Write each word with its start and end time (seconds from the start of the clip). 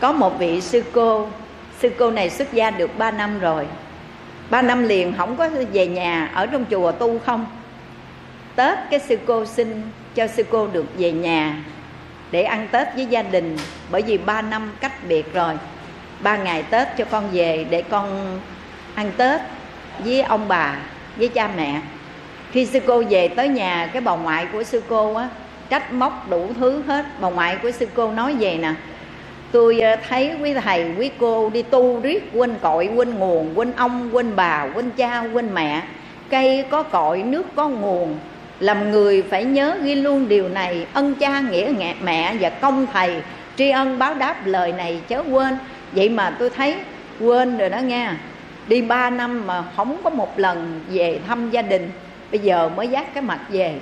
có 0.00 0.12
một 0.12 0.38
vị 0.38 0.60
sư 0.60 0.84
cô. 0.92 1.28
Sư 1.80 1.90
cô 1.98 2.10
này 2.10 2.30
xuất 2.30 2.52
gia 2.52 2.70
được 2.70 2.98
3 2.98 3.10
năm 3.10 3.38
rồi. 3.40 3.66
Ba 4.50 4.62
năm 4.62 4.88
liền 4.88 5.14
không 5.18 5.36
có 5.36 5.50
về 5.72 5.86
nhà, 5.86 6.30
ở 6.34 6.46
trong 6.46 6.64
chùa 6.70 6.92
tu 6.92 7.18
không? 7.18 7.46
Tết 8.56 8.78
cái 8.90 9.00
sư 9.00 9.18
cô 9.26 9.44
xin 9.44 9.82
cho 10.14 10.26
sư 10.26 10.42
cô 10.50 10.66
được 10.66 10.86
về 10.98 11.12
nhà 11.12 11.56
để 12.30 12.42
ăn 12.42 12.68
tết 12.70 12.88
với 12.94 13.06
gia 13.06 13.22
đình, 13.22 13.56
bởi 13.90 14.02
vì 14.02 14.18
ba 14.18 14.42
năm 14.42 14.72
cách 14.80 14.92
biệt 15.08 15.34
rồi. 15.34 15.54
Ba 16.20 16.36
ngày 16.36 16.62
tết 16.62 16.88
cho 16.98 17.04
con 17.04 17.28
về 17.32 17.66
để 17.70 17.82
con 17.82 18.38
ăn 18.94 19.12
tết 19.16 19.40
với 19.98 20.22
ông 20.22 20.48
bà, 20.48 20.76
với 21.16 21.28
cha 21.28 21.50
mẹ. 21.56 21.80
Khi 22.52 22.66
sư 22.66 22.80
cô 22.86 23.02
về 23.10 23.28
tới 23.28 23.48
nhà, 23.48 23.90
cái 23.92 24.02
bà 24.02 24.16
ngoại 24.16 24.46
của 24.52 24.62
sư 24.62 24.82
cô 24.88 25.14
á, 25.14 25.28
trách 25.68 25.92
móc 25.92 26.30
đủ 26.30 26.50
thứ 26.58 26.82
hết. 26.86 27.04
Bà 27.20 27.30
ngoại 27.30 27.56
của 27.62 27.70
sư 27.70 27.88
cô 27.94 28.12
nói 28.12 28.34
về 28.34 28.56
nè 28.56 28.72
tôi 29.52 29.80
ờ, 29.80 29.96
thấy 30.08 30.32
quý 30.42 30.54
thầy, 30.54 30.94
quý 30.98 31.10
cô 31.18 31.50
đi 31.50 31.62
tu 31.62 32.00
riết 32.00 32.30
quên 32.34 32.54
cội, 32.62 32.88
quên 32.96 33.14
nguồn, 33.14 33.58
quên 33.58 33.72
ông, 33.76 34.10
quên 34.12 34.36
bà, 34.36 34.66
quên 34.74 34.90
cha, 34.96 35.20
quên 35.32 35.54
mẹ. 35.54 35.82
Cây 36.30 36.64
có 36.70 36.82
cội, 36.82 37.22
nước 37.22 37.46
có 37.56 37.68
nguồn. 37.68 38.16
Làm 38.60 38.90
người 38.90 39.22
phải 39.22 39.44
nhớ 39.44 39.78
ghi 39.82 39.94
luôn 39.94 40.28
điều 40.28 40.48
này, 40.48 40.86
ân 40.94 41.14
cha 41.14 41.40
nghĩa 41.40 41.72
mẹ 42.02 42.34
và 42.40 42.50
công 42.50 42.86
thầy. 42.92 43.16
Tri 43.56 43.70
ân 43.70 43.98
báo 43.98 44.14
đáp 44.14 44.46
lời 44.46 44.72
này 44.72 45.00
chớ 45.08 45.22
quên. 45.30 45.58
Vậy 45.92 46.08
mà 46.08 46.30
tôi 46.38 46.50
thấy, 46.50 46.76
quên 47.20 47.58
rồi 47.58 47.68
đó 47.68 47.78
nghe 47.78 48.10
đi 48.66 48.82
ba 48.82 49.10
năm 49.10 49.46
mà 49.46 49.64
không 49.76 49.96
có 50.04 50.10
một 50.10 50.38
lần 50.38 50.80
về 50.90 51.18
thăm 51.28 51.50
gia 51.50 51.62
đình, 51.62 51.90
bây 52.30 52.40
giờ 52.40 52.68
mới 52.76 52.88
dắt 52.88 53.14
cái 53.14 53.22
mặt 53.22 53.40
về. 53.48 53.74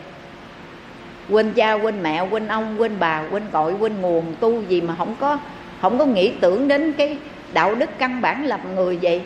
Quên 1.30 1.52
cha, 1.52 1.72
quên 1.72 2.02
mẹ, 2.02 2.24
quên 2.30 2.48
ông, 2.48 2.80
quên 2.80 2.92
bà, 2.98 3.22
quên 3.30 3.42
cội, 3.52 3.72
quên 3.72 4.00
nguồn, 4.00 4.34
tu 4.40 4.62
gì 4.62 4.80
mà 4.80 4.94
không 4.98 5.14
có 5.20 5.38
không 5.80 5.98
có 5.98 6.04
nghĩ 6.04 6.32
tưởng 6.40 6.68
đến 6.68 6.92
cái 6.92 7.16
đạo 7.52 7.74
đức 7.74 7.90
căn 7.98 8.20
bản 8.20 8.46
lập 8.46 8.60
người 8.74 8.98
vậy. 9.02 9.22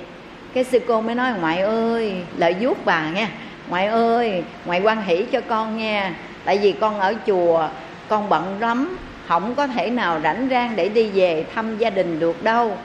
Cái 0.55 0.64
sư 0.64 0.78
cô 0.89 1.00
mới 1.00 1.14
nói, 1.14 1.33
ngoại 1.41 1.61
ơi, 1.61 2.14
lợi 2.36 2.56
vuốt 2.61 2.84
bà 2.84 3.11
nha. 3.11 3.28
Ngoại 3.69 3.86
ơi, 3.86 4.42
ngoại 4.64 4.81
quan 4.81 5.03
hỷ 5.03 5.25
cho 5.33 5.41
con 5.41 5.78
nha. 5.78 6.14
Tại 6.44 6.59
vì 6.59 6.72
con 6.72 7.00
ở 7.00 7.14
chùa, 7.27 7.69
con 8.09 8.28
bận 8.28 8.56
lắm, 8.61 8.97
không 9.28 9.55
có 9.55 9.67
thể 9.67 9.91
nào 9.91 10.20
rảnh 10.22 10.48
rang 10.50 10.77
để 10.77 10.89
đi 10.89 11.11
về 11.11 11.44
thăm 11.55 11.78
gia 11.78 11.91
đình 11.91 12.20
được 12.20 12.44
đâu. 12.44 12.77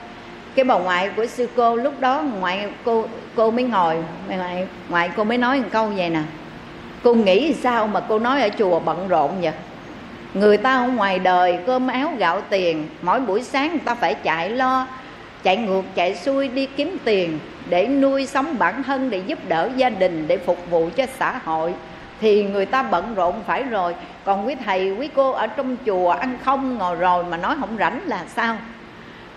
Cái 0.54 0.64
bà 0.64 0.78
ngoại 0.78 1.10
của 1.16 1.26
sư 1.26 1.48
cô 1.56 1.76
lúc 1.76 2.00
đó, 2.00 2.22
ngoại 2.40 2.68
cô 2.84 3.04
cô 3.36 3.50
mới 3.50 3.64
ngồi, 3.64 3.96
ngoại 4.28 4.66
ngoại 4.88 5.10
cô 5.16 5.24
mới 5.24 5.38
nói 5.38 5.60
một 5.60 5.68
câu 5.72 5.86
vậy 5.86 6.10
nè. 6.10 6.22
Cô 7.02 7.14
nghĩ 7.14 7.54
sao 7.62 7.86
mà 7.86 8.00
cô 8.00 8.18
nói 8.18 8.42
ở 8.42 8.48
chùa 8.58 8.80
bận 8.80 9.08
rộn 9.08 9.30
vậy? 9.42 9.52
Người 10.34 10.56
ta 10.56 10.76
ở 10.76 10.88
ngoài 10.88 11.18
đời 11.18 11.58
cơm 11.66 11.88
áo 11.88 12.12
gạo 12.18 12.40
tiền, 12.50 12.88
mỗi 13.02 13.20
buổi 13.20 13.42
sáng 13.42 13.70
người 13.70 13.80
ta 13.84 13.94
phải 13.94 14.14
chạy 14.14 14.50
lo, 14.50 14.86
chạy 15.42 15.56
ngược, 15.56 15.82
chạy 15.94 16.14
xuôi 16.14 16.48
đi 16.48 16.66
kiếm 16.66 16.96
tiền 17.04 17.38
để 17.68 17.86
nuôi 17.86 18.26
sống 18.26 18.58
bản 18.58 18.82
thân, 18.82 19.10
để 19.10 19.18
giúp 19.18 19.38
đỡ 19.48 19.70
gia 19.76 19.90
đình, 19.90 20.28
để 20.28 20.38
phục 20.38 20.70
vụ 20.70 20.88
cho 20.96 21.06
xã 21.18 21.40
hội. 21.44 21.74
Thì 22.20 22.44
người 22.44 22.66
ta 22.66 22.82
bận 22.82 23.14
rộn 23.14 23.34
phải 23.46 23.62
rồi. 23.62 23.94
Còn 24.24 24.46
quý 24.46 24.54
thầy, 24.64 24.90
quý 24.90 25.08
cô 25.14 25.32
ở 25.32 25.46
trong 25.46 25.76
chùa 25.86 26.10
ăn 26.10 26.38
không 26.44 26.78
ngồi 26.78 26.96
rồi 26.96 27.24
mà 27.24 27.36
nói 27.36 27.56
không 27.60 27.76
rảnh 27.78 28.00
là 28.06 28.24
sao? 28.36 28.56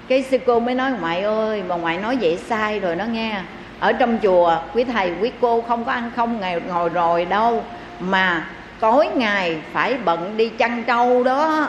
Cái 0.08 0.23
sư 0.23 0.38
cô 0.45 0.59
mới 0.59 0.76
nói, 0.76 0.92
ngoại 1.02 1.22
ơi, 1.22 1.64
mà 1.67 1.76
ngoại 1.76 1.98
nói 1.98 2.17
vậy 2.22 2.39
sai 2.48 2.80
rồi 2.80 2.95
nó 2.95 3.05
nghe. 3.05 3.42
Ở 3.80 3.94
trong 3.94 4.20
chùa, 4.23 4.58
quý 4.73 4.83
thầy, 4.83 5.14
quý 5.22 5.31
cô 5.42 5.61
không 5.61 5.86
có 5.86 5.92
ăn 5.92 6.11
không 6.16 6.39
ngày, 6.39 6.61
ngồi 6.67 6.89
rồi 6.89 7.26
đâu. 7.26 7.64
Mà 8.00 8.48
tối 8.82 9.08
ngày 9.16 9.58
phải 9.74 9.98
bận 9.98 10.38
đi 10.38 10.50
chăn 10.50 10.84
trâu 10.84 11.24
đó. 11.24 11.68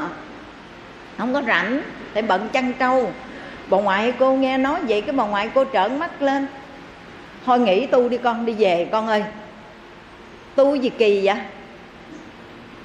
Không 1.18 1.34
có 1.34 1.42
rảnh, 1.46 1.82
phải 2.12 2.22
bận 2.22 2.48
chăn 2.52 2.72
trâu. 2.72 3.10
Bà 3.68 3.78
ngoại 3.78 4.12
cô 4.18 4.34
nghe 4.34 4.58
nói 4.58 4.80
vậy, 4.88 5.00
cái 5.00 5.12
bà 5.12 5.24
ngoại 5.24 5.50
cô 5.54 5.64
trợn 5.72 5.98
mắt 5.98 6.22
lên. 6.22 6.46
Thôi 7.46 7.58
nghỉ 7.58 7.86
tu 7.86 8.08
đi 8.08 8.18
con, 8.18 8.46
đi 8.46 8.52
về 8.58 8.88
con 8.92 9.08
ơi. 9.08 9.24
Tu 10.54 10.74
gì 10.74 10.90
kỳ 10.90 11.26
vậy? 11.26 11.36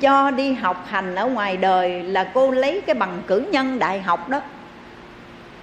Cho 0.01 0.31
đi 0.31 0.53
học 0.53 0.85
hành 0.89 1.15
ở 1.15 1.25
ngoài 1.25 1.57
đời 1.57 2.03
là 2.03 2.23
cô 2.33 2.51
lấy 2.51 2.81
cái 2.81 2.93
bằng 2.93 3.21
cử 3.27 3.45
nhân 3.51 3.79
đại 3.79 4.01
học 4.01 4.29
đó. 4.29 4.41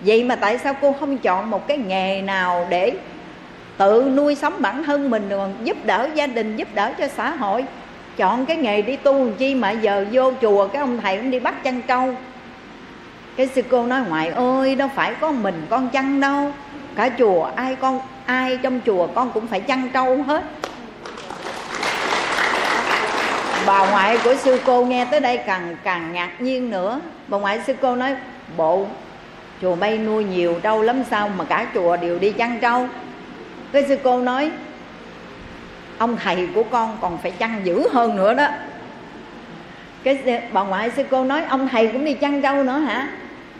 Vậy 0.00 0.24
mà 0.24 0.36
tại 0.36 0.58
sao 0.58 0.74
cô 0.80 0.92
không 1.00 1.18
chọn 1.18 1.50
một 1.50 1.68
cái 1.68 1.78
nghề 1.78 2.22
nào 2.22 2.66
để 2.70 2.92
tự 3.76 4.12
nuôi 4.16 4.34
sống 4.34 4.54
bản 4.58 4.84
thân 4.84 5.10
mình, 5.10 5.28
rồi 5.28 5.48
giúp 5.64 5.76
đỡ 5.84 6.08
gia 6.14 6.26
đình, 6.26 6.56
giúp 6.56 6.68
đỡ 6.74 6.92
cho 6.98 7.08
xã 7.08 7.30
hội? 7.30 7.64
Chọn 8.16 8.46
cái 8.46 8.56
nghề 8.56 8.82
đi 8.82 8.96
tu 8.96 9.12
làm 9.12 9.34
chi 9.34 9.54
mà 9.54 9.70
giờ 9.70 10.06
vô 10.12 10.32
chùa 10.42 10.68
cái 10.68 10.80
ông 10.80 11.00
thầy 11.00 11.16
cũng 11.16 11.30
đi 11.30 11.38
bắt 11.40 11.64
chăn 11.64 11.82
trâu 11.82 12.14
cái 13.36 13.46
sư 13.46 13.62
cô 13.68 13.86
nói, 13.86 14.00
ngoại 14.08 14.28
ơi, 14.28 14.74
đâu 14.74 14.88
phải 14.94 15.14
có 15.20 15.32
mình 15.32 15.66
con 15.70 15.88
chăn 15.88 16.20
đâu. 16.20 16.52
Cả 16.96 17.08
chùa 17.18 17.50
ai 17.56 17.76
con, 17.76 18.00
ai 18.26 18.58
trong 18.62 18.80
chùa 18.86 19.06
con 19.06 19.30
cũng 19.30 19.46
phải 19.46 19.60
chăn 19.60 19.88
trâu 19.94 20.22
hết. 20.22 20.44
Bà 23.66 23.90
ngoại 23.90 24.18
của 24.24 24.34
sư 24.34 24.60
cô 24.66 24.84
nghe 24.84 25.04
tới 25.04 25.20
đây 25.20 25.36
càng 25.36 25.76
càng 25.84 26.12
ngạc 26.12 26.30
nhiên 26.38 26.70
nữa. 26.70 27.00
Bà 27.28 27.38
ngoại 27.38 27.60
sư 27.66 27.74
cô 27.80 27.96
nói, 27.96 28.16
bộ, 28.56 28.86
chùa 29.62 29.74
bay 29.74 29.98
nuôi 29.98 30.24
nhiều 30.24 30.54
trâu 30.62 30.82
lắm 30.82 31.02
sao 31.10 31.28
mà 31.28 31.44
cả 31.44 31.66
chùa 31.74 31.96
đều 31.96 32.18
đi 32.18 32.32
chăn 32.32 32.60
trâu? 32.60 32.88
Cái 33.72 33.84
sư 33.88 33.96
cô 34.02 34.20
nói 34.20 34.50
ông 35.98 36.16
thầy 36.16 36.48
của 36.54 36.62
con 36.62 36.96
còn 37.00 37.18
phải 37.18 37.30
chăn 37.30 37.60
dữ 37.64 37.88
hơn 37.92 38.16
nữa 38.16 38.34
đó. 38.34 38.48
Cái 40.02 40.42
bà 40.52 40.62
ngoại 40.62 40.90
sư 40.90 41.02
cô 41.10 41.24
nói, 41.24 41.42
ông 41.48 41.68
thầy 41.68 41.86
cũng 41.86 42.04
đi 42.04 42.14
chăn 42.14 42.42
trâu 42.42 42.64
nữa 42.64 42.78
hả? 42.78 43.08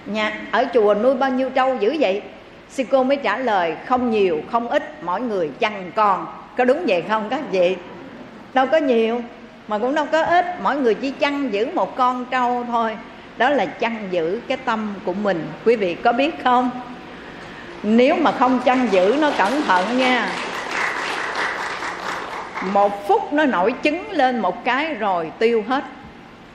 Nhà, 0.07 0.41
ở 0.51 0.65
chùa 0.75 0.95
nuôi 0.95 1.15
bao 1.15 1.31
nhiêu 1.31 1.51
trâu 1.51 1.77
dữ 1.81 1.97
vậy? 2.01 2.23
Sư 2.69 2.85
cô 2.91 3.05
mới 3.05 3.17
trả 3.17 3.37
lời, 3.37 3.75
không 3.87 4.11
nhiều, 4.11 4.41
không 4.53 4.69
ít, 4.69 5.05
mỗi 5.05 5.21
người 5.21 5.51
chăn 5.59 5.91
con. 5.95 6.27
Có 6.57 6.65
đúng 6.65 6.85
vậy 6.87 7.05
không 7.09 7.29
các 7.31 7.41
vị? 7.51 7.77
Đâu 8.55 8.67
có 8.67 8.77
nhiều, 8.77 9.23
mà 9.69 9.79
cũng 9.79 9.95
đâu 9.95 10.07
có 10.13 10.23
ít, 10.23 10.47
mỗi 10.63 10.77
người 10.77 10.95
chỉ 10.95 11.11
chăn 11.11 11.53
giữ 11.53 11.69
một 11.75 11.97
con 11.97 12.25
trâu 12.31 12.65
thôi. 12.69 12.97
Đó 13.37 13.51
là 13.51 13.67
chăn 13.67 14.09
giữ 14.11 14.41
cái 14.49 14.59
tâm 14.65 14.95
của 15.05 15.13
mình. 15.13 15.47
Quý 15.65 15.77
vị 15.77 15.95
có 15.95 16.13
biết 16.13 16.45
không? 16.45 16.71
Nếu 17.83 18.17
mà 18.17 18.33
không 18.33 18.61
chăn 18.65 18.89
giữ 18.91 19.17
nó 19.21 19.31
cẩn 19.39 19.63
thận 19.63 19.99
nha 19.99 20.29
một 22.73 23.09
phút 23.09 23.33
nó 23.33 23.45
nổi 23.45 23.75
trứng 23.83 24.11
lên 24.11 24.39
một 24.39 24.65
cái 24.65 24.95
rồi 24.95 25.31
tiêu 25.39 25.65
hết. 25.69 25.85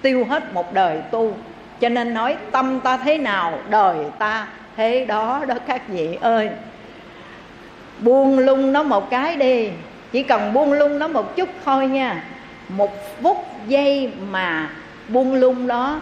Tiêu 0.02 0.26
hết 0.30 0.54
một 0.54 0.74
đời 0.74 1.02
tu. 1.12 1.34
Cho 1.80 1.90
nên 1.90 2.14
nói 2.14 2.36
tâm 2.52 2.80
ta 2.80 2.98
thế 2.98 3.18
nào, 3.18 3.60
đời 3.70 3.98
ta 4.20 4.48
thế 4.78 5.06
đó 5.06 5.46
đó 5.48 5.56
các 5.68 5.88
vị 5.88 6.18
ơi. 6.22 6.50
Buông 8.00 8.40
lung 8.40 8.74
nó 8.74 8.84
một 8.84 9.10
cái 9.10 9.36
đi. 9.36 9.70
Chỉ 10.12 10.24
cần 10.24 10.54
buông 10.54 10.74
lung 10.74 11.00
nó 11.00 11.08
một 11.08 11.36
chút 11.36 11.50
thôi 11.66 11.88
nha. 11.88 12.24
Một 12.70 13.22
phút 13.22 13.46
giây 13.68 14.12
mà 14.30 14.70
buông 15.08 15.34
lung 15.34 15.68
đó, 15.68 16.02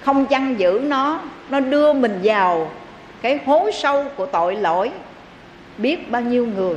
không 0.00 0.26
chăn 0.26 0.58
giữ 0.58 0.80
nó 0.84 1.20
nó 1.50 1.60
đưa 1.60 1.92
mình 1.92 2.20
vào 2.22 2.70
cái 3.22 3.38
hố 3.46 3.70
sâu 3.72 4.04
của 4.16 4.26
tội 4.26 4.56
lỗi. 4.56 4.90
Biết 5.78 6.10
bao 6.10 6.22
nhiêu 6.22 6.46
người 6.46 6.76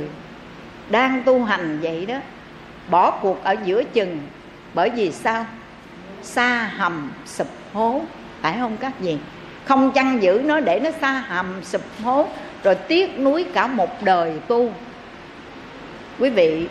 đang 0.90 1.22
tu 1.24 1.44
hành 1.44 1.78
vậy 1.82 2.06
đó 2.06 2.16
bỏ 2.90 3.10
cuộc 3.10 3.44
ở 3.44 3.56
giữa 3.64 3.82
chừng. 3.84 4.20
Bởi 4.74 4.90
vì 4.90 5.12
sao? 5.12 5.46
Xa 6.22 6.70
hầm 6.76 7.12
sụp 7.26 7.48
hố. 7.72 8.00
Phải 8.42 8.56
không 8.58 8.76
các 8.76 9.00
vị? 9.00 9.16
Không 9.64 9.92
chăn 9.92 10.22
giữ 10.22 10.42
nó 10.44 10.60
để 10.60 10.80
nó 10.80 10.90
xa 11.00 11.24
hầm 11.28 11.46
sụp 11.64 11.82
hố, 12.04 12.28
rồi 12.64 12.74
tiếc 12.74 13.18
nuối 13.18 13.44
cả 13.54 13.66
một 13.66 14.02
đời 14.02 14.32
tu. 14.48 14.70
Quý 16.18 16.30
vị 16.30 16.66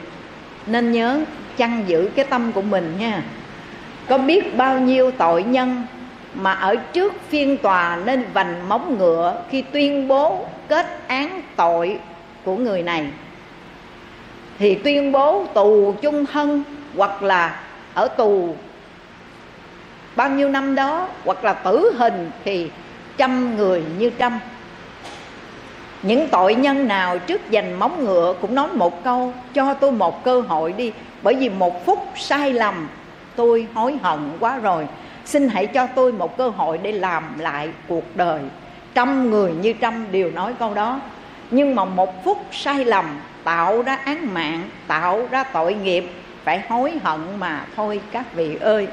nên 0.67 0.91
nhớ 0.91 1.21
chăn 1.57 1.83
giữ 1.87 2.09
cái 2.15 2.25
tâm 2.25 2.51
của 2.51 2.61
mình 2.61 2.95
nha. 2.99 3.23
Có 4.07 4.17
biết 4.17 4.57
bao 4.57 4.79
nhiêu 4.79 5.11
tội 5.11 5.43
nhân 5.43 5.83
mà 6.33 6.53
ở 6.53 6.75
trước 6.75 7.13
phiên 7.29 7.57
tòa 7.57 7.99
nên 8.05 8.25
vành 8.33 8.69
móng 8.69 8.97
ngựa 8.97 9.43
khi 9.49 9.61
tuyên 9.61 10.07
bố 10.07 10.45
kết 10.67 10.99
án 11.07 11.41
tội 11.55 11.99
của 12.43 12.55
người 12.55 12.83
này? 12.83 13.07
Thì 14.61 14.75
tuyên 14.75 15.11
bố 15.11 15.45
tù 15.53 15.95
chung 16.01 16.25
thân 16.25 16.63
hoặc 16.97 17.23
là 17.23 17.59
ở 17.93 18.07
tù. 18.07 18.55
Bao 20.15 20.29
nhiêu 20.29 20.49
năm 20.49 20.75
đó, 20.75 21.07
hoặc 21.25 21.43
là 21.43 21.53
tử 21.53 21.93
hình 21.97 22.31
thì 22.45 22.69
trăm 23.17 23.57
người 23.57 23.83
như 23.97 24.09
trăm. 24.09 24.39
Những 26.01 26.27
tội 26.31 26.55
nhân 26.55 26.87
nào 26.87 27.19
trước 27.19 27.41
giành 27.51 27.79
móng 27.79 28.05
ngựa 28.05 28.33
cũng 28.41 28.55
nói 28.55 28.67
một 28.73 29.03
câu, 29.03 29.33
cho 29.53 29.73
tôi 29.73 29.91
một 29.91 30.23
cơ 30.23 30.41
hội 30.41 30.73
đi, 30.73 30.91
bởi 31.21 31.35
vì 31.35 31.49
một 31.49 31.85
phút 31.85 31.99
sai 32.15 32.53
lầm, 32.53 32.87
tôi 33.35 33.67
hối 33.73 33.97
hận 34.03 34.19
quá 34.39 34.57
rồi. 34.57 34.87
Xin 35.25 35.49
hãy 35.49 35.67
cho 35.67 35.87
tôi 35.95 36.11
một 36.11 36.37
cơ 36.37 36.49
hội 36.49 36.77
để 36.77 36.91
làm 36.91 37.39
lại 37.39 37.69
cuộc 37.87 38.15
đời. 38.15 38.41
Trăm 38.93 39.31
người 39.31 39.53
như 39.61 39.73
trăm 39.73 40.05
đều 40.11 40.31
nói 40.31 40.53
câu 40.59 40.73
đó, 40.73 40.99
nhưng 41.51 41.75
mà 41.75 41.85
một 41.85 42.23
phút 42.23 42.45
sai 42.51 42.85
lầm 42.85 43.05
tạo 43.43 43.81
ra 43.81 43.95
án 43.95 44.33
mạng, 44.33 44.69
tạo 44.87 45.27
ra 45.31 45.43
tội 45.43 45.73
nghiệp, 45.73 46.05
phải 46.43 46.61
hối 46.69 46.93
hận 47.03 47.19
mà 47.39 47.65
thôi 47.75 48.01
các 48.11 48.33
vị 48.33 48.57
ơi. 48.61 48.87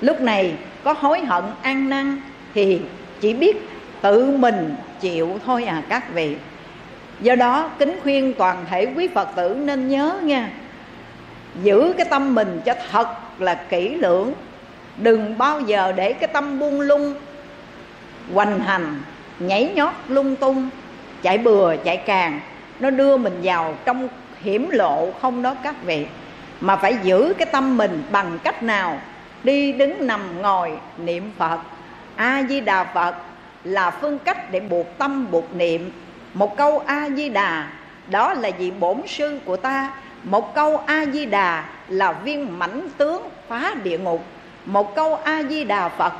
Lúc 0.00 0.20
này 0.20 0.54
có 0.84 0.94
hối 0.98 1.20
hận 1.20 1.44
ăn 1.62 1.88
năn 1.88 2.20
thì 2.54 2.80
chỉ 3.20 3.34
biết 3.34 3.68
tự 4.00 4.36
mình 4.36 4.74
chịu 5.00 5.38
thôi 5.46 5.64
à 5.64 5.82
các 5.88 6.14
vị. 6.14 6.36
Do 7.20 7.34
đó 7.34 7.70
kính 7.78 8.00
khuyên 8.02 8.34
toàn 8.38 8.64
thể 8.70 8.86
quý 8.96 9.08
phật 9.14 9.28
tử 9.36 9.56
nên 9.64 9.88
nhớ 9.88 10.20
nha, 10.22 10.50
giữ 11.62 11.94
cái 11.96 12.06
tâm 12.10 12.34
mình 12.34 12.60
cho 12.64 12.74
thật 12.90 13.08
là 13.38 13.54
kỹ 13.54 13.94
lưỡng. 13.94 14.32
Đừng 14.96 15.38
bao 15.38 15.60
giờ 15.60 15.92
để 15.92 16.12
cái 16.12 16.28
tâm 16.32 16.58
buông 16.58 16.80
lung, 16.80 17.14
hoành 18.34 18.60
hành, 18.60 19.02
nhảy 19.38 19.72
nhót 19.74 19.94
lung 20.08 20.36
tung, 20.36 20.68
chạy 21.22 21.38
bừa, 21.38 21.76
chạy 21.84 21.96
càng 21.96 22.40
nó 22.80 22.90
đưa 22.90 23.16
mình 23.16 23.40
vào 23.42 23.74
trong 23.84 24.08
hiểm 24.40 24.70
lộ 24.70 25.10
không 25.20 25.42
đó 25.42 25.54
các 25.62 25.74
vị. 25.82 26.06
Mà 26.60 26.76
phải 26.76 26.98
giữ 27.02 27.34
cái 27.38 27.46
tâm 27.52 27.76
mình 27.76 28.02
bằng 28.10 28.38
cách 28.44 28.62
nào? 28.62 29.00
Đi 29.44 29.72
đứng 29.72 30.06
nằm 30.06 30.42
ngồi 30.42 30.72
niệm 30.98 31.30
phật. 31.38 31.58
A 32.16 32.42
di 32.48 32.60
đà 32.60 32.84
phật 32.84 33.14
là 33.64 33.90
phương 33.90 34.18
cách 34.18 34.50
để 34.50 34.60
buộc 34.60 34.98
tâm, 34.98 35.30
buộc 35.30 35.54
niệm. 35.54 35.90
Một 36.34 36.56
câu 36.56 36.78
a 36.86 37.08
di 37.10 37.28
đà 37.28 37.68
đó 38.10 38.34
là 38.34 38.50
vị 38.58 38.70
bổn 38.70 39.02
sư 39.06 39.40
của 39.44 39.56
ta. 39.56 39.90
Một 40.24 40.54
câu 40.54 40.76
a 40.86 41.04
di 41.06 41.26
đà 41.26 41.64
là 41.88 42.12
viên 42.12 42.58
mãnh 42.58 42.88
tướng 42.96 43.28
phá 43.48 43.74
địa 43.82 43.98
ngục. 43.98 44.24
Một 44.66 44.94
câu 44.94 45.14
a 45.14 45.42
di 45.42 45.64
đà 45.64 45.88
phật 45.88 46.12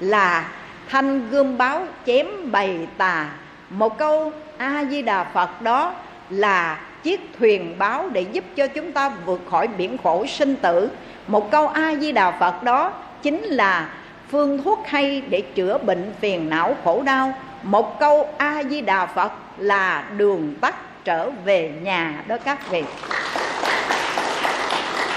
là 0.00 0.48
thanh 0.88 1.30
gươm 1.30 1.58
báo 1.58 1.86
chém 2.06 2.26
bầy 2.52 2.86
tà. 2.96 3.28
Một 3.70 3.98
câu 3.98 4.32
a 4.58 4.84
di 4.90 5.02
đà 5.02 5.24
phật 5.24 5.62
đó 5.62 5.94
là 6.30 6.80
chiếc 7.02 7.20
thuyền 7.38 7.74
báo 7.78 8.08
để 8.12 8.20
giúp 8.20 8.44
cho 8.56 8.66
chúng 8.66 8.92
ta 8.92 9.08
vượt 9.08 9.40
khỏi 9.50 9.68
biển 9.68 9.96
khổ 10.02 10.26
sinh 10.26 10.56
tử. 10.56 10.90
Một 11.26 11.50
câu 11.50 11.68
a 11.68 11.94
di 11.94 12.12
đà 12.12 12.30
phật 12.30 12.62
đó 12.62 12.92
chính 13.22 13.42
là, 13.42 13.88
phương 14.28 14.62
thuốc 14.62 14.86
hay 14.86 15.22
để 15.28 15.40
chữa 15.40 15.78
bệnh 15.78 16.12
phiền 16.20 16.50
não 16.50 16.76
khổ 16.84 17.02
đau. 17.02 17.34
Một 17.62 18.00
câu 18.00 18.28
a 18.38 18.62
di 18.70 18.80
đà 18.80 19.06
phật 19.06 19.32
là, 19.58 20.04
đường 20.16 20.54
tắt 20.60 21.04
trở 21.04 21.30
về 21.44 21.72
nhà 21.82 22.24
đó 22.26 22.36
các 22.44 22.70
vị. 22.70 22.84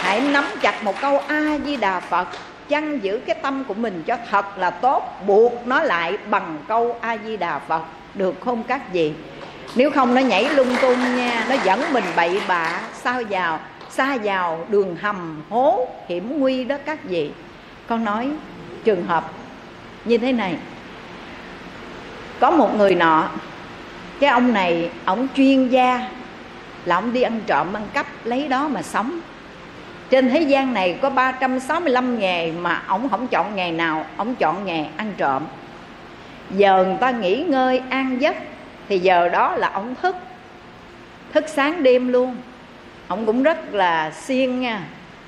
Hãy 0.01 0.21
nắm 0.21 0.45
chặt 0.61 0.83
một 0.83 1.01
câu 1.01 1.21
a 1.27 1.57
di 1.65 1.77
đà 1.77 1.99
phật, 1.99 2.27
chăn 2.69 2.99
giữ 3.03 3.19
cái 3.25 3.35
tâm 3.41 3.63
của 3.63 3.73
mình 3.73 4.03
cho 4.05 4.17
thật 4.29 4.57
là 4.57 4.69
tốt, 4.69 5.03
buộc 5.27 5.67
nó 5.67 5.83
lại 5.83 6.17
bằng 6.29 6.57
câu 6.67 6.97
a 7.01 7.17
di 7.25 7.37
đà 7.37 7.59
phật. 7.59 7.81
Được 8.13 8.35
không 8.45 8.63
các 8.63 8.93
vị? 8.93 9.13
Nếu 9.75 9.91
không 9.91 10.15
nó 10.15 10.21
nhảy 10.21 10.49
lung 10.49 10.75
tung 10.81 11.15
nha, 11.15 11.45
nó 11.49 11.55
dẫn 11.63 11.81
mình 11.93 12.03
bậy 12.15 12.41
bạ 12.47 12.81
sao 12.93 13.21
vào, 13.29 13.59
xa 13.89 14.17
vào 14.23 14.65
đường 14.69 14.95
hầm 14.95 15.43
hố 15.49 15.87
hiểm 16.07 16.39
nguy 16.39 16.63
đó 16.63 16.75
các 16.85 17.03
vị. 17.03 17.31
Con 17.87 18.05
nói, 18.05 18.29
trường 18.83 19.05
hợp 19.05 19.31
như 20.05 20.17
thế 20.17 20.31
này. 20.31 20.55
Có 22.39 22.51
một 22.51 22.75
người 22.77 22.95
nọ, 22.95 23.29
cái 24.19 24.29
ông 24.29 24.53
này 24.53 24.89
ông 25.05 25.27
chuyên 25.35 25.67
gia, 25.67 26.09
là 26.85 26.95
ông 26.95 27.13
đi 27.13 27.21
ăn 27.21 27.41
trộm, 27.47 27.73
ăn 27.73 27.87
cắp, 27.93 28.05
lấy 28.23 28.47
đó 28.47 28.67
mà 28.67 28.81
sống. 28.81 29.19
Trên 30.09 30.29
thế 30.29 30.41
gian 30.41 30.73
này 30.73 30.97
có 31.01 31.09
365 31.09 32.19
nghề 32.19 32.51
mà 32.51 32.83
ông 32.87 33.09
không 33.09 33.27
chọn 33.27 33.55
nghề 33.55 33.71
nào 33.71 34.05
ông 34.17 34.35
chọn 34.35 34.65
nghề 34.65 34.85
ăn 34.97 35.13
trộm. 35.17 35.43
Giờ 36.49 36.85
người 36.85 36.97
ta 37.01 37.11
nghỉ 37.11 37.43
ngơi 37.43 37.81
an 37.89 38.21
giấc 38.21 38.35
thì 38.89 38.99
giờ 38.99 39.29
đó 39.29 39.55
là 39.55 39.69
ông 39.69 39.95
thức. 40.01 40.15
Thức 41.33 41.45
sáng 41.47 41.83
đêm 41.83 42.07
luôn. 42.07 42.35
Ông 43.07 43.25
cũng 43.25 43.43
rất 43.43 43.73
là 43.73 44.11
siêng 44.11 44.61
nha. 44.61 44.81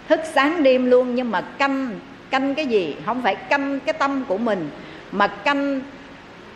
Thức 0.10 0.20
sáng 0.34 0.64
đêm 0.64 0.86
luôn 0.86 1.16
nhưng 1.16 1.32
mà 1.32 1.42
canh 1.42 2.00
canh 2.30 2.56
cái 2.56 2.66
gì? 2.66 2.96
Không 3.06 3.22
phải 3.22 3.36
canh 3.36 3.80
cái 3.80 3.94
tâm 3.94 4.24
của 4.28 4.38
mình, 4.38 4.70
mà 5.12 5.28
canh 5.28 5.82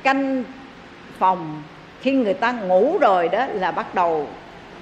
canh 0.04 0.44
phòng. 1.20 1.64
Khi 2.02 2.12
người 2.12 2.34
ta 2.34 2.52
ngủ 2.52 2.98
rồi 3.02 3.30
đó 3.30 3.46
là 3.46 3.72
bắt 3.72 3.96
đầu 3.96 4.28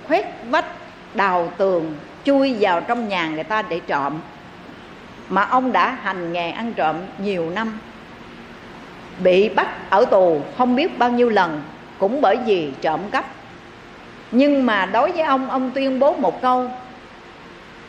khoét 0.07 0.25
vách, 0.49 0.65
đào 1.13 1.51
tường, 1.57 1.95
chui 2.23 2.55
vào 2.59 2.81
trong 2.81 3.07
nhà 3.07 3.27
người 3.27 3.43
ta 3.43 3.61
để 3.61 3.79
trộm. 3.87 4.19
Mà 5.29 5.43
ông 5.43 5.71
đã 5.71 5.97
hành 6.01 6.33
nghề 6.33 6.51
ăn 6.51 6.73
trộm 6.73 6.95
nhiều 7.17 7.49
năm. 7.49 7.79
Bị 9.19 9.49
bắt 9.49 9.89
ở 9.89 10.05
tù 10.05 10.41
không 10.57 10.75
biết 10.75 10.97
bao 10.97 11.09
nhiêu 11.09 11.29
lần 11.29 11.61
cũng 11.99 12.21
bởi 12.21 12.37
vì 12.45 12.71
trộm 12.81 12.99
cắp. 13.11 13.25
Nhưng 14.31 14.65
mà 14.65 14.85
đối 14.85 15.11
với 15.11 15.21
ông 15.21 15.49
ông 15.49 15.71
tuyên 15.71 15.99
bố 15.99 16.13
một 16.13 16.41
câu, 16.41 16.69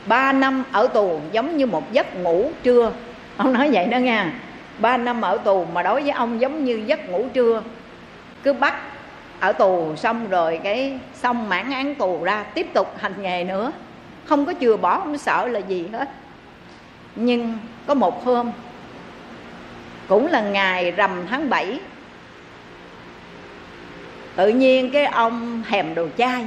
ba 0.06 0.33
năm 0.33 0.65
ở 0.73 0.87
tù 0.87 1.21
giống 1.33 1.56
như 1.56 1.67
một 1.67 1.93
giấc 1.93 2.17
ngủ 2.17 2.51
trưa. 2.62 2.93
Ông 3.37 3.53
nói 3.53 3.71
vậy 3.73 3.87
đó 3.87 3.99
nha. 3.99 4.33
Ba 4.79 4.97
năm 4.97 5.23
ở 5.23 5.39
tù 5.45 5.65
mà 5.65 5.83
đối 5.83 6.03
với 6.03 6.11
ông 6.11 6.41
giống 6.41 6.65
như 6.65 6.83
giấc 6.87 7.09
ngủ 7.09 7.27
trưa. 7.33 7.62
Cứ 8.43 8.53
bắt 8.53 8.75
ở 9.41 9.53
tù 9.53 9.97
xong 9.97 10.29
rồi 10.29 10.61
cái 10.65 10.99
xong 11.15 11.49
mãn 11.49 11.71
án 11.71 11.95
tù 11.95 12.25
ra, 12.25 12.43
tiếp 12.43 12.67
tục 12.75 12.95
hành 12.99 13.23
nghề 13.23 13.45
nữa. 13.45 13.73
Không 14.25 14.47
có 14.47 14.53
chừa 14.61 14.77
bỏ, 14.77 14.99
không 14.99 15.19
sợ 15.19 15.47
là 15.47 15.61
gì 15.61 15.89
hết. 15.93 16.11
Nhưng 17.17 17.59
có 17.87 17.95
một 17.95 18.25
hôm, 18.25 18.51
cũng 20.09 20.27
là 20.27 20.41
ngày 20.41 20.91
rằm 20.91 21.27
tháng 21.31 21.51
7 21.51 21.81
tự 24.36 24.48
nhiên 24.48 24.90
cái 24.90 25.04
ông 25.04 25.62
thèm 25.69 25.94
đồ 25.94 26.06
chay 26.19 26.44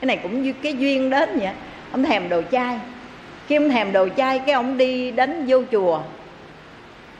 cái 0.00 0.06
này 0.06 0.18
cũng 0.22 0.42
như 0.42 0.52
cái 0.52 0.74
duyên 0.74 1.10
đến 1.10 1.38
vậy. 1.38 1.50
Ông 1.92 2.04
thèm 2.04 2.28
đồ 2.28 2.42
chay 2.52 2.78
khi 3.46 3.56
ông 3.56 3.70
thèm 3.70 3.92
đồ 3.92 4.08
chay 4.16 4.38
cái 4.38 4.54
ông 4.54 4.78
đi 4.78 5.10
đến 5.10 5.44
vô 5.48 5.62
chùa. 5.72 6.00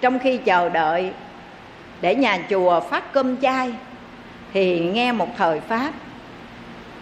Trong 0.00 0.18
khi 0.18 0.36
chờ 0.36 0.68
đợi 0.68 1.10
để 2.00 2.14
nhà 2.14 2.38
chùa 2.50 2.80
phát 2.80 3.12
cơm 3.12 3.36
chay 3.36 3.72
thì 4.52 4.78
nghe 4.80 5.12
một 5.12 5.28
thời 5.36 5.60
pháp. 5.60 5.92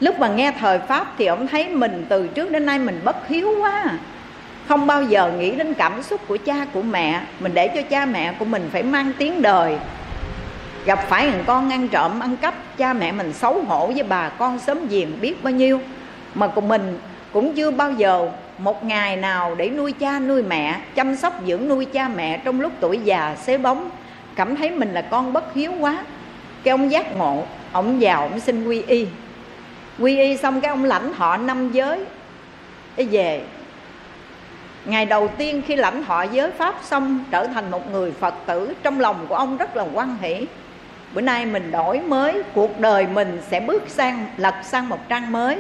Lúc 0.00 0.18
mà 0.18 0.28
nghe 0.28 0.52
thời 0.58 0.78
pháp 0.78 1.14
thì 1.18 1.26
ông 1.26 1.46
thấy 1.46 1.68
mình 1.68 2.06
từ 2.08 2.26
trước 2.26 2.50
đến 2.50 2.66
nay 2.66 2.78
mình 2.78 3.00
bất 3.04 3.28
hiếu 3.28 3.54
quá. 3.60 3.84
Không 4.68 4.86
bao 4.86 5.02
giờ 5.02 5.32
nghĩ 5.38 5.50
đến 5.50 5.74
cảm 5.74 6.02
xúc 6.02 6.20
của 6.28 6.38
cha, 6.44 6.66
của 6.72 6.82
mẹ. 6.82 7.20
Mình 7.40 7.54
để 7.54 7.68
cho 7.68 7.82
cha 7.82 8.06
mẹ 8.06 8.32
của 8.38 8.44
mình 8.44 8.68
phải 8.72 8.82
mang 8.82 9.12
tiếng 9.18 9.42
đời 9.42 9.78
gặp 10.84 10.98
phải 11.08 11.30
thằng 11.30 11.44
con 11.46 11.70
ăn 11.70 11.88
trộm, 11.88 12.20
ăn 12.20 12.36
cắp, 12.36 12.54
cha 12.76 12.92
mẹ 12.92 13.12
mình 13.12 13.32
xấu 13.32 13.62
hổ 13.62 13.86
với 13.86 14.02
bà 14.02 14.28
con 14.28 14.58
sớm 14.58 14.88
giềng 14.88 15.20
biết 15.20 15.44
bao 15.44 15.52
nhiêu. 15.52 15.80
Mà 16.34 16.46
của 16.46 16.60
mình 16.60 16.98
cũng 17.32 17.54
chưa 17.54 17.70
bao 17.70 17.92
giờ 17.92 18.28
một 18.58 18.84
ngày 18.84 19.16
nào 19.16 19.54
để 19.54 19.70
nuôi 19.70 19.92
cha 19.92 20.18
nuôi 20.18 20.42
mẹ, 20.42 20.80
chăm 20.94 21.16
sóc 21.16 21.32
dưỡng 21.46 21.68
nuôi 21.68 21.84
cha 21.84 22.08
mẹ 22.08 22.40
trong 22.44 22.60
lúc 22.60 22.72
tuổi 22.80 22.98
già, 23.04 23.36
xế 23.42 23.58
bóng. 23.58 23.90
Cảm 24.34 24.56
thấy 24.56 24.70
mình 24.70 24.92
là 24.94 25.02
con 25.02 25.32
bất 25.32 25.54
hiếu 25.54 25.72
quá. 25.80 26.04
Cái 26.62 26.70
ông 26.70 26.90
giác 26.90 27.16
ngộ, 27.16 27.42
ông 27.72 27.98
vào 28.00 28.20
ông 28.20 28.40
xin 28.40 28.68
quy 28.68 28.82
y. 28.86 29.06
Quy 29.98 30.18
y 30.18 30.36
xong 30.36 30.60
cái 30.60 30.68
ông 30.68 30.84
lãnh 30.84 31.12
họ 31.12 31.36
năm 31.36 31.72
giới. 31.72 32.04
Cái 32.96 33.06
về 33.10 33.42
ngày 34.84 35.06
đầu 35.06 35.28
tiên 35.28 35.62
khi 35.66 35.76
lãnh 35.76 36.02
họ 36.02 36.22
giới 36.22 36.50
pháp 36.50 36.74
xong, 36.82 37.24
trở 37.30 37.46
thành 37.46 37.70
một 37.70 37.90
người 37.92 38.12
phật 38.12 38.34
tử, 38.46 38.74
trong 38.82 39.00
lòng 39.00 39.26
của 39.28 39.34
ông 39.34 39.56
rất 39.56 39.76
là 39.76 39.84
quan 39.94 40.16
hỷ 40.20 40.46
bữa 41.14 41.20
nay 41.20 41.46
mình 41.46 41.70
đổi 41.70 42.00
mới, 42.00 42.42
cuộc 42.54 42.80
đời 42.80 43.06
mình 43.06 43.40
sẽ 43.50 43.60
bước 43.60 43.82
sang, 43.88 44.26
lật 44.36 44.54
sang 44.62 44.88
một 44.88 45.08
trang 45.08 45.32
mới. 45.32 45.58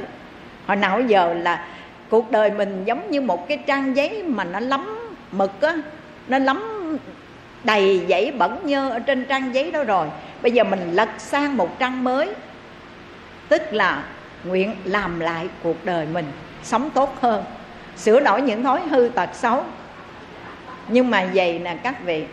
Hồi 0.66 0.76
nào 0.76 1.00
giờ 1.00 1.34
là 1.34 1.66
cuộc 2.10 2.30
đời 2.30 2.50
mình 2.50 2.84
giống 2.84 3.10
như 3.10 3.20
một 3.20 3.48
cái 3.48 3.58
trang 3.66 3.96
giấy 3.96 4.22
mà 4.22 4.44
nó 4.44 4.60
lắm 4.60 4.98
mực 5.32 5.60
á, 5.60 5.74
nó 6.28 6.38
lắm 6.38 6.98
đầy 7.64 8.06
dãy 8.08 8.32
bẩn 8.38 8.58
nhơ 8.64 8.90
ở 8.90 8.98
trên 8.98 9.24
trang 9.24 9.54
giấy 9.54 9.70
đó 9.70 9.84
rồi. 9.84 10.06
Bây 10.42 10.52
giờ 10.52 10.64
mình 10.64 10.92
lật 10.92 11.08
sang 11.18 11.56
một 11.56 11.78
trang 11.78 12.04
mới, 12.04 12.30
tức 13.48 13.62
là 13.70 14.04
nguyện 14.44 14.74
làm 14.84 15.20
lại 15.20 15.48
cuộc 15.62 15.84
đời 15.84 16.06
mình 16.12 16.24
sống 16.62 16.90
tốt 16.90 17.16
hơn. 17.20 17.44
Sửa 17.96 18.20
đổi 18.20 18.42
những 18.42 18.62
thói 18.62 18.80
hư 18.80 19.10
tật 19.14 19.30
xấu. 19.32 19.64
Nhưng 20.88 21.10
mà 21.10 21.26
vậy 21.34 21.58
nè 21.58 21.76
các 21.82 22.04
vị 22.04 22.24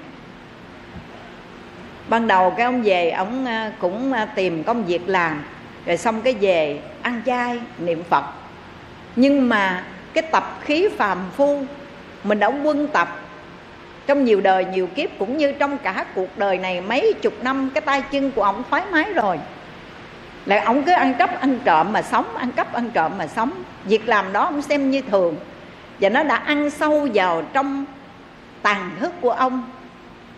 ban 2.11 2.27
đầu 2.27 2.51
cái 2.51 2.65
ông 2.65 2.81
về, 2.83 3.09
ông 3.09 3.45
à, 3.45 3.71
cũng 3.79 4.13
à, 4.13 4.25
tìm 4.25 4.63
công 4.63 4.83
việc 4.83 5.01
làm, 5.09 5.43
rồi 5.85 5.97
xong 5.97 6.21
cái 6.21 6.33
về 6.33 6.79
ăn 7.01 7.21
chay, 7.25 7.59
niệm 7.79 8.03
phật. 8.09 8.23
Nhưng 9.15 9.49
mà 9.49 9.83
cái 10.13 10.21
tập 10.21 10.57
khí 10.61 10.89
phàm 10.97 11.17
phu, 11.35 11.63
mình 12.23 12.39
đã 12.39 12.47
quân 12.47 12.87
tập. 12.87 13.19
Trong 14.07 14.25
nhiều 14.25 14.41
đời, 14.41 14.65
nhiều 14.65 14.87
kiếp, 14.87 15.09
cũng 15.19 15.37
như 15.37 15.51
trong 15.51 15.77
cả 15.77 16.05
cuộc 16.15 16.37
đời 16.37 16.57
này, 16.57 16.81
mấy 16.81 17.13
chục 17.21 17.33
năm, 17.43 17.69
cái 17.73 17.81
tay 17.81 18.03
chân 18.11 18.31
của 18.31 18.43
ông 18.43 18.63
thoải 18.69 18.83
mái 18.91 19.13
rồi. 19.13 19.39
Lại 20.45 20.59
ông 20.59 20.83
cứ 20.83 20.91
ăn 20.91 21.13
cắp, 21.13 21.41
ăn 21.41 21.59
trộm 21.65 21.93
mà 21.93 22.01
sống, 22.01 22.37
ăn 22.37 22.51
cắp, 22.51 22.73
ăn 22.73 22.89
trộm 22.93 23.11
mà 23.17 23.27
sống. 23.27 23.51
Việc 23.85 24.07
làm 24.07 24.33
đó 24.33 24.45
ông 24.45 24.61
xem 24.61 24.91
như 24.91 25.01
thường. 25.01 25.35
Và 25.99 26.09
nó 26.09 26.23
đã 26.23 26.35
ăn 26.35 26.69
sâu 26.69 27.07
vào 27.13 27.43
trong 27.53 27.85
tàn 28.61 28.91
thức 28.99 29.13
của 29.21 29.31
ông. 29.31 29.63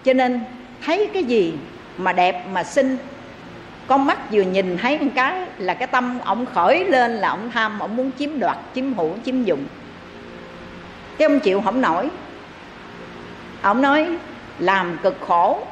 Cho 0.03 0.13
nên 0.13 0.39
thấy 0.85 1.09
cái 1.13 1.23
gì 1.23 1.53
mà 1.97 2.13
đẹp 2.13 2.45
mà 2.53 2.63
xinh. 2.63 2.97
Con 3.87 4.05
mắt 4.05 4.31
vừa 4.31 4.41
nhìn 4.41 4.77
thấy 4.77 4.99
một 4.99 5.11
cái 5.15 5.45
là 5.57 5.73
cái 5.73 5.87
tâm 5.87 6.19
ông 6.23 6.45
khởi 6.45 6.85
lên 6.85 7.11
là 7.11 7.29
ông 7.29 7.51
tham, 7.51 7.79
ông 7.79 7.95
muốn 7.95 8.11
chiếm 8.19 8.39
đoạt, 8.39 8.57
chiếm 8.75 8.93
hữu, 8.93 9.15
chiếm 9.25 9.43
dụng. 9.43 9.65
Cái 11.17 11.27
ông 11.27 11.39
chịu 11.39 11.61
không 11.61 11.81
nổi. 11.81 12.09
Ông 13.61 13.81
nói, 13.81 14.17
làm 14.59 14.97
cực 15.03 15.17
khổ 15.27 15.67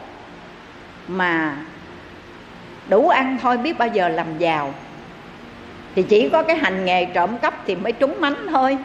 mà 1.07 1.57
đủ 2.89 3.09
ăn 3.09 3.37
thôi, 3.41 3.57
biết 3.57 3.77
bao 3.77 3.87
giờ 3.87 4.09
làm 4.09 4.37
giàu. 4.37 4.73
Thì 5.95 6.03
chỉ 6.03 6.29
có 6.29 6.43
cái 6.43 6.55
hành 6.55 6.85
nghề 6.85 7.05
trộm 7.05 7.37
cắp 7.37 7.53
thì 7.67 7.75
mới 7.75 7.91
trúng 7.91 8.21
mánh 8.21 8.47
thôi. 8.51 8.77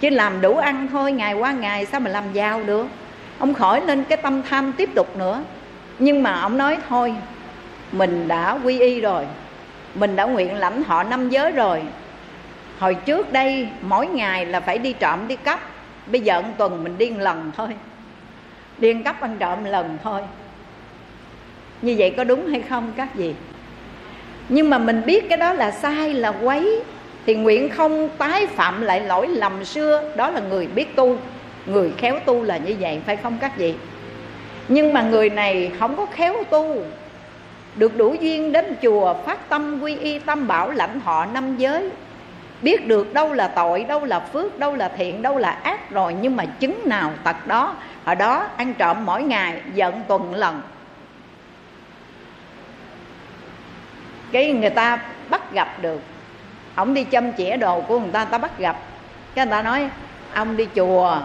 Chứ 0.00 0.10
làm 0.10 0.40
đủ 0.40 0.56
ăn 0.56 0.88
thôi, 0.92 1.12
ngày 1.12 1.34
qua 1.34 1.52
ngày 1.52 1.86
sao 1.86 2.00
mà 2.00 2.10
làm 2.10 2.32
giàu 2.32 2.62
được? 2.64 2.86
Ông 3.42 3.54
khỏi 3.54 3.80
lên 3.86 4.04
cái 4.04 4.18
tâm 4.22 4.42
tham 4.42 4.72
tiếp 4.72 4.90
tục 4.94 5.16
nữa. 5.16 5.42
Nhưng 5.98 6.22
mà 6.22 6.40
ông 6.40 6.58
nói 6.58 6.76
thôi, 6.88 7.14
mình 7.92 8.28
đã 8.28 8.58
quy 8.64 8.78
y 8.78 9.00
rồi, 9.00 9.24
mình 9.94 10.16
đã 10.16 10.24
nguyện 10.24 10.56
lãnh 10.56 10.82
họ 10.82 11.02
năm 11.02 11.28
giới 11.28 11.52
rồi. 11.52 11.82
Hồi 12.78 12.94
trước 12.94 13.32
đây, 13.32 13.68
mỗi 13.82 14.06
ngày 14.06 14.46
là 14.46 14.60
phải 14.60 14.78
đi 14.78 14.92
trộm 14.92 15.28
đi 15.28 15.36
cắp. 15.36 15.60
Bây 16.06 16.20
giờ 16.20 16.42
một 16.42 16.48
tuần 16.58 16.84
mình 16.84 16.98
điên 16.98 17.20
lần 17.20 17.50
thôi. 17.56 17.68
Điên 18.78 19.02
cắp 19.02 19.20
ăn 19.20 19.36
trộm 19.38 19.64
lần 19.64 19.98
thôi. 20.02 20.20
Như 21.82 21.94
vậy 21.98 22.14
có 22.16 22.24
đúng 22.24 22.46
hay 22.46 22.62
không 22.62 22.92
các 22.96 23.14
gì 23.14 23.34
nhưng 24.48 24.70
mà 24.70 24.78
mình 24.78 25.02
biết 25.06 25.28
cái 25.28 25.38
đó 25.38 25.52
là 25.52 25.70
sai, 25.70 26.14
là 26.14 26.32
quấy. 26.42 26.82
Thì 27.26 27.34
nguyện 27.34 27.68
không 27.68 28.08
tái 28.18 28.46
phạm 28.46 28.82
lại 28.82 29.00
lỗi 29.00 29.28
lầm 29.28 29.64
xưa, 29.64 30.12
đó 30.16 30.30
là 30.30 30.40
người 30.40 30.66
biết 30.66 30.96
tu 30.96 31.16
người 31.66 31.92
khéo 31.98 32.18
tu 32.24 32.42
là 32.42 32.56
như 32.56 32.76
vậy, 32.80 33.00
phải 33.06 33.16
không 33.16 33.38
các 33.40 33.56
vị? 33.56 33.74
Nhưng 34.68 34.92
mà 34.92 35.02
người 35.02 35.30
này 35.30 35.72
không 35.78 35.96
có 35.96 36.06
khéo 36.06 36.34
tu. 36.50 36.76
Được 37.76 37.96
đủ 37.96 38.16
duyên 38.20 38.52
đến 38.52 38.76
chùa, 38.82 39.14
phát 39.26 39.48
tâm 39.48 39.80
quy 39.82 39.96
y, 39.96 40.18
tâm 40.18 40.46
bảo 40.46 40.70
lãnh 40.70 41.00
họ 41.00 41.26
năm 41.26 41.56
giới. 41.56 41.90
Biết 42.62 42.86
được 42.86 43.14
đâu 43.14 43.32
là 43.32 43.48
tội, 43.48 43.84
đâu 43.84 44.04
là 44.04 44.20
phước, 44.20 44.58
đâu 44.58 44.76
là 44.76 44.88
thiện, 44.88 45.22
đâu 45.22 45.38
là 45.38 45.50
ác 45.50 45.90
rồi, 45.90 46.14
nhưng 46.20 46.36
mà 46.36 46.44
chứng 46.44 46.80
nào 46.84 47.12
tật 47.24 47.46
đó, 47.46 47.76
ở 48.04 48.14
đó 48.14 48.46
ăn 48.56 48.74
trộm 48.74 49.06
mỗi 49.06 49.22
ngày, 49.22 49.60
giận 49.74 50.02
tuần 50.08 50.34
lần. 50.34 50.60
Cái 54.32 54.52
người 54.52 54.70
ta 54.70 54.98
bắt 55.30 55.52
gặp 55.52 55.82
được. 55.82 56.00
Ông 56.74 56.94
đi 56.94 57.06
châm 57.12 57.32
chĩa 57.32 57.56
đồ 57.56 57.80
của 57.80 58.00
người 58.00 58.12
ta 58.12 58.24
ta 58.24 58.38
bắt 58.38 58.58
gặp. 58.58 58.76
Cái 59.34 59.46
người 59.46 59.50
ta 59.50 59.62
nói, 59.62 59.88
ông 60.34 60.56
đi 60.56 60.66
chùa 60.74 61.18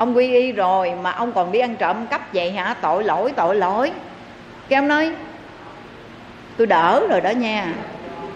ông 0.00 0.16
quy 0.16 0.34
y 0.34 0.52
rồi 0.52 0.92
mà 1.02 1.10
ông 1.10 1.32
còn 1.32 1.52
đi 1.52 1.58
ăn 1.58 1.76
trộm 1.76 2.06
cắp 2.06 2.34
vậy 2.34 2.52
hả? 2.52 2.74
Tội 2.80 3.04
lỗi 3.04 3.32
tội 3.36 3.56
lỗi. 3.56 3.92
Cái 4.68 4.76
ông 4.78 4.88
nói, 4.88 5.12
tôi 6.56 6.66
đỡ 6.66 7.06
rồi 7.10 7.20
đó 7.20 7.30
nha. 7.30 7.74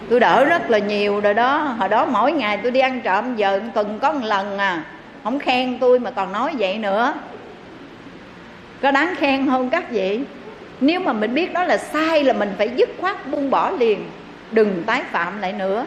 Tôi 0.09 0.19
đỡ 0.19 0.45
rất 0.45 0.69
là 0.69 0.77
nhiều 0.77 1.19
rồi 1.19 1.33
đó. 1.33 1.57
Hồi 1.57 1.89
đó 1.89 2.05
mỗi 2.05 2.31
ngày 2.31 2.57
tôi 2.57 2.71
đi 2.71 2.79
ăn 2.79 3.01
trộm, 3.01 3.35
giờ 3.35 3.61
tuần 3.73 3.99
có 3.99 4.11
một 4.11 4.25
lần 4.25 4.57
à. 4.57 4.83
Không 5.23 5.39
khen 5.39 5.77
tôi 5.79 5.99
mà 5.99 6.11
còn 6.11 6.31
nói 6.31 6.51
vậy 6.57 6.77
nữa. 6.77 7.13
Có 8.81 8.91
đáng 8.91 9.13
khen 9.17 9.49
không 9.49 9.69
các 9.69 9.89
vị? 9.89 10.19
Nếu 10.81 10.99
mà 10.99 11.13
mình 11.13 11.33
biết 11.33 11.53
đó 11.53 11.63
là 11.63 11.77
sai 11.77 12.23
là 12.23 12.33
mình 12.33 12.53
phải 12.57 12.69
dứt 12.75 12.89
khoát 13.01 13.27
buông 13.27 13.49
bỏ 13.49 13.69
liền, 13.69 14.09
đừng 14.51 14.83
tái 14.85 15.01
phạm 15.11 15.41
lại 15.41 15.53
nữa. 15.53 15.85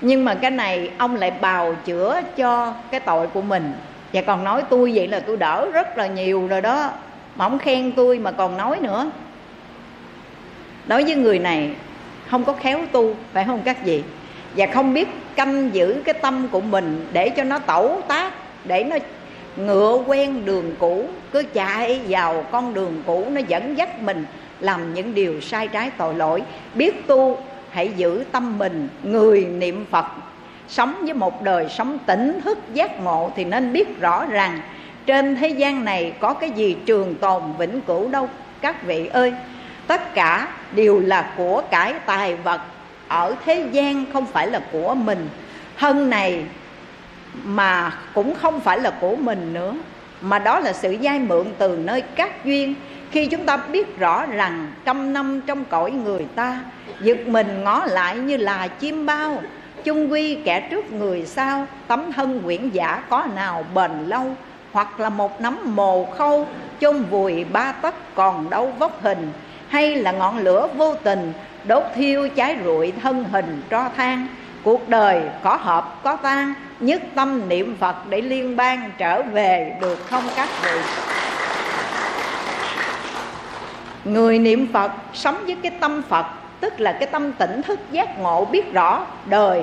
Nhưng 0.00 0.24
mà 0.24 0.34
cái 0.34 0.50
này 0.50 0.90
ông 0.98 1.16
lại 1.16 1.30
bào 1.30 1.74
chữa 1.84 2.20
cho 2.36 2.74
cái 2.90 3.00
tội 3.00 3.26
của 3.26 3.42
mình 3.42 3.72
và 4.12 4.20
còn 4.20 4.44
nói 4.44 4.62
tôi 4.70 4.92
vậy 4.94 5.08
là 5.08 5.20
tôi 5.20 5.36
đỡ 5.36 5.70
rất 5.72 5.98
là 5.98 6.06
nhiều 6.06 6.46
rồi 6.46 6.60
đó. 6.60 6.90
Mà 7.36 7.44
ông 7.44 7.58
khen 7.58 7.92
tôi 7.92 8.18
mà 8.18 8.30
còn 8.30 8.56
nói 8.56 8.78
nữa. 8.82 9.10
Đối 10.86 11.04
với 11.04 11.14
người 11.14 11.38
này, 11.38 11.70
không 12.30 12.44
có 12.44 12.52
khéo 12.52 12.80
tu, 12.92 13.14
phải 13.32 13.44
không 13.44 13.62
các 13.64 13.84
vị? 13.84 14.02
Và 14.56 14.66
không 14.66 14.94
biết 14.94 15.08
canh 15.36 15.74
giữ 15.74 16.02
cái 16.04 16.14
tâm 16.14 16.48
của 16.48 16.60
mình 16.60 17.06
để 17.12 17.28
cho 17.28 17.44
nó 17.44 17.58
tẩu 17.58 18.00
tác, 18.08 18.32
để 18.64 18.84
nó 18.84 18.96
ngựa 19.56 20.02
quen 20.06 20.44
đường 20.44 20.74
cũ, 20.78 21.06
cứ 21.32 21.42
chạy 21.54 22.00
vào 22.08 22.44
con 22.52 22.74
đường 22.74 23.02
cũ, 23.06 23.26
nó 23.30 23.40
dẫn 23.48 23.78
dắt 23.78 24.02
mình 24.02 24.24
làm 24.60 24.94
những 24.94 25.14
điều 25.14 25.40
sai 25.40 25.68
trái 25.68 25.90
tội 25.98 26.14
lỗi. 26.14 26.42
Biết 26.74 27.06
tu, 27.06 27.38
hãy 27.70 27.92
giữ 27.96 28.24
tâm 28.32 28.58
mình, 28.58 28.88
người 29.02 29.44
niệm 29.44 29.84
phật 29.90 30.06
sống 30.68 30.94
với 31.02 31.14
một 31.14 31.42
đời 31.42 31.68
sống 31.68 31.98
tỉnh, 32.06 32.40
thức 32.44 32.58
giác 32.72 33.00
ngộ 33.00 33.32
thì 33.36 33.44
nên 33.44 33.72
biết 33.72 34.00
rõ 34.00 34.26
rằng 34.26 34.60
trên 35.06 35.36
thế 35.36 35.48
gian 35.48 35.84
này 35.84 36.12
có 36.20 36.34
cái 36.34 36.50
gì 36.50 36.76
trường 36.86 37.14
tồn 37.14 37.42
vĩnh 37.58 37.80
cửu 37.80 38.08
đâu. 38.08 38.28
Các 38.60 38.82
vị 38.82 39.06
ơi, 39.06 39.32
tất 39.86 40.14
cả 40.14 40.48
đều 40.72 41.00
là 41.00 41.32
của 41.36 41.62
cải 41.70 41.94
tài 42.06 42.34
vật. 42.34 42.60
Ở 43.08 43.34
thế 43.44 43.68
gian 43.72 44.04
không 44.12 44.26
phải 44.26 44.46
là 44.46 44.60
của 44.72 44.94
mình. 44.94 45.28
Thân 45.76 46.10
này 46.10 46.44
mà 47.44 47.92
cũng 48.14 48.34
không 48.34 48.60
phải 48.60 48.80
là 48.80 48.90
của 48.90 49.16
mình 49.16 49.54
nữa, 49.54 49.74
mà 50.20 50.38
đó 50.38 50.60
là 50.60 50.72
sự 50.72 50.96
dai 51.02 51.18
mượn 51.18 51.46
từ 51.58 51.76
nơi 51.84 52.00
các 52.00 52.44
duyên. 52.44 52.74
Khi 53.10 53.26
chúng 53.26 53.44
ta 53.46 53.56
biết 53.56 53.98
rõ 53.98 54.26
rằng 54.26 54.72
trăm 54.84 55.12
năm 55.12 55.40
trong 55.46 55.64
cõi 55.64 55.90
người 55.90 56.26
ta 56.34 56.60
giật 57.00 57.18
mình 57.26 57.64
ngó 57.64 57.84
lại 57.86 58.16
như 58.16 58.36
là 58.36 58.68
chim 58.68 59.06
bao 59.06 59.42
chung 59.84 60.12
quy 60.12 60.34
kẻ 60.44 60.60
trước 60.70 60.92
người 60.92 61.26
sau, 61.26 61.66
tấm 61.86 62.12
thân 62.12 62.42
quyển 62.44 62.70
giả 62.70 63.02
có 63.08 63.26
nào 63.34 63.64
bền 63.74 63.90
lâu, 64.06 64.36
hoặc 64.72 65.00
là 65.00 65.08
một 65.08 65.40
nắm 65.40 65.58
mồ 65.64 66.04
khâu, 66.04 66.46
chôn 66.80 67.02
vùi 67.02 67.44
ba 67.44 67.72
tấc 67.72 68.14
còn 68.14 68.50
đâu 68.50 68.72
vóc 68.78 69.02
hình, 69.02 69.32
hay 69.68 69.96
là 69.96 70.12
ngọn 70.12 70.38
lửa 70.38 70.68
vô 70.76 70.94
tình, 70.94 71.32
đốt 71.64 71.82
thiêu 71.94 72.28
cháy 72.36 72.56
rụi 72.64 72.92
thân 73.02 73.24
hình 73.32 73.62
tro 73.70 73.88
than. 73.96 74.26
Cuộc 74.62 74.88
đời 74.88 75.22
có 75.42 75.56
hợp, 75.56 76.00
có 76.02 76.16
tan, 76.16 76.54
nhất 76.80 77.02
tâm 77.14 77.48
niệm 77.48 77.76
phật 77.80 77.96
để 78.08 78.20
liên 78.20 78.56
bang 78.56 78.90
trở 78.98 79.22
về 79.22 79.76
được 79.80 80.06
không 80.06 80.24
các 80.36 80.48
vị? 80.62 80.80
Người 84.04 84.38
niệm 84.38 84.66
phật 84.72 84.92
sống 85.14 85.36
với 85.46 85.56
cái 85.62 85.72
tâm 85.80 86.02
phật 86.08 86.26
tức 86.60 86.80
là 86.80 86.92
cái 86.92 87.06
tâm 87.06 87.32
tỉnh, 87.32 87.62
thức 87.62 87.78
giác, 87.90 88.18
ngộ, 88.18 88.44
biết 88.44 88.72
rõ 88.72 89.06
đời 89.26 89.62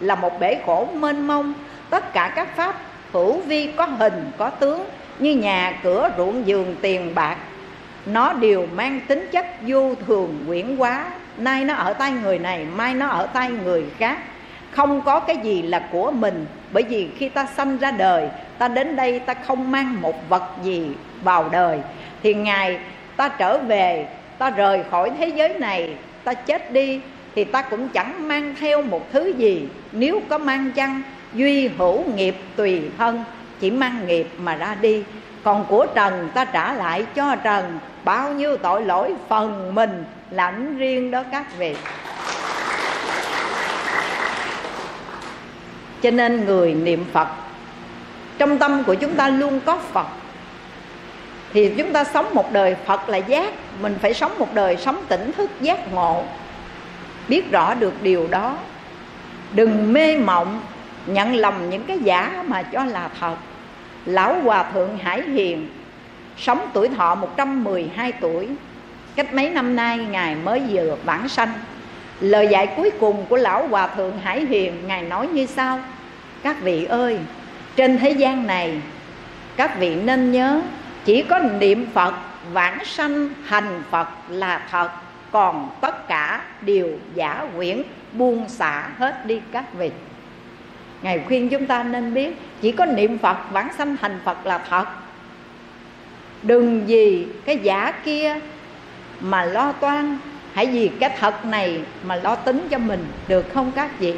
là 0.00 0.14
một 0.14 0.40
bể 0.40 0.58
khổ 0.66 0.88
mênh 0.94 1.26
mông. 1.26 1.54
Tất 1.90 2.12
cả 2.12 2.32
các 2.36 2.56
pháp 2.56 2.80
hữu 3.12 3.40
vi 3.40 3.72
có 3.76 3.84
hình, 3.84 4.30
có 4.38 4.50
tướng, 4.50 4.84
như 5.18 5.36
nhà, 5.36 5.78
cửa, 5.82 6.10
ruộng, 6.16 6.46
giường, 6.46 6.76
tiền, 6.82 7.14
bạc, 7.14 7.36
nó 8.06 8.32
đều 8.32 8.66
mang 8.74 9.00
tính 9.08 9.28
chất 9.32 9.46
vô 9.66 9.94
thường, 10.06 10.44
quyển 10.46 10.76
quá 10.76 11.04
nay 11.36 11.64
nó 11.64 11.74
ở 11.74 11.92
tay 11.92 12.12
người 12.12 12.38
này, 12.38 12.66
mai 12.76 12.94
nó 12.94 13.06
ở 13.06 13.26
tay 13.26 13.50
người 13.50 13.84
khác. 13.98 14.18
Không 14.70 15.00
có 15.00 15.20
cái 15.20 15.36
gì 15.36 15.62
là 15.62 15.88
của 15.92 16.10
mình, 16.10 16.46
bởi 16.72 16.82
vì 16.82 17.08
khi 17.18 17.28
ta 17.28 17.46
sanh 17.56 17.78
ra 17.78 17.90
đời, 17.90 18.28
ta 18.58 18.68
đến 18.68 18.96
đây 18.96 19.18
ta 19.18 19.34
không 19.34 19.70
mang 19.70 20.00
một 20.00 20.28
vật 20.28 20.42
gì 20.62 20.90
vào 21.22 21.48
đời. 21.48 21.78
Thì 22.22 22.34
ngày 22.34 22.78
ta 23.16 23.28
trở 23.28 23.58
về, 23.58 24.06
ta 24.38 24.50
rời 24.50 24.84
khỏi 24.90 25.10
thế 25.18 25.28
giới 25.28 25.48
này 25.48 25.94
ta 26.26 26.34
chết 26.34 26.72
đi 26.72 27.00
thì 27.34 27.44
ta 27.44 27.62
cũng 27.62 27.88
chẳng 27.88 28.28
mang 28.28 28.54
theo 28.60 28.82
một 28.82 29.12
thứ 29.12 29.32
gì. 29.38 29.68
Nếu 29.92 30.20
có 30.28 30.38
mang 30.38 30.72
chăng, 30.72 31.02
duy 31.34 31.68
hữu 31.68 32.04
nghiệp 32.14 32.36
tùy 32.56 32.82
thân, 32.98 33.24
chỉ 33.60 33.70
mang 33.70 34.06
nghiệp 34.06 34.26
mà 34.38 34.56
ra 34.56 34.76
đi. 34.80 35.02
Còn 35.42 35.64
của 35.68 35.86
trần 35.94 36.28
ta 36.34 36.44
trả 36.44 36.72
lại 36.72 37.06
cho 37.14 37.36
trần, 37.36 37.78
bao 38.04 38.32
nhiêu 38.32 38.56
tội 38.56 38.84
lỗi 38.84 39.14
phần 39.28 39.74
mình, 39.74 40.04
lãnh 40.30 40.78
riêng 40.78 41.10
đó 41.10 41.22
các 41.32 41.58
vị. 41.58 41.76
Cho 46.02 46.10
nên 46.10 46.44
người 46.44 46.74
niệm 46.74 47.04
phật, 47.12 47.28
trong 48.38 48.58
tâm 48.58 48.82
của 48.86 48.94
chúng 48.94 49.14
ta 49.14 49.28
luôn 49.28 49.60
có 49.64 49.78
phật 49.92 50.06
thì 51.56 51.70
chúng 51.76 51.92
ta 51.92 52.04
sống 52.04 52.34
một 52.34 52.52
đời 52.52 52.76
phật 52.86 53.08
là 53.08 53.16
giác. 53.16 53.52
Mình 53.80 53.96
phải 54.02 54.14
sống 54.14 54.38
một 54.38 54.54
đời 54.54 54.76
sống 54.76 55.04
tỉnh 55.08 55.32
thức 55.32 55.50
giác 55.60 55.92
ngộ. 55.92 56.22
Biết 57.28 57.50
rõ 57.50 57.74
được 57.74 58.02
điều 58.02 58.28
đó. 58.30 58.58
Đừng 59.52 59.92
mê 59.92 60.18
mộng, 60.18 60.60
nhận 61.06 61.34
lầm 61.34 61.70
những 61.70 61.84
cái 61.84 61.98
giả 61.98 62.44
mà 62.46 62.62
cho 62.62 62.84
là 62.84 63.08
thật. 63.20 63.36
Lão 64.06 64.40
hòa 64.40 64.70
thượng 64.72 64.98
hải 64.98 65.22
hiền, 65.22 65.68
sống 66.38 66.68
tuổi 66.72 66.88
thọ 66.88 67.14
112 67.14 68.12
tuổi. 68.12 68.48
Cách 69.14 69.34
mấy 69.34 69.50
năm 69.50 69.76
nay, 69.76 69.98
ngài 69.98 70.34
mới 70.34 70.60
vừa 70.70 70.96
vãng 71.04 71.28
sanh. 71.28 71.52
Lời 72.20 72.48
dạy 72.50 72.66
cuối 72.76 72.90
cùng 73.00 73.24
của 73.28 73.36
lão 73.36 73.68
hòa 73.68 73.86
thượng 73.86 74.18
hải 74.18 74.44
hiền, 74.44 74.74
ngài 74.86 75.02
nói 75.02 75.28
như 75.28 75.46
sau. 75.46 75.80
Các 76.42 76.56
vị 76.62 76.84
ơi, 76.84 77.18
trên 77.76 77.98
thế 77.98 78.10
gian 78.10 78.46
này, 78.46 78.80
các 79.56 79.78
vị 79.78 79.94
nên 79.94 80.32
nhớ 80.32 80.60
chỉ 81.06 81.22
có 81.22 81.38
niệm 81.38 81.86
phật, 81.94 82.14
vãng 82.52 82.84
sanh, 82.84 83.28
hành 83.44 83.82
phật 83.90 84.08
là 84.28 84.66
thật. 84.70 84.90
Còn 85.32 85.70
tất 85.80 86.08
cả 86.08 86.44
đều 86.60 86.88
giả 87.14 87.46
quyển, 87.56 87.82
buông 88.12 88.48
xả 88.48 88.88
hết 88.98 89.26
đi 89.26 89.40
các 89.52 89.74
vị. 89.74 89.90
Ngài 91.02 91.20
khuyên 91.26 91.48
chúng 91.48 91.66
ta 91.66 91.82
nên 91.82 92.14
biết, 92.14 92.36
chỉ 92.60 92.72
có 92.72 92.86
niệm 92.86 93.18
phật, 93.18 93.36
vãng 93.50 93.72
sanh, 93.78 93.96
hành 94.00 94.18
phật 94.24 94.46
là 94.46 94.58
thật. 94.58 94.84
Đừng 96.42 96.86
vì 96.86 97.26
cái 97.44 97.58
giả 97.58 97.92
kia 98.04 98.40
mà 99.20 99.44
lo 99.44 99.72
toan. 99.72 100.18
Hãy 100.52 100.66
vì 100.66 100.90
cái 101.00 101.10
thật 101.20 101.44
này 101.44 101.80
mà 102.04 102.16
lo 102.16 102.34
tính 102.34 102.68
cho 102.70 102.78
mình, 102.78 103.06
được 103.28 103.46
không 103.54 103.72
các 103.76 103.98
vị? 103.98 104.14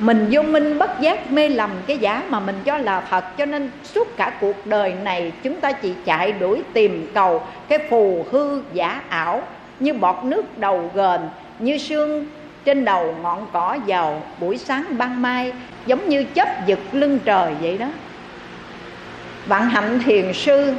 Mình 0.00 0.28
vô 0.30 0.42
minh 0.42 0.78
bất 0.78 1.00
giác 1.00 1.32
mê 1.32 1.48
lầm 1.48 1.70
cái 1.86 1.98
giả 1.98 2.22
mà 2.28 2.40
mình 2.40 2.60
cho 2.64 2.78
là 2.78 3.00
thật 3.10 3.36
cho 3.36 3.44
nên 3.44 3.70
suốt 3.84 4.16
cả 4.16 4.32
cuộc 4.40 4.66
đời 4.66 4.94
này 5.02 5.32
chúng 5.42 5.60
ta 5.60 5.72
chỉ 5.72 5.94
chạy 6.04 6.32
đuổi 6.32 6.62
tìm 6.72 7.10
cầu 7.14 7.42
cái 7.68 7.78
phù 7.90 8.26
hư 8.30 8.62
giả 8.72 9.02
ảo, 9.08 9.42
như 9.80 9.92
bọt 9.92 10.24
nước 10.24 10.58
đầu 10.58 10.90
gền, 10.94 11.20
như 11.58 11.78
sương 11.78 12.26
trên 12.64 12.84
đầu 12.84 13.14
ngọn 13.22 13.46
cỏ 13.52 13.78
vào 13.86 14.22
buổi 14.38 14.58
sáng 14.58 14.84
ban 14.98 15.22
mai, 15.22 15.52
giống 15.86 16.08
như 16.08 16.24
chớp 16.34 16.66
giật 16.66 16.78
lưng 16.92 17.18
trời 17.24 17.54
vậy 17.60 17.78
đó. 17.78 17.86
Vạn 19.46 19.70
hạnh 19.70 20.00
thiền 20.04 20.32
sư, 20.32 20.74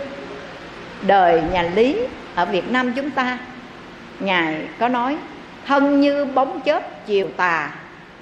đời 1.02 1.42
nhà 1.54 1.70
lý 1.76 1.98
ở 2.36 2.46
việt 2.46 2.72
nam 2.72 2.94
chúng 2.96 3.10
ta, 3.10 3.38
ngài 4.20 4.62
có 4.80 4.88
nói, 4.88 5.18
thân 5.68 6.02
như 6.02 6.26
bóng 6.26 6.62
chớp 6.62 7.06
chiều 7.08 7.28
tà 7.38 7.72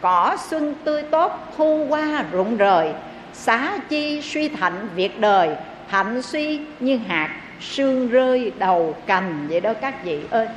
cỏ 0.01 0.37
xuân 0.49 0.75
tươi 0.83 1.03
tốt, 1.03 1.53
thu 1.57 1.85
qua 1.89 2.23
rụng 2.31 2.57
rời. 2.57 2.93
Xá 3.33 3.77
chi 3.89 4.21
suy 4.21 4.49
thạnh 4.49 4.87
việc 4.95 5.19
đời 5.19 5.49
hạnh 5.87 6.21
suy 6.21 6.59
như 6.79 6.99
hạt, 7.07 7.29
sương 7.61 8.09
rơi 8.09 8.51
đầu 8.57 8.95
cành. 9.05 9.47
Vậy 9.49 9.59
đó 9.59 9.73
các 9.81 10.03
vị 10.03 10.19
ơi. 10.29 10.47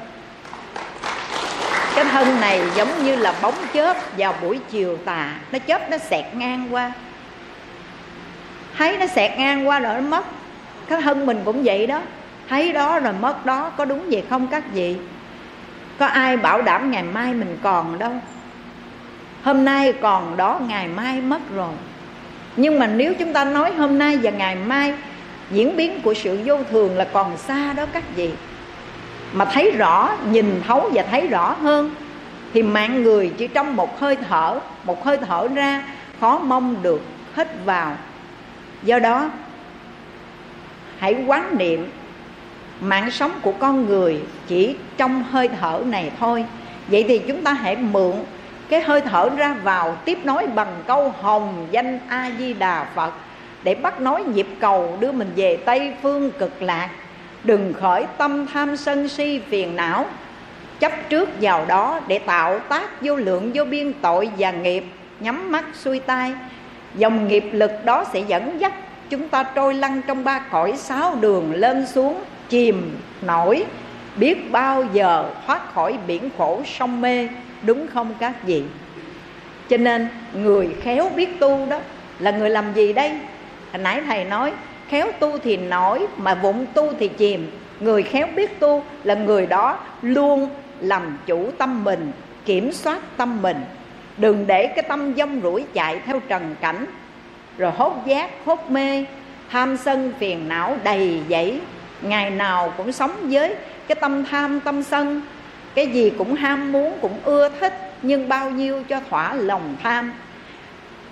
Cái 1.94 2.04
thân 2.04 2.40
này 2.40 2.62
giống 2.76 3.04
như 3.04 3.16
là 3.16 3.34
bóng 3.42 3.54
chớp 3.74 3.96
vào 4.16 4.34
buổi 4.42 4.60
chiều 4.70 4.96
tà. 4.96 5.34
Nó 5.52 5.58
chớp 5.58 5.90
nó 5.90 5.98
xẹt 5.98 6.24
ngang 6.34 6.68
qua. 6.70 6.92
Thấy 8.78 8.96
nó 8.98 9.06
xẹt 9.06 9.38
ngang 9.38 9.68
qua 9.68 9.80
rồi 9.80 9.94
nó 9.94 10.00
mất. 10.00 10.24
Cái 10.88 11.02
thân 11.02 11.26
mình 11.26 11.42
cũng 11.44 11.62
vậy 11.64 11.86
đó. 11.86 12.00
Thấy 12.48 12.72
đó 12.72 12.98
rồi 12.98 13.12
mất 13.20 13.46
đó. 13.46 13.70
Có 13.76 13.84
đúng 13.84 14.10
vậy 14.10 14.24
không 14.30 14.46
các 14.46 14.64
vị? 14.72 14.96
Có 15.98 16.06
ai 16.06 16.36
bảo 16.36 16.62
đảm 16.62 16.90
ngày 16.90 17.02
mai 17.02 17.34
mình 17.34 17.58
còn 17.62 17.98
đâu? 17.98 18.12
Hôm 19.42 19.64
nay 19.64 19.92
còn 19.92 20.36
đó, 20.36 20.60
ngày 20.68 20.88
mai 20.88 21.20
mất 21.20 21.40
rồi. 21.54 21.74
Nhưng 22.56 22.78
mà 22.78 22.86
nếu 22.86 23.14
chúng 23.18 23.32
ta 23.32 23.44
nói 23.44 23.72
hôm 23.72 23.98
nay 23.98 24.18
và 24.22 24.30
ngày 24.30 24.54
mai, 24.54 24.94
diễn 25.50 25.76
biến 25.76 26.00
của 26.02 26.14
sự 26.14 26.38
vô 26.44 26.56
thường 26.70 26.96
là 26.96 27.04
còn 27.12 27.36
xa 27.36 27.72
đó 27.72 27.86
các 27.92 28.04
vị. 28.16 28.30
Mà 29.32 29.44
thấy 29.44 29.70
rõ, 29.70 30.12
nhìn 30.30 30.62
thấu 30.66 30.90
và 30.94 31.02
thấy 31.10 31.26
rõ 31.26 31.56
hơn, 31.62 31.90
thì 32.54 32.62
mạng 32.62 33.02
người 33.02 33.32
chỉ 33.38 33.46
trong 33.46 33.76
một 33.76 34.00
hơi 34.00 34.16
thở, 34.28 34.60
một 34.84 35.04
hơi 35.04 35.16
thở 35.16 35.48
ra, 35.54 35.84
khó 36.20 36.38
mong 36.38 36.82
được 36.82 37.02
hít 37.36 37.48
vào. 37.64 37.96
Do 38.82 38.98
đó, 38.98 39.30
hãy 40.98 41.24
quán 41.26 41.58
niệm 41.58 41.88
mạng 42.80 43.10
sống 43.10 43.32
của 43.42 43.52
con 43.52 43.86
người 43.86 44.20
chỉ 44.46 44.76
trong 44.96 45.22
hơi 45.22 45.48
thở 45.60 45.82
này 45.86 46.10
thôi. 46.20 46.44
Vậy 46.88 47.04
thì 47.08 47.18
chúng 47.18 47.42
ta 47.42 47.52
hãy 47.52 47.76
mượn 47.76 48.12
cái 48.72 48.80
hơi 48.80 49.00
thở 49.00 49.28
ra 49.36 49.54
vào, 49.62 49.96
tiếp 50.04 50.18
nối 50.24 50.46
bằng 50.46 50.82
câu 50.86 51.14
hồng 51.20 51.66
danh 51.70 51.98
a 52.08 52.30
di 52.38 52.52
đà 52.54 52.86
phật, 52.94 53.12
để 53.62 53.74
bắt 53.74 54.00
nối 54.00 54.24
nhịp 54.24 54.46
cầu 54.60 54.96
đưa 55.00 55.12
mình 55.12 55.32
về 55.36 55.56
tây 55.56 55.94
phương 56.02 56.30
cực 56.30 56.62
lạc. 56.62 56.88
Đừng 57.44 57.72
khởi 57.72 58.06
tâm 58.18 58.46
tham 58.46 58.76
sân 58.76 59.08
si 59.08 59.40
phiền 59.48 59.76
não, 59.76 60.06
chấp 60.80 60.92
trước 61.08 61.28
vào 61.40 61.64
đó 61.68 62.00
để 62.06 62.18
tạo 62.18 62.58
tác 62.58 63.02
vô 63.02 63.16
lượng 63.16 63.50
vô 63.54 63.64
biên 63.64 63.92
tội 63.92 64.30
và 64.38 64.50
nghiệp, 64.50 64.84
nhắm 65.20 65.52
mắt 65.52 65.64
xuôi 65.74 65.98
tay 65.98 66.32
dòng 66.94 67.28
nghiệp 67.28 67.44
lực 67.52 67.72
đó 67.84 68.04
sẽ 68.12 68.20
dẫn 68.20 68.60
dắt 68.60 68.72
chúng 69.10 69.28
ta 69.28 69.42
trôi 69.42 69.74
lăn 69.74 70.00
trong 70.06 70.24
ba 70.24 70.38
cõi 70.38 70.72
sáu 70.76 71.14
đường 71.20 71.52
lên 71.54 71.86
xuống, 71.86 72.22
chìm, 72.48 72.98
nổi, 73.22 73.64
biết 74.16 74.52
bao 74.52 74.84
giờ 74.92 75.24
thoát 75.46 75.74
khỏi 75.74 75.98
biển 76.06 76.28
khổ 76.38 76.62
sông 76.66 77.00
mê 77.00 77.28
đúng 77.66 77.86
không 77.94 78.14
các 78.18 78.44
vị? 78.46 78.62
Cho 79.68 79.76
nên 79.76 80.08
người 80.34 80.76
khéo 80.82 81.10
biết 81.16 81.40
tu 81.40 81.66
đó 81.70 81.78
là 82.18 82.30
người 82.30 82.50
làm 82.50 82.74
gì 82.74 82.92
đây? 82.92 83.10
Hồi 83.72 83.82
nãy 83.82 84.02
thầy 84.06 84.24
nói, 84.24 84.52
khéo 84.88 85.12
tu 85.18 85.38
thì 85.38 85.56
nổi 85.56 86.06
mà 86.16 86.34
vụng 86.34 86.66
tu 86.74 86.92
thì 86.98 87.08
chìm. 87.08 87.50
Người 87.80 88.02
khéo 88.02 88.26
biết 88.36 88.60
tu 88.60 88.84
là 89.04 89.14
người 89.14 89.46
đó 89.46 89.78
luôn 90.02 90.48
làm 90.80 91.18
chủ 91.26 91.50
tâm 91.58 91.84
mình, 91.84 92.12
kiểm 92.44 92.72
soát 92.72 92.98
tâm 93.16 93.42
mình. 93.42 93.56
Đừng 94.16 94.46
để 94.46 94.66
cái 94.66 94.84
tâm 94.88 95.14
dông 95.16 95.40
rủi 95.42 95.64
chạy 95.74 96.00
theo 96.06 96.20
trần 96.28 96.54
cảnh. 96.60 96.86
Rồi 97.58 97.72
hốt 97.76 98.02
giác, 98.06 98.30
hốt 98.44 98.70
mê, 98.70 99.04
tham 99.50 99.76
sân 99.76 100.12
phiền 100.18 100.48
não 100.48 100.76
đầy 100.84 101.20
dẫy. 101.28 101.60
Ngày 102.02 102.30
nào 102.30 102.72
cũng 102.76 102.92
sống 102.92 103.12
với 103.22 103.54
cái 103.88 103.96
tâm 104.00 104.24
tham 104.24 104.60
tâm 104.60 104.82
sân 104.82 105.22
cái 105.74 105.86
gì 105.86 106.12
cũng 106.18 106.34
ham 106.34 106.72
muốn, 106.72 106.98
cũng 107.00 107.18
ưa 107.24 107.48
thích, 107.60 107.92
nhưng 108.02 108.28
bao 108.28 108.50
nhiêu 108.50 108.82
cho 108.88 109.00
thỏa 109.10 109.34
lòng 109.34 109.76
tham. 109.82 110.12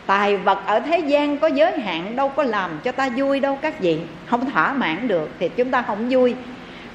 Tài 0.06 0.36
vật 0.36 0.58
ở 0.66 0.80
thế 0.80 0.98
gian 0.98 1.38
có 1.38 1.46
giới 1.46 1.80
hạn, 1.80 2.16
đâu 2.16 2.28
có 2.28 2.42
làm 2.42 2.70
cho 2.84 2.92
ta 2.92 3.08
vui 3.16 3.40
đâu 3.40 3.58
các 3.62 3.80
vị. 3.80 3.98
Không 4.26 4.50
thỏa 4.50 4.72
mãn 4.72 5.08
được 5.08 5.30
thì 5.38 5.48
chúng 5.48 5.70
ta 5.70 5.82
không 5.82 6.06
vui. 6.10 6.34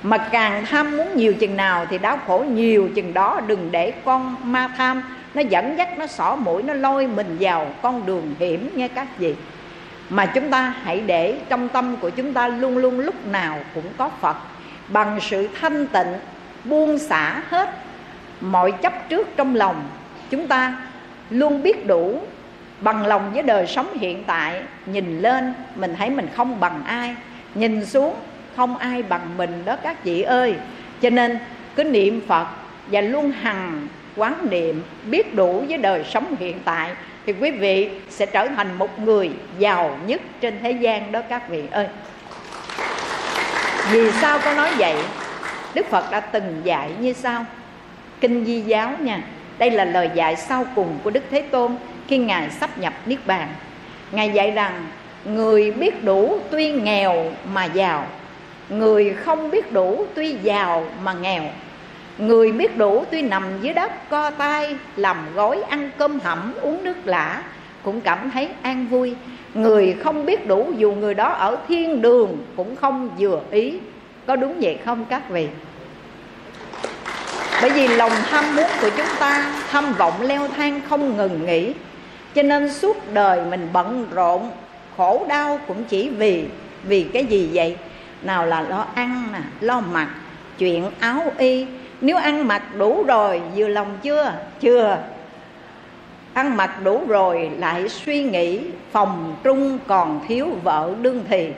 Mà 0.03 0.17
càng 0.17 0.65
tham 0.65 0.97
muốn 0.97 1.15
nhiều 1.15 1.33
chừng 1.33 1.57
nào 1.57 1.85
thì 1.89 1.97
đau 1.97 2.19
khổ 2.27 2.45
nhiều 2.49 2.89
chừng 2.95 3.13
đó. 3.13 3.41
Đừng 3.47 3.71
để 3.71 3.91
con 4.05 4.35
ma 4.43 4.69
tham, 4.77 5.03
nó 5.33 5.41
dẫn 5.41 5.77
dắt, 5.77 5.97
nó 5.97 6.07
xỏ 6.07 6.35
mũi, 6.35 6.63
nó 6.63 6.73
lôi 6.73 7.07
mình 7.07 7.37
vào 7.39 7.67
con 7.81 8.05
đường 8.05 8.35
hiểm 8.39 8.69
nghe 8.75 8.87
các 8.87 9.07
vị. 9.17 9.35
Mà 10.09 10.25
chúng 10.25 10.49
ta 10.49 10.73
hãy 10.83 10.99
để 10.99 11.37
trong 11.49 11.69
tâm 11.69 11.95
của 11.97 12.09
chúng 12.09 12.33
ta 12.33 12.47
luôn 12.47 12.77
luôn 12.77 12.99
lúc 12.99 13.27
nào 13.27 13.59
cũng 13.73 13.85
có 13.97 14.09
phật. 14.21 14.35
Bằng 14.87 15.19
sự 15.21 15.49
thanh 15.61 15.87
tịnh 15.87 16.13
buông 16.65 16.99
xả 16.99 17.41
hết 17.49 17.69
mọi 18.41 18.71
chấp 18.71 19.09
trước 19.09 19.27
trong 19.37 19.55
lòng. 19.55 19.83
Chúng 20.29 20.47
ta 20.47 20.77
luôn 21.29 21.63
biết 21.63 21.87
đủ 21.87 22.21
bằng 22.79 23.07
lòng 23.07 23.33
với 23.33 23.43
đời 23.43 23.67
sống 23.67 23.97
hiện 23.99 24.23
tại. 24.27 24.61
Nhìn 24.85 25.21
lên, 25.21 25.53
mình 25.75 25.95
thấy 25.97 26.09
mình 26.09 26.27
không 26.35 26.59
bằng 26.59 26.83
ai. 26.85 27.15
Nhìn 27.55 27.85
xuống, 27.85 28.15
không 28.55 28.77
ai 28.77 29.03
bằng 29.03 29.37
mình 29.37 29.63
đó 29.65 29.75
các 29.83 30.03
chị 30.03 30.21
ơi. 30.21 30.55
Cho 31.01 31.09
nên, 31.09 31.39
cứ 31.75 31.83
niệm 31.83 32.21
phật 32.27 32.47
và 32.87 33.01
luôn 33.01 33.31
hằng 33.31 33.87
quán 34.15 34.47
niệm, 34.49 34.83
biết 35.05 35.35
đủ 35.35 35.63
với 35.67 35.77
đời 35.77 36.03
sống 36.03 36.35
hiện 36.39 36.59
tại 36.65 36.91
thì 37.25 37.33
quý 37.33 37.51
vị 37.51 37.89
sẽ 38.09 38.25
trở 38.25 38.47
thành 38.47 38.77
một 38.77 38.99
người 38.99 39.31
giàu 39.59 39.97
nhất 40.07 40.21
trên 40.41 40.59
thế 40.61 40.71
gian 40.71 41.11
đó 41.11 41.21
các 41.29 41.49
vị 41.49 41.63
ơi. 41.71 41.87
Vì 43.91 44.11
sao 44.11 44.39
có 44.39 44.53
nói 44.53 44.69
vậy? 44.77 44.95
Đức 45.75 45.85
phật 45.85 46.11
đã 46.11 46.19
từng 46.19 46.61
dạy 46.63 46.91
như 46.99 47.13
sau. 47.13 47.45
Kinh 48.21 48.45
di 48.45 48.61
giáo 48.61 48.91
nha, 48.99 49.21
đây 49.57 49.71
là 49.71 49.85
lời 49.85 50.09
dạy 50.13 50.35
sau 50.35 50.65
cùng 50.75 50.99
của 51.03 51.09
đức 51.09 51.23
thế 51.31 51.41
tôn 51.41 51.75
khi 52.07 52.17
ngài 52.17 52.49
sắp 52.49 52.77
nhập 52.77 52.93
niết 53.05 53.27
bàn. 53.27 53.47
Ngài 54.11 54.29
dạy 54.29 54.51
rằng, 54.51 54.85
người 55.25 55.71
biết 55.71 56.03
đủ 56.03 56.37
tuy 56.51 56.71
nghèo 56.71 57.31
mà 57.53 57.65
giàu, 57.65 58.07
người 58.69 59.13
không 59.13 59.51
biết 59.51 59.71
đủ 59.71 60.05
tuy 60.15 60.35
giàu 60.43 60.85
mà 61.03 61.13
nghèo, 61.13 61.43
người 62.17 62.51
biết 62.51 62.77
đủ 62.77 63.03
tuy 63.11 63.21
nằm 63.21 63.43
dưới 63.61 63.73
đất 63.73 64.09
co 64.09 64.29
tay 64.29 64.75
làm 64.95 65.17
gói 65.35 65.61
ăn 65.69 65.89
cơm 65.97 66.19
hẩm 66.19 66.53
uống 66.61 66.83
nước 66.83 66.97
lã 67.05 67.43
cũng 67.83 68.01
cảm 68.01 68.31
thấy 68.31 68.49
an 68.61 68.87
vui, 68.87 69.15
người 69.53 69.95
không 70.03 70.25
biết 70.25 70.47
đủ 70.47 70.71
dù 70.77 70.91
người 70.91 71.13
đó 71.13 71.27
ở 71.27 71.57
thiên 71.67 72.01
đường 72.01 72.37
cũng 72.55 72.75
không 72.75 73.09
vừa 73.19 73.41
ý 73.51 73.79
có 74.27 74.35
đúng 74.35 74.59
vậy 74.61 74.77
không, 74.85 75.05
các 75.05 75.29
vị? 75.29 75.47
Bởi 77.61 77.69
vì 77.69 77.87
lòng 77.87 78.11
tham 78.29 78.55
muốn 78.55 78.65
của 78.81 78.89
chúng 78.97 79.05
ta, 79.19 79.51
tham 79.71 79.93
vọng 79.93 80.21
leo 80.21 80.47
thang 80.47 80.81
không 80.89 81.17
ngừng 81.17 81.45
nghỉ. 81.45 81.73
Cho 82.35 82.41
nên 82.41 82.73
suốt 82.73 83.13
đời 83.13 83.41
mình 83.49 83.69
bận 83.73 84.07
rộn, 84.11 84.51
khổ 84.97 85.25
đau 85.29 85.59
cũng 85.67 85.83
chỉ 85.83 86.09
vì 86.09 86.45
vì 86.83 87.03
cái 87.03 87.25
gì 87.25 87.49
vậy? 87.53 87.77
Nào 88.21 88.45
là 88.45 88.61
lo 88.61 88.85
ăn 88.95 89.27
nè, 89.33 89.39
lo 89.61 89.79
mặc, 89.79 90.07
chuyện 90.57 90.91
áo 90.99 91.31
y. 91.37 91.65
Nếu 92.01 92.17
ăn 92.17 92.47
mặc 92.47 92.61
đủ 92.77 93.03
rồi, 93.03 93.41
vừa 93.55 93.67
lòng 93.67 93.97
chưa? 94.01 94.33
Chưa. 94.59 94.97
Ăn 96.33 96.57
mặc 96.57 96.71
đủ 96.83 97.01
rồi, 97.07 97.51
lại 97.57 97.89
suy 97.89 98.23
nghĩ, 98.23 98.59
phòng 98.91 99.35
trung 99.43 99.79
còn 99.87 100.19
thiếu 100.27 100.47
vợ 100.63 100.93
đương 101.01 101.23
thì 101.29 101.49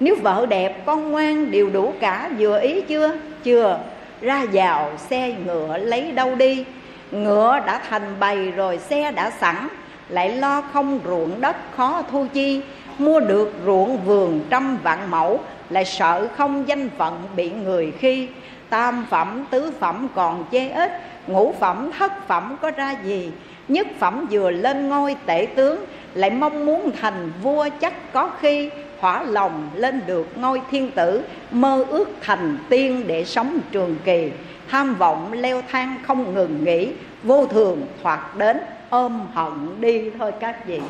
nếu 0.00 0.16
vợ 0.22 0.46
đẹp, 0.46 0.86
con 0.86 1.12
ngoan 1.12 1.50
đều 1.50 1.70
đủ 1.70 1.92
cả. 2.00 2.30
Vừa 2.38 2.60
ý 2.60 2.80
chưa? 2.80 3.12
Chưa. 3.44 3.78
Ra 4.20 4.44
vào, 4.52 4.92
xe 4.96 5.32
ngựa 5.46 5.78
lấy 5.78 6.12
đâu 6.12 6.34
đi? 6.34 6.64
Ngựa 7.10 7.60
đã 7.66 7.80
thành 7.88 8.14
bầy 8.20 8.50
rồi, 8.50 8.78
xe 8.78 9.12
đã 9.12 9.30
sẵn. 9.30 9.68
Lại 10.08 10.36
lo 10.36 10.62
không 10.72 11.00
ruộng 11.04 11.40
đất, 11.40 11.56
khó 11.76 12.02
thu 12.10 12.26
chi. 12.32 12.62
Mua 12.98 13.20
được 13.20 13.52
ruộng 13.64 14.04
vườn 14.04 14.40
trăm 14.50 14.78
vạn 14.82 15.10
mẫu, 15.10 15.40
lại 15.70 15.84
sợ 15.84 16.28
không 16.36 16.68
danh 16.68 16.90
phận 16.98 17.22
bị 17.36 17.50
người 17.50 17.92
khi. 17.98 18.28
Tam 18.68 19.06
phẩm, 19.10 19.44
tứ 19.50 19.72
phẩm 19.80 20.08
còn 20.14 20.44
chê 20.52 20.68
ít. 20.68 20.92
Ngũ 21.26 21.54
phẩm, 21.60 21.90
thất 21.98 22.26
phẩm 22.28 22.56
có 22.62 22.70
ra 22.70 22.94
gì? 23.04 23.32
Nhất 23.68 23.86
phẩm 23.98 24.26
vừa 24.30 24.50
lên 24.50 24.88
ngôi 24.88 25.16
tể 25.26 25.46
tướng, 25.54 25.84
lại 26.14 26.30
mong 26.30 26.66
muốn 26.66 26.90
thành 27.00 27.32
vua 27.42 27.68
chắc 27.80 28.12
có 28.12 28.30
khi 28.40 28.70
hỏa 29.00 29.22
lòng 29.22 29.70
lên 29.74 30.00
được 30.06 30.26
ngôi 30.36 30.60
thiên 30.70 30.90
tử, 30.90 31.22
mơ 31.50 31.84
ước 31.88 32.08
thành 32.20 32.58
tiên 32.68 33.04
để 33.06 33.24
sống 33.24 33.58
trường 33.72 33.96
kỳ. 34.04 34.30
Tham 34.70 34.94
vọng 34.94 35.32
leo 35.32 35.62
thang 35.70 35.96
không 36.06 36.34
ngừng 36.34 36.64
nghỉ, 36.64 36.92
vô 37.22 37.46
thường 37.46 37.86
thoạt 38.02 38.20
đến, 38.36 38.56
ôm 38.90 39.20
hận 39.34 39.80
đi 39.80 40.10
thôi 40.18 40.32
các 40.40 40.66
vị. 40.66 40.80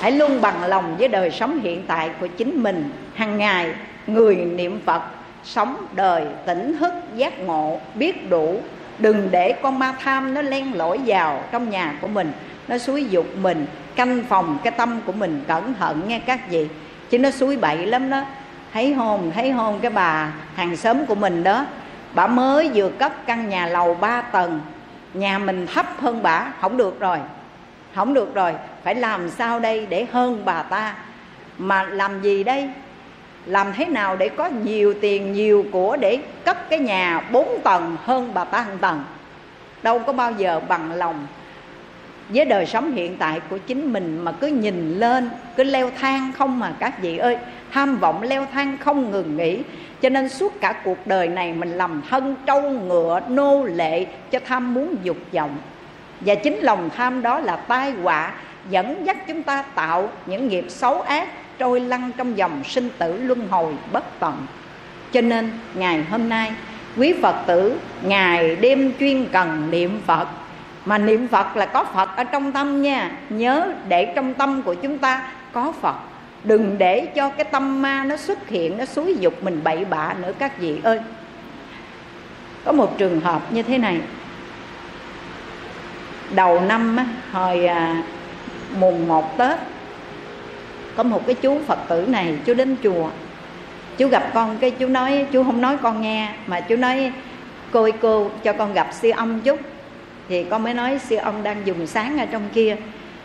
Hãy 0.00 0.12
luôn 0.12 0.40
bằng 0.40 0.64
lòng 0.64 0.96
với 0.98 1.08
đời 1.08 1.30
sống 1.30 1.60
hiện 1.62 1.82
tại 1.86 2.10
của 2.20 2.26
chính 2.26 2.62
mình. 2.62 2.90
Hàng 3.14 3.38
ngày, 3.38 3.74
người 4.06 4.36
niệm 4.36 4.80
phật, 4.84 5.02
sống 5.44 5.86
đời 5.94 6.26
tỉnh 6.46 6.76
thức 6.78 6.92
giác 7.16 7.38
ngộ, 7.38 7.80
biết 7.94 8.30
đủ. 8.30 8.60
Đừng 8.98 9.28
để 9.30 9.52
con 9.62 9.78
ma 9.78 9.94
tham 10.00 10.34
nó 10.34 10.42
len 10.42 10.76
lỏi 10.76 10.98
vào 11.06 11.42
trong 11.52 11.70
nhà 11.70 11.98
của 12.00 12.08
mình, 12.08 12.32
nó 12.68 12.78
xúi 12.78 13.04
dục 13.04 13.26
mình 13.40 13.66
canh 13.96 14.24
phòng, 14.28 14.58
cái 14.64 14.70
tâm 14.70 15.00
của 15.06 15.12
mình 15.12 15.44
cẩn 15.48 15.74
thận 15.74 16.02
nghe 16.06 16.18
các 16.18 16.50
vị. 16.50 16.68
Chứ 17.10 17.18
nó 17.18 17.30
suối 17.30 17.56
bậy 17.56 17.86
lắm 17.86 18.10
đó. 18.10 18.22
Thấy 18.72 18.94
hôn 18.94 19.30
thấy 19.34 19.50
hôn 19.50 19.80
cái 19.80 19.90
bà 19.90 20.32
hàng 20.54 20.76
xóm 20.76 21.06
của 21.06 21.14
mình 21.14 21.44
đó. 21.44 21.66
Bà 22.14 22.26
mới 22.26 22.70
vừa 22.74 22.88
cất 22.88 23.26
căn 23.26 23.48
nhà 23.48 23.66
lầu 23.66 23.94
3 23.94 24.20
tầng. 24.20 24.60
Nhà 25.14 25.38
mình 25.38 25.66
thấp 25.66 25.86
hơn 26.00 26.22
bà. 26.22 26.52
Không 26.60 26.76
được 26.76 27.00
rồi. 27.00 27.18
Không 27.94 28.14
được 28.14 28.34
rồi. 28.34 28.52
Phải 28.84 28.94
làm 28.94 29.30
sao 29.30 29.60
đây 29.60 29.86
để 29.86 30.06
hơn 30.12 30.42
bà 30.44 30.62
ta? 30.62 30.94
Mà 31.58 31.82
làm 31.82 32.22
gì 32.22 32.44
đây? 32.44 32.70
Làm 33.46 33.72
thế 33.72 33.84
nào 33.84 34.16
để 34.16 34.28
có 34.28 34.46
nhiều 34.46 34.94
tiền, 35.00 35.32
nhiều 35.32 35.64
của 35.72 35.96
để 35.96 36.18
cất 36.44 36.70
cái 36.70 36.78
nhà 36.78 37.20
bốn 37.32 37.60
tầng 37.64 37.96
hơn 38.04 38.30
bà 38.34 38.44
ta 38.44 38.60
hàng 38.60 38.78
tầng? 38.78 39.04
Đâu 39.82 39.98
có 39.98 40.12
bao 40.12 40.32
giờ 40.32 40.60
bằng 40.68 40.92
lòng 40.92 41.26
với 42.28 42.44
đời 42.44 42.66
sống 42.66 42.92
hiện 42.92 43.16
tại 43.18 43.40
của 43.50 43.58
chính 43.58 43.92
mình 43.92 44.20
mà 44.24 44.32
cứ 44.32 44.46
nhìn 44.46 44.98
lên, 44.98 45.30
cứ 45.56 45.64
leo 45.64 45.90
thang 46.00 46.32
không 46.38 46.58
mà 46.58 46.72
các 46.80 47.02
vị 47.02 47.18
ơi, 47.18 47.36
tham 47.72 47.96
vọng 47.96 48.22
leo 48.22 48.46
thang 48.52 48.76
không 48.80 49.10
ngừng 49.10 49.36
nghỉ. 49.36 49.58
Cho 50.02 50.08
nên 50.08 50.28
suốt 50.28 50.60
cả 50.60 50.74
cuộc 50.84 51.06
đời 51.06 51.28
này 51.28 51.52
mình 51.52 51.70
làm 51.70 52.02
thân, 52.10 52.34
trâu, 52.46 52.70
ngựa, 52.70 53.20
nô 53.28 53.64
lệ 53.64 54.06
cho 54.30 54.38
tham 54.46 54.74
muốn 54.74 54.96
dục 55.02 55.16
vọng. 55.32 55.56
Và 56.20 56.34
chính 56.34 56.58
lòng 56.58 56.90
tham 56.96 57.22
đó 57.22 57.38
là 57.38 57.56
tai 57.56 57.90
họa 57.90 58.32
dẫn 58.70 59.06
dắt 59.06 59.16
chúng 59.28 59.42
ta 59.42 59.62
tạo 59.62 60.08
những 60.26 60.48
nghiệp 60.48 60.64
xấu 60.68 61.00
ác, 61.00 61.28
trôi 61.58 61.80
lăn 61.80 62.10
trong 62.16 62.36
dòng 62.36 62.64
sinh 62.64 62.88
tử 62.98 63.16
luân 63.22 63.48
hồi 63.48 63.74
bất 63.92 64.04
tận. 64.20 64.46
Cho 65.12 65.20
nên 65.20 65.50
ngày 65.74 66.04
hôm 66.10 66.28
nay, 66.28 66.52
quý 66.96 67.14
phật 67.22 67.36
tử, 67.46 67.78
ngày 68.02 68.56
đêm 68.56 68.92
chuyên 69.00 69.26
cần 69.32 69.70
niệm 69.70 70.00
phật 70.06 70.28
mà 70.84 70.98
niệm 70.98 71.28
phật 71.28 71.56
là 71.56 71.66
có 71.66 71.84
phật 71.84 72.16
ở 72.16 72.24
trong 72.24 72.52
tâm 72.52 72.82
nha. 72.82 73.10
Nhớ 73.28 73.72
để 73.88 74.12
trong 74.16 74.34
tâm 74.34 74.62
của 74.62 74.74
chúng 74.74 74.98
ta 74.98 75.22
có 75.52 75.72
phật. 75.80 75.94
Đừng 76.44 76.78
để 76.78 77.06
cho 77.06 77.28
cái 77.28 77.44
tâm 77.44 77.82
ma 77.82 78.04
nó 78.04 78.16
xuất 78.16 78.48
hiện 78.48 78.78
nó 78.78 78.84
xúi 78.84 79.16
dục 79.20 79.42
mình 79.42 79.60
bậy 79.64 79.84
bạ 79.84 80.14
nữa 80.20 80.32
các 80.38 80.58
vị 80.58 80.80
ơi. 80.84 81.00
Có 82.64 82.72
một 82.72 82.98
trường 82.98 83.20
hợp 83.20 83.52
như 83.52 83.62
thế 83.62 83.78
này. 83.78 84.00
Đầu 86.34 86.60
năm 86.60 86.96
á, 86.96 87.06
hồi 87.32 87.66
à, 87.66 88.02
mùng 88.78 89.08
một 89.08 89.38
tết 89.38 89.58
có 90.96 91.02
một 91.02 91.26
cái 91.26 91.34
chú 91.34 91.60
phật 91.66 91.78
tử 91.88 92.06
này 92.08 92.38
chú 92.44 92.54
đến 92.54 92.76
chùa. 92.82 93.08
Chú 93.96 94.08
gặp 94.08 94.30
con 94.34 94.58
cái 94.58 94.70
chú 94.70 94.88
nói 94.88 95.26
chú 95.32 95.44
không 95.44 95.60
nói 95.60 95.76
con 95.82 96.00
nghe 96.00 96.32
mà 96.46 96.60
chú 96.60 96.76
nói 96.76 97.12
cô 97.72 97.82
ơi 97.82 97.92
cô 98.00 98.30
cho 98.44 98.52
con 98.52 98.74
gặp 98.74 98.88
sư 98.92 99.10
ông 99.10 99.40
chút 99.40 99.60
thì 100.28 100.44
con 100.50 100.62
mới 100.62 100.74
nói 100.74 100.98
sư 101.08 101.16
ông 101.16 101.42
đang 101.42 101.66
dùng 101.66 101.86
sáng 101.86 102.18
ở 102.18 102.26
trong 102.26 102.42
kia. 102.54 102.76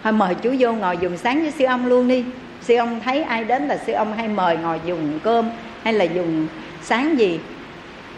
Thôi 0.04 0.14
mời 0.14 0.36
chú 0.36 0.56
vô 0.60 0.74
ngồi 0.74 0.98
dùng 0.98 1.18
sáng 1.18 1.42
với 1.42 1.52
sư 1.52 1.66
ông 1.66 1.86
luôn 1.86 2.08
đi. 2.08 2.26
Sư 2.62 2.76
ông 2.76 3.00
thấy 3.04 3.24
ai 3.24 3.44
đến 3.44 3.68
là 3.68 3.78
sư 3.78 3.94
ông 3.94 4.14
hay 4.14 4.28
mời 4.28 4.58
ngồi 4.58 4.80
dùng 4.86 5.20
cơm 5.24 5.50
hay 5.84 5.94
là 5.94 6.06
dùng 6.06 6.48
sáng 6.82 7.20
gì 7.20 7.40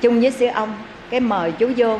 chung 0.02 0.22
với 0.22 0.32
sư 0.32 0.46
ông. 0.46 0.74
Cái 1.10 1.20
mời 1.20 1.52
chú 1.52 1.72
vô. 1.78 2.00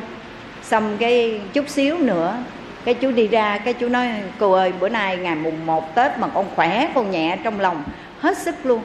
Xong 0.64 0.98
cái 1.00 1.42
chút 1.54 1.70
xíu 1.70 1.98
nữa 1.98 2.38
cái 2.86 2.94
chú 2.94 3.12
đi 3.12 3.28
ra 3.28 3.58
cái 3.58 3.74
chú 3.74 3.90
nói 3.90 4.08
cô 4.40 4.52
ơi 4.52 4.74
bữa 4.80 4.90
nay 4.90 5.18
ngày 5.18 5.36
mùng 5.36 5.66
1 5.66 5.96
tết 5.96 6.12
mà 6.18 6.28
con 6.28 6.46
khỏe 6.56 6.92
con 6.96 7.12
nhẹ 7.12 7.38
trong 7.44 7.60
lòng. 7.60 7.84
Hết 8.20 8.38
sức 8.38 8.56
luôn. 8.64 8.82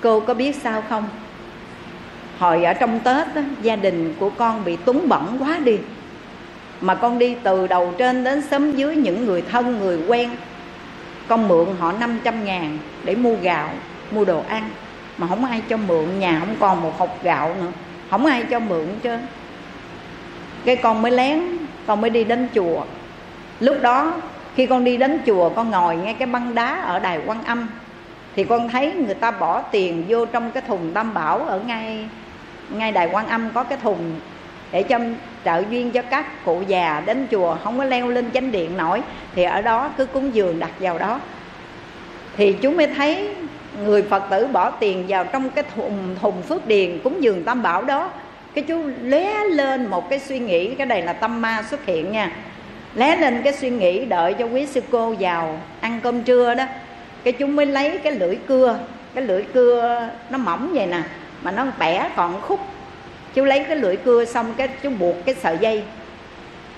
Cô 0.00 0.20
có 0.20 0.34
biết 0.34 0.56
sao 0.62 0.82
không? 0.88 1.08
Hồi 2.38 2.64
ở 2.64 2.72
trong 2.72 3.00
tết 3.00 3.34
đó, 3.34 3.42
gia 3.62 3.76
đình 3.76 4.14
của 4.18 4.30
con 4.30 4.64
bị 4.64 4.76
túng 4.76 5.08
bẩn 5.08 5.36
quá 5.40 5.58
đi 5.64 5.78
mà 6.82 6.94
con 6.94 7.18
đi 7.18 7.36
từ 7.42 7.66
đầu 7.66 7.92
trên 7.98 8.24
đến 8.24 8.42
xóm 8.50 8.72
dưới 8.72 8.96
những 8.96 9.26
người 9.26 9.42
thân, 9.42 9.78
người 9.78 9.98
quen. 10.08 10.30
Con 11.28 11.48
mượn 11.48 11.66
họ 11.78 11.92
500 11.92 12.44
ngàn 12.44 12.78
để 13.04 13.14
mua 13.14 13.34
gạo, 13.42 13.68
mua 14.10 14.24
đồ 14.24 14.42
ăn. 14.48 14.70
Mà 15.18 15.26
không 15.26 15.44
ai 15.44 15.62
cho 15.68 15.76
mượn, 15.76 16.18
nhà 16.18 16.40
không 16.40 16.56
còn 16.60 16.82
một 16.82 16.98
hộp 16.98 17.22
gạo 17.22 17.54
nữa. 17.60 17.72
Không 18.10 18.26
ai 18.26 18.44
cho 18.50 18.60
mượn 18.60 18.86
chứ 19.02 19.16
cái 20.64 20.76
con 20.76 21.02
mới 21.02 21.12
lén, 21.12 21.42
con 21.86 22.00
mới 22.00 22.10
đi 22.10 22.24
đến 22.24 22.48
chùa. 22.54 22.84
Lúc 23.60 23.76
đó, 23.82 24.14
khi 24.54 24.66
con 24.66 24.84
đi 24.84 24.96
đến 24.96 25.18
chùa, 25.26 25.48
con 25.48 25.70
ngồi 25.70 25.96
nghe 25.96 26.12
cái 26.12 26.26
băng 26.26 26.54
đá 26.54 26.80
ở 26.80 26.98
đài 26.98 27.20
quan 27.26 27.44
âm. 27.44 27.68
Thì 28.36 28.44
con 28.44 28.68
thấy 28.68 28.92
người 28.92 29.14
ta 29.14 29.30
bỏ 29.30 29.62
tiền 29.62 30.04
vô 30.08 30.26
trong 30.26 30.50
cái 30.50 30.62
thùng 30.66 30.90
tam 30.94 31.14
bảo 31.14 31.38
ở 31.38 31.60
ngay 31.60 32.08
ngay 32.68 32.92
đài 32.92 33.08
quan 33.12 33.26
âm 33.26 33.50
có 33.50 33.62
cái 33.62 33.78
thùng 33.82 34.20
để 34.72 34.82
cho 34.82 34.98
trợ 35.44 35.62
duyên 35.70 35.90
cho 35.90 36.02
các 36.02 36.44
cụ 36.44 36.62
già 36.66 37.02
đến 37.06 37.26
chùa, 37.30 37.56
không 37.64 37.78
có 37.78 37.84
leo 37.84 38.08
lên 38.08 38.30
chánh 38.34 38.52
điện 38.52 38.76
nổi, 38.76 39.02
thì 39.34 39.42
ở 39.42 39.62
đó 39.62 39.90
cứ 39.96 40.06
cúng 40.06 40.34
dường 40.34 40.58
đặt 40.58 40.70
vào 40.80 40.98
đó. 40.98 41.20
Thì 42.36 42.52
chúng 42.52 42.76
mới 42.76 42.86
thấy 42.86 43.28
người 43.84 44.02
phật 44.02 44.22
tử 44.30 44.46
bỏ 44.46 44.70
tiền 44.70 45.04
vào 45.08 45.24
trong 45.24 45.50
cái 45.50 45.64
thùng 45.76 46.16
thùng 46.20 46.42
phước 46.42 46.66
điền 46.66 46.98
cúng 47.04 47.22
dường 47.22 47.44
tam 47.44 47.62
bảo 47.62 47.82
đó. 47.82 48.10
Cái 48.54 48.64
chú 48.68 48.82
lé 49.02 49.44
lên 49.44 49.86
một 49.86 50.10
cái 50.10 50.18
suy 50.18 50.38
nghĩ, 50.38 50.74
cái 50.74 50.86
này 50.86 51.02
là 51.02 51.12
tâm 51.12 51.42
ma 51.42 51.64
xuất 51.70 51.86
hiện 51.86 52.12
nha. 52.12 52.32
Lé 52.94 53.16
lên 53.16 53.42
cái 53.44 53.52
suy 53.52 53.70
nghĩ 53.70 54.04
đợi 54.04 54.34
cho 54.34 54.44
quý 54.44 54.66
sư 54.66 54.80
cô 54.90 55.14
vào 55.18 55.60
ăn 55.80 56.00
cơm 56.02 56.22
trưa 56.22 56.54
đó, 56.54 56.64
cái 57.24 57.32
chúng 57.32 57.56
mới 57.56 57.66
lấy 57.66 57.98
cái 57.98 58.12
lưỡi 58.12 58.38
cưa, 58.48 58.78
cái 59.14 59.24
lưỡi 59.24 59.42
cưa 59.54 60.08
nó 60.30 60.38
mỏng 60.38 60.70
vậy 60.74 60.86
nè, 60.86 61.02
mà 61.42 61.50
nó 61.50 61.66
bẻ 61.78 62.08
còn 62.16 62.40
khúc 62.40 62.60
chú 63.34 63.44
lấy 63.44 63.64
cái 63.68 63.76
lưỡi 63.76 63.96
cưa 63.96 64.24
xong 64.24 64.54
cái 64.56 64.68
chú 64.82 64.90
buộc 64.90 65.16
cái 65.26 65.34
sợi 65.34 65.58
dây, 65.60 65.82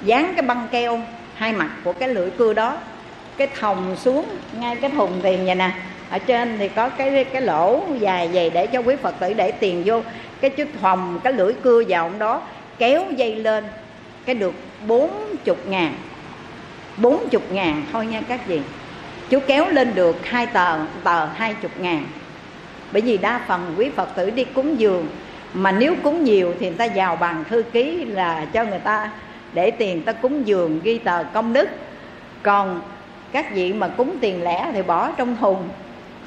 dán 0.03 0.33
cái 0.37 0.43
băng 0.43 0.69
keo 0.71 1.01
hai 1.35 1.53
mặt 1.53 1.71
của 1.85 1.93
cái 1.93 2.09
lưỡi 2.09 2.31
cưa 2.31 2.55
đó, 2.55 2.77
cái 3.37 3.49
thòng 3.61 3.97
xuống 3.97 4.25
ngay 4.61 4.77
cái 4.77 4.91
thùng 4.91 5.21
tiền 5.23 5.47
vậy 5.47 5.55
nè. 5.55 5.71
Ở 6.11 6.19
trên 6.19 6.59
thì 6.59 6.69
có 6.69 6.89
cái 6.89 7.25
cái 7.25 7.43
lỗ 7.43 7.83
dài 7.99 8.31
dày 8.35 8.51
để 8.51 8.67
cho 8.67 8.79
quý 8.79 8.97
phật 8.97 9.15
tử 9.21 9.33
để 9.33 9.51
tiền 9.51 9.83
vô. 9.87 10.03
Cái 10.41 10.51
chú 10.51 10.65
thòng 10.81 11.21
cái 11.25 11.33
lưỡi 11.33 11.53
cưa 11.63 11.83
vào 11.89 12.13
đó, 12.19 12.43
kéo 12.79 13.05
dây 13.17 13.37
lên, 13.37 13.65
cái 14.27 14.35
được 14.35 14.55
bốn 14.87 15.11
chục 15.45 15.59
ngàn, 15.69 15.95
bốn 16.97 17.29
chục 17.29 17.53
ngàn 17.53 17.83
thôi 17.93 18.07
nha 18.07 18.21
các 18.29 18.47
vị. 18.47 18.61
Chú 19.31 19.39
kéo 19.47 19.69
lên 19.69 19.95
được 19.95 20.27
hai 20.27 20.47
tờ 20.47 20.79
tờ 21.05 21.27
hai 21.27 21.55
chục 21.55 21.71
ngàn. 21.79 22.07
Bởi 22.93 23.03
vì 23.03 23.19
đa 23.19 23.41
phần 23.49 23.75
quý 23.79 23.91
phật 23.97 24.09
tử 24.17 24.31
đi 24.31 24.45
cúng 24.45 24.81
dường 24.81 25.07
mà 25.55 25.73
nếu 25.73 25.95
cúng 26.03 26.25
nhiều 26.25 26.55
thì 26.61 26.69
người 26.69 26.79
ta 26.79 26.87
vào 26.95 27.17
bằng 27.17 27.45
thư 27.49 27.63
ký 27.63 28.05
là 28.05 28.45
cho 28.45 28.65
người 28.65 28.79
ta 28.79 29.11
để 29.53 29.71
tiền 29.71 30.03
ta 30.03 30.13
cúng 30.13 30.47
dường, 30.47 30.81
ghi 30.83 30.99
tờ 30.99 31.25
công 31.25 31.53
đức. 31.53 31.69
Còn 32.43 32.81
các 33.33 33.55
vị 33.55 33.73
mà 33.73 33.89
cúng 33.89 34.17
tiền 34.21 34.43
lẻ 34.43 34.71
thì 34.73 34.83
bỏ 34.83 35.11
trong 35.11 35.37
thùng. 35.37 35.69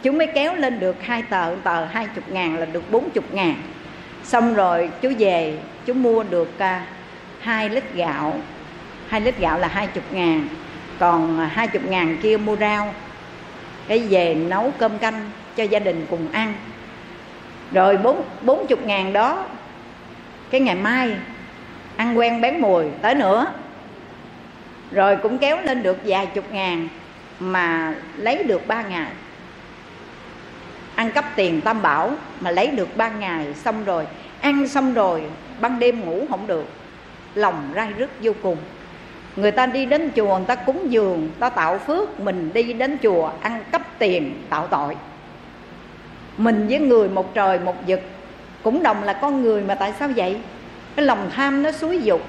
Chúng 0.03 0.17
mới 0.17 0.27
kéo 0.27 0.55
lên 0.55 0.79
được 0.79 1.03
hai 1.03 1.21
tờ 1.21 1.55
tờ 1.63 1.85
hai 1.85 2.07
chục 2.15 2.23
ngàn 2.29 2.57
là 2.57 2.65
được 2.65 2.91
bốn 2.91 3.09
chục 3.09 3.33
ngàn. 3.33 3.55
Xong 4.23 4.53
rồi 4.53 4.89
chú 5.01 5.11
về, 5.19 5.57
chú 5.85 5.93
mua 5.93 6.23
được 6.23 6.59
à, 6.59 6.85
hai 7.39 7.69
lít 7.69 7.93
gạo. 7.93 8.33
Hai 9.07 9.21
lít 9.21 9.39
gạo 9.39 9.59
là 9.59 9.67
hai 9.67 9.87
chục 9.87 10.03
ngàn. 10.11 10.47
Còn 10.99 11.39
à, 11.39 11.45
hai 11.45 11.67
chục 11.67 11.85
ngàn 11.85 12.17
kia 12.21 12.37
mua 12.37 12.55
rau. 12.55 12.93
Cái 13.87 13.99
về 13.99 14.35
nấu 14.35 14.71
cơm 14.77 14.97
canh 14.97 15.29
cho 15.55 15.63
gia 15.63 15.79
đình 15.79 16.05
cùng 16.09 16.31
ăn 16.31 16.53
rồi 17.71 17.97
bốn 17.97 18.21
bốn 18.41 18.67
chục 18.67 18.85
ngàn 18.85 19.13
đó, 19.13 19.45
cái 20.49 20.61
ngày 20.61 20.75
mai, 20.75 21.15
ăn 21.95 22.17
quen 22.17 22.41
bén 22.41 22.59
mùi 22.61 22.85
tới 23.01 23.15
nữa. 23.15 23.45
Rồi 24.91 25.17
cũng 25.17 25.37
kéo 25.37 25.57
lên 25.63 25.83
được 25.83 25.97
vài 26.05 26.25
chục 26.25 26.45
ngàn 26.51 26.87
mà 27.39 27.95
lấy 28.17 28.43
được 28.43 28.67
ba 28.67 28.81
ngày. 28.81 29.11
Ăn 30.95 31.11
cắp 31.11 31.25
tiền 31.35 31.61
tam 31.61 31.81
bảo 31.81 32.11
mà 32.39 32.51
lấy 32.51 32.67
được 32.67 32.97
ba 32.97 33.09
ngày 33.09 33.53
xong 33.53 33.85
rồi. 33.85 34.07
Ăn 34.41 34.67
xong 34.67 34.93
rồi, 34.93 35.23
ban 35.61 35.79
đêm 35.79 36.05
ngủ 36.05 36.25
không 36.29 36.47
được. 36.47 36.65
Lòng 37.35 37.71
rai 37.75 37.93
rứt 37.97 38.09
vô 38.21 38.31
cùng. 38.41 38.57
Người 39.35 39.51
ta 39.51 39.65
đi 39.65 39.85
đến 39.85 40.11
chùa, 40.15 40.37
người 40.37 40.47
ta 40.47 40.55
cúng 40.55 40.91
dường, 40.91 41.29
ta 41.39 41.49
tạo 41.49 41.77
phước, 41.77 42.19
mình 42.19 42.51
đi 42.53 42.73
đến 42.73 42.97
chùa 43.03 43.31
ăn 43.41 43.63
cắp 43.71 43.81
tiền, 43.99 44.43
tạo 44.49 44.67
tội 44.67 44.95
mình 46.37 46.67
với 46.67 46.79
người, 46.79 47.09
một 47.09 47.33
trời, 47.33 47.59
một 47.59 47.75
vực. 47.87 48.01
Cũng 48.63 48.83
đồng 48.83 49.03
là 49.03 49.13
con 49.13 49.41
người 49.41 49.61
mà 49.61 49.75
tại 49.75 49.93
sao 49.99 50.09
vậy? 50.15 50.37
Cái 50.95 51.05
lòng 51.05 51.29
tham 51.35 51.63
nó 51.63 51.71
xúi 51.71 51.99
dục. 52.03 52.21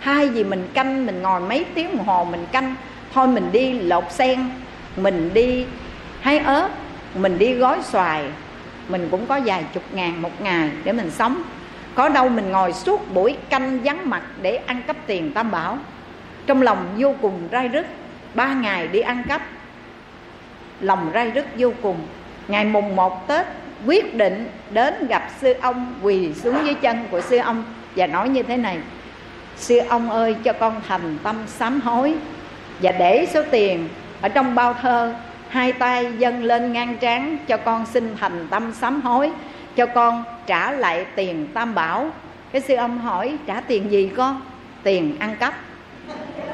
Hai 0.00 0.28
vì 0.28 0.44
mình 0.44 0.68
canh, 0.74 1.06
mình 1.06 1.22
ngồi 1.22 1.40
mấy 1.40 1.64
tiếng 1.74 1.96
đồng 1.96 2.06
hồ 2.06 2.24
mình 2.24 2.46
canh. 2.52 2.74
Thôi 3.14 3.28
mình 3.28 3.48
đi 3.52 3.72
lột 3.72 4.04
sen 4.10 4.50
mình 4.96 5.30
đi 5.34 5.66
hái 6.20 6.38
ớt. 6.38 6.68
Mình 7.14 7.38
đi 7.38 7.54
gói 7.54 7.78
xoài. 7.82 8.24
Mình 8.88 9.08
cũng 9.10 9.26
có 9.26 9.40
vài 9.44 9.64
chục 9.74 9.82
ngàn 9.92 10.22
một 10.22 10.40
ngày 10.40 10.70
để 10.84 10.92
mình 10.92 11.10
sống. 11.10 11.42
Có 11.94 12.08
đâu 12.08 12.28
mình 12.28 12.50
ngồi 12.50 12.72
suốt 12.72 13.14
buổi 13.14 13.36
canh 13.50 13.78
vắng 13.84 14.10
mặt 14.10 14.22
để 14.42 14.56
ăn 14.56 14.82
cắp 14.86 14.96
tiền, 15.06 15.32
tam 15.32 15.50
bảo? 15.50 15.78
Trong 16.46 16.62
lòng 16.62 16.86
vô 16.98 17.14
cùng 17.22 17.48
rai 17.52 17.68
rứt. 17.68 17.86
Ba 18.34 18.54
ngày 18.54 18.88
đi 18.88 19.00
ăn 19.00 19.22
cắp. 19.28 19.42
Lòng 20.80 21.10
rai 21.14 21.30
rứt 21.30 21.46
vô 21.58 21.72
cùng 21.82 21.96
ngày 22.48 22.64
mùng 22.64 22.96
một 22.96 23.28
tết, 23.28 23.46
quyết 23.86 24.14
định 24.14 24.50
đến 24.70 25.06
gặp 25.06 25.28
sư 25.40 25.54
ông 25.60 25.94
quỳ 26.02 26.34
xuống 26.34 26.56
dưới 26.64 26.74
chân 26.74 27.04
của 27.10 27.20
sư 27.20 27.36
ông 27.36 27.64
và 27.96 28.06
nói 28.06 28.28
như 28.28 28.42
thế 28.42 28.56
này. 28.56 28.78
Sư 29.56 29.78
ông 29.88 30.10
ơi, 30.10 30.36
cho 30.44 30.52
con 30.52 30.80
thành 30.88 31.18
tâm 31.22 31.36
sám 31.46 31.80
hối 31.80 32.14
và 32.82 32.92
để 32.92 33.26
số 33.34 33.42
tiền 33.50 33.88
ở 34.20 34.28
trong 34.28 34.54
bao 34.54 34.74
thơ, 34.74 35.14
hai 35.48 35.72
tay 35.72 36.12
dâng 36.18 36.44
lên 36.44 36.72
ngang 36.72 36.96
trán 37.00 37.38
cho 37.46 37.56
con 37.56 37.86
xin 37.86 38.16
thành 38.20 38.46
tâm 38.50 38.72
sám 38.72 39.00
hối, 39.00 39.30
cho 39.76 39.86
con 39.86 40.24
trả 40.46 40.72
lại 40.72 41.06
tiền 41.14 41.46
tam 41.54 41.74
bảo. 41.74 42.10
Cái 42.52 42.62
sư 42.62 42.74
ông 42.74 42.98
hỏi, 42.98 43.36
trả 43.46 43.60
tiền 43.60 43.90
gì 43.90 44.10
con? 44.16 44.40
Tiền 44.82 45.16
ăn 45.18 45.36
cắp. 45.40 45.54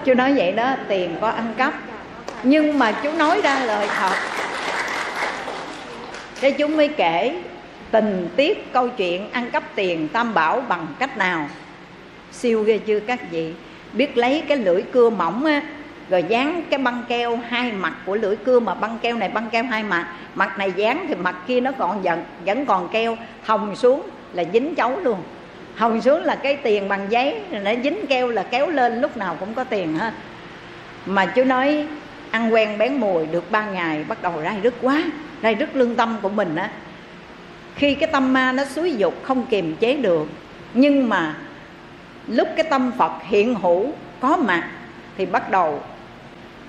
Chú 0.04 0.14
nói 0.14 0.34
vậy 0.36 0.52
đó, 0.52 0.74
tiền 0.88 1.16
có 1.20 1.28
ăn 1.28 1.54
cắp. 1.56 1.74
Nhưng 2.42 2.78
mà 2.78 2.92
chú 2.92 3.12
nói 3.12 3.40
ra 3.42 3.58
lời 3.64 3.88
thật 3.96 4.14
thế 6.44 6.50
chúng 6.50 6.76
mới 6.76 6.88
kể 6.88 7.40
tình 7.90 8.28
tiết 8.36 8.72
câu 8.72 8.88
chuyện 8.88 9.30
ăn 9.30 9.50
cắp 9.50 9.62
tiền 9.74 10.08
tam 10.08 10.34
bảo 10.34 10.60
bằng 10.60 10.86
cách 10.98 11.18
nào. 11.18 11.48
Siêu 12.32 12.62
ghê 12.62 12.78
chưa 12.78 13.00
các 13.00 13.30
vị? 13.30 13.52
Biết 13.92 14.16
lấy 14.16 14.42
cái 14.48 14.56
lưỡi 14.56 14.82
cưa 14.82 15.10
mỏng 15.10 15.44
á, 15.44 15.62
rồi 16.10 16.24
dán 16.28 16.62
cái 16.70 16.78
băng 16.78 17.02
keo 17.08 17.36
hai 17.48 17.72
mặt 17.72 17.94
của 18.06 18.16
lưỡi 18.16 18.36
cưa 18.36 18.60
mà 18.60 18.74
băng 18.74 18.98
keo 19.02 19.16
này 19.16 19.28
băng 19.28 19.50
keo 19.50 19.64
hai 19.64 19.82
mặt. 19.82 20.08
Mặt 20.34 20.58
này 20.58 20.72
dán 20.76 21.06
thì 21.08 21.14
mặt 21.14 21.36
kia 21.46 21.60
nó 21.60 21.72
còn 21.72 22.02
vẫn 22.02 22.24
vẫn 22.46 22.66
còn 22.66 22.88
keo. 22.88 23.16
Hồng 23.42 23.76
xuống 23.76 24.02
là 24.32 24.44
dính 24.52 24.74
chấu 24.74 25.00
luôn. 25.00 25.18
Hồng 25.76 26.00
xuống 26.00 26.22
là 26.22 26.34
cái 26.34 26.56
tiền 26.56 26.88
bằng 26.88 27.06
giấy, 27.10 27.40
nó 27.50 27.70
dính 27.84 28.06
keo 28.06 28.28
là 28.28 28.42
kéo 28.42 28.70
lên, 28.70 29.00
lúc 29.00 29.16
nào 29.16 29.36
cũng 29.40 29.54
có 29.54 29.64
tiền 29.64 29.94
ha 29.94 30.12
mà 31.06 31.26
chú 31.26 31.44
nói, 31.44 31.86
ăn 32.30 32.54
quen 32.54 32.78
bén 32.78 32.94
mùi 32.94 33.26
được 33.26 33.50
ba 33.50 33.64
ngày, 33.64 34.04
bắt 34.08 34.22
đầu 34.22 34.32
rai 34.42 34.60
rứt 34.62 34.74
quá 34.82 35.02
đây 35.44 35.54
rất 35.54 35.76
lương 35.76 35.96
tâm 35.96 36.16
của 36.22 36.28
mình 36.28 36.56
á. 36.56 36.70
Khi 37.74 37.94
cái 37.94 38.08
tâm 38.12 38.32
ma 38.32 38.52
nó 38.52 38.64
xúi 38.64 38.92
dục 38.92 39.14
không 39.22 39.46
kiềm 39.46 39.76
chế 39.76 39.96
được, 39.96 40.28
nhưng 40.74 41.08
mà 41.08 41.36
lúc 42.28 42.48
cái 42.56 42.66
tâm 42.70 42.92
phật 42.98 43.12
hiện 43.22 43.54
hữu, 43.54 43.86
có 44.20 44.36
mặt, 44.36 44.68
thì 45.18 45.26
bắt 45.26 45.50
đầu 45.50 45.80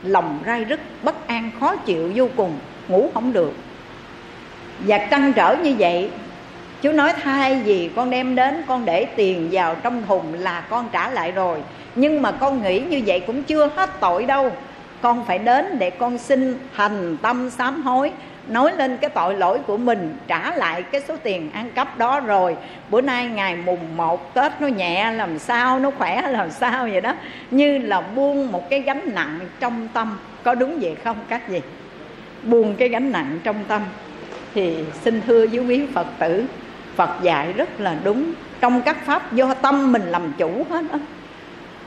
lòng 0.03 0.39
rai 0.45 0.63
rứt, 0.63 0.79
bất 1.03 1.27
an, 1.27 1.51
khó 1.59 1.75
chịu, 1.75 2.11
vô 2.15 2.27
cùng, 2.35 2.59
ngủ 2.87 3.09
không 3.13 3.33
được. 3.33 3.53
Và 4.79 4.97
trăn 4.97 5.33
trở 5.33 5.57
như 5.63 5.75
vậy 5.79 6.09
chú 6.81 6.91
nói 6.91 7.13
thay 7.23 7.61
gì 7.65 7.89
con 7.95 8.09
đem 8.09 8.35
đến, 8.35 8.63
con 8.67 8.85
để 8.85 9.05
tiền 9.05 9.49
vào 9.51 9.75
trong 9.75 10.03
thùng 10.07 10.33
là 10.33 10.61
con 10.69 10.89
trả 10.91 11.09
lại 11.09 11.31
rồi. 11.31 11.59
Nhưng 11.95 12.21
mà 12.21 12.31
con 12.31 12.63
nghĩ 12.63 12.79
như 12.79 13.01
vậy 13.05 13.19
cũng 13.19 13.43
chưa 13.43 13.69
hết 13.75 13.89
tội 13.99 14.25
đâu. 14.25 14.51
Con 15.01 15.25
phải 15.25 15.39
đến 15.39 15.79
để 15.79 15.89
con 15.89 16.17
xin 16.17 16.57
thành 16.75 17.17
tâm 17.17 17.49
sám 17.49 17.81
hối 17.81 18.11
nói 18.47 18.71
lên 18.77 18.97
cái 18.97 19.09
tội 19.09 19.35
lỗi 19.35 19.59
của 19.67 19.77
mình, 19.77 20.17
trả 20.27 20.55
lại 20.55 20.83
cái 20.83 21.01
số 21.07 21.15
tiền 21.23 21.49
ăn 21.53 21.71
cắp 21.71 21.97
đó 21.97 22.19
rồi. 22.19 22.55
Bữa 22.89 23.01
nay 23.01 23.27
ngày 23.27 23.55
mùng 23.65 23.97
1 23.97 24.33
tết 24.33 24.51
nó 24.59 24.67
nhẹ, 24.67 25.11
làm 25.11 25.39
sao 25.39 25.79
nó 25.79 25.91
khỏe, 25.91 26.21
làm 26.31 26.51
sao 26.51 26.87
vậy 26.91 27.01
đó. 27.01 27.13
Như 27.51 27.77
là 27.77 28.01
buông 28.01 28.51
một 28.51 28.69
cái 28.69 28.79
gánh 28.79 29.01
nặng 29.13 29.39
trong 29.59 29.87
tâm. 29.93 30.17
Có 30.43 30.55
đúng 30.55 30.79
vậy 30.79 30.95
không, 31.03 31.17
các 31.29 31.49
gì 31.49 31.61
buông 32.43 32.75
cái 32.75 32.89
gánh 32.89 33.11
nặng 33.11 33.39
trong 33.43 33.55
tâm 33.67 33.81
thì 34.53 34.75
xin 35.03 35.21
thưa 35.21 35.47
với 35.47 35.59
quý 35.59 35.87
phật 35.93 36.07
tử, 36.19 36.45
phật 36.95 37.09
dạy 37.21 37.53
rất 37.53 37.79
là 37.79 37.95
đúng. 38.03 38.33
Trong 38.61 38.81
các 38.81 39.05
pháp 39.05 39.33
do 39.33 39.53
tâm 39.53 39.91
mình 39.91 40.03
làm 40.05 40.33
chủ 40.37 40.65
hết 40.69 40.81
đó 40.91 40.99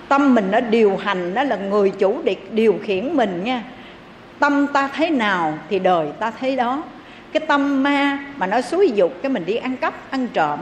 tâm 0.09 0.35
mình 0.35 0.51
nó 0.51 0.61
điều 0.61 0.97
hành, 0.97 1.35
nó 1.35 1.43
là 1.43 1.57
người 1.57 1.91
chủ 1.91 2.21
để 2.25 2.37
điều 2.51 2.81
khiển 2.83 3.17
mình 3.17 3.45
nha 3.45 3.63
tâm 4.39 4.67
ta 4.67 4.89
thấy 4.89 5.11
nào 5.11 5.59
thì 5.71 5.79
đời 5.79 6.09
ta 6.19 6.31
thấy 6.31 6.57
đó. 6.57 6.83
Cái 7.33 7.41
tâm 7.47 7.83
ma 7.83 8.19
mà 8.37 8.47
nó 8.47 8.61
xúi 8.61 8.93
dục, 8.95 9.13
cái 9.23 9.33
mình 9.33 9.47
đi 9.47 9.57
ăn 9.57 9.77
cắp, 9.77 9.95
ăn 10.11 10.27
trộm. 10.33 10.59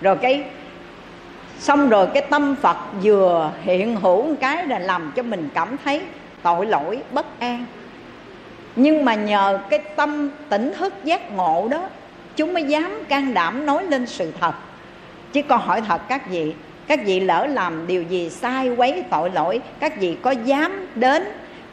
Rồi 0.00 0.16
cái, 0.16 0.44
xong 1.58 1.88
rồi 1.88 2.06
cái 2.14 2.22
tâm 2.30 2.56
phật 2.62 2.76
vừa 3.02 3.52
hiện 3.62 3.96
hữu 3.96 4.22
một 4.22 4.34
cái 4.40 4.66
là 4.66 4.78
làm 4.78 5.12
cho 5.16 5.22
mình 5.22 5.48
cảm 5.54 5.76
thấy 5.84 6.02
tội 6.42 6.66
lỗi, 6.66 6.98
bất 7.12 7.40
an. 7.40 7.64
Nhưng 8.76 9.04
mà 9.04 9.14
nhờ 9.14 9.58
cái 9.70 9.78
tâm 9.78 10.30
tỉnh 10.48 10.72
thức 10.78 10.94
giác 11.04 11.32
ngộ 11.32 11.68
đó, 11.70 11.88
chúng 12.36 12.54
mới 12.54 12.62
dám 12.62 13.04
can 13.08 13.34
đảm 13.34 13.66
nói 13.66 13.84
lên 13.84 14.06
sự 14.06 14.32
thật. 14.40 14.52
Chứ 15.32 15.42
con 15.42 15.60
hỏi 15.60 15.80
thật, 15.88 16.00
các 16.08 16.30
vị 16.30 16.54
các 16.86 17.00
vị 17.04 17.20
lỡ 17.20 17.46
làm 17.46 17.86
điều 17.86 18.02
gì 18.02 18.30
sai 18.30 18.68
quấy 18.68 19.04
tội 19.10 19.30
lỗi, 19.30 19.60
các 19.80 20.00
vị 20.00 20.16
có 20.22 20.30
dám 20.30 20.86
đến 20.94 21.24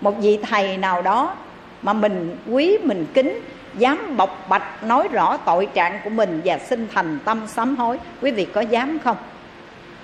một 0.03 0.21
vị 0.21 0.39
thầy 0.49 0.77
nào 0.77 1.01
đó 1.01 1.35
mà 1.81 1.93
mình 1.93 2.37
quý 2.51 2.77
mình 2.83 3.05
kính 3.13 3.39
dám 3.77 4.17
bộc 4.17 4.45
bạch 4.49 4.83
nói 4.83 5.07
rõ 5.11 5.37
tội 5.37 5.67
trạng 5.73 5.99
của 6.03 6.09
mình 6.09 6.41
và 6.45 6.57
xin 6.57 6.87
thành 6.93 7.19
tâm 7.25 7.41
sám 7.47 7.75
hối 7.75 7.99
quý 8.21 8.31
vị 8.31 8.45
có 8.45 8.61
dám 8.61 8.99
không? 9.03 9.17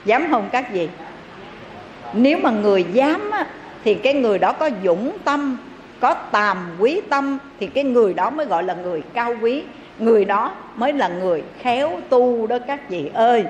Dám 0.05 0.27
không 0.29 0.49
các 0.51 0.73
vị? 0.73 0.89
Nếu 2.13 2.37
mà 2.43 2.51
người 2.51 2.85
dám 2.93 3.31
á, 3.31 3.45
thì 3.83 3.95
cái 3.95 4.13
người 4.13 4.39
đó 4.39 4.53
có 4.53 4.69
dũng 4.83 5.17
tâm 5.23 5.57
có 5.99 6.13
tàm 6.13 6.57
quý 6.79 7.01
tâm 7.09 7.37
thì 7.59 7.67
cái 7.67 7.83
người 7.83 8.13
đó 8.13 8.29
mới 8.29 8.45
gọi 8.45 8.63
là 8.63 8.73
người 8.73 9.01
cao 9.13 9.35
quý. 9.41 9.63
Người 9.99 10.25
đó 10.25 10.51
mới 10.75 10.93
là 10.93 11.07
người 11.07 11.43
khéo 11.61 11.91
tu 12.09 12.47
đó 12.47 12.57
các 12.67 12.89
vị 12.89 13.11
ơi. 13.13 13.45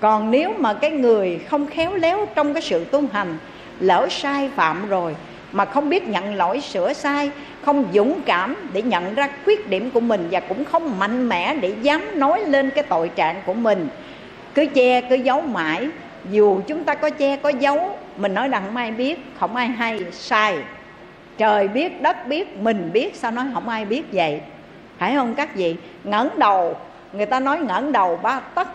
Còn 0.00 0.30
nếu 0.30 0.52
mà 0.58 0.74
cái 0.74 0.90
người 0.90 1.40
không 1.48 1.66
khéo 1.66 1.94
léo 1.94 2.26
trong 2.34 2.54
cái 2.54 2.62
sự 2.62 2.84
tu 2.84 3.02
hành 3.12 3.38
lỡ 3.80 4.06
sai 4.10 4.50
phạm 4.56 4.88
rồi 4.88 5.16
mà 5.52 5.64
không 5.64 5.88
biết 5.88 6.08
nhận 6.08 6.34
lỗi 6.34 6.60
sửa 6.60 6.92
sai, 6.92 7.30
không 7.62 7.84
dũng 7.94 8.20
cảm 8.26 8.56
để 8.72 8.82
nhận 8.82 9.14
ra 9.14 9.28
khuyết 9.44 9.68
điểm 9.68 9.90
của 9.90 10.00
mình 10.00 10.28
và 10.30 10.40
cũng 10.40 10.64
không 10.64 10.98
mạnh 10.98 11.28
mẽ 11.28 11.54
để 11.54 11.74
dám 11.82 12.20
nói 12.20 12.44
lên 12.44 12.70
cái 12.70 12.84
tội 12.88 13.08
trạng 13.08 13.42
của 13.46 13.54
mình. 13.54 13.88
Cứ 14.54 14.66
che, 14.74 15.00
cứ 15.00 15.14
giấu 15.14 15.40
mãi. 15.40 15.88
Dù 16.30 16.60
chúng 16.66 16.84
ta 16.84 16.94
có 16.94 17.10
che, 17.10 17.36
có 17.36 17.48
giấu, 17.48 17.98
mình 18.16 18.34
nói 18.34 18.48
rằng 18.48 18.62
không 18.66 18.76
ai 18.76 18.90
biết, 18.90 19.18
không 19.38 19.56
ai 19.56 19.66
hay, 19.66 20.04
sai. 20.12 20.58
Trời 21.38 21.68
biết, 21.68 22.02
đất 22.02 22.26
biết, 22.26 22.56
mình 22.58 22.90
biết, 22.92 23.16
sao 23.16 23.30
nói 23.30 23.44
không 23.54 23.68
ai 23.68 23.84
biết 23.84 24.02
vậy? 24.12 24.40
Phải 24.98 25.14
không 25.14 25.34
các 25.34 25.56
vị? 25.56 25.76
Ngẩng 26.04 26.38
đầu. 26.38 26.76
Người 27.12 27.26
ta 27.26 27.40
nói 27.40 27.58
ngẩng 27.58 27.92
đầu 27.92 28.16
ba 28.22 28.40
tấc 28.40 28.68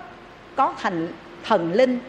có 0.55 0.73
thành 0.81 1.07
thần 1.43 1.73
linh 1.73 1.99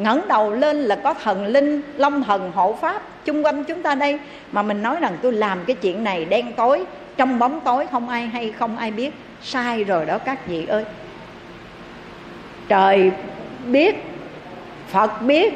ngẩng 0.00 0.28
đầu 0.28 0.52
lên 0.52 0.76
là 0.76 0.96
có 0.96 1.14
thần 1.14 1.46
linh, 1.46 1.82
long 1.96 2.22
thần, 2.22 2.52
hộ 2.54 2.78
pháp 2.80 3.02
chung 3.24 3.44
quanh 3.44 3.64
chúng 3.64 3.82
ta 3.82 3.94
đây. 3.94 4.18
Mà 4.52 4.62
mình 4.62 4.82
nói 4.82 4.96
rằng 5.00 5.16
tôi 5.22 5.32
làm 5.32 5.58
cái 5.66 5.76
chuyện 5.76 6.04
này 6.04 6.24
đen 6.24 6.52
tối, 6.56 6.84
trong 7.16 7.38
bóng 7.38 7.60
tối 7.60 7.86
không 7.92 8.08
ai 8.08 8.26
hay, 8.26 8.52
không 8.58 8.76
ai 8.76 8.90
biết. 8.90 9.10
Sai 9.42 9.84
rồi 9.84 10.06
đó 10.06 10.18
các 10.18 10.46
vị 10.46 10.66
ơi. 10.66 10.84
Trời 12.68 13.10
biết, 13.66 14.04
phật 14.88 15.22
biết 15.22 15.54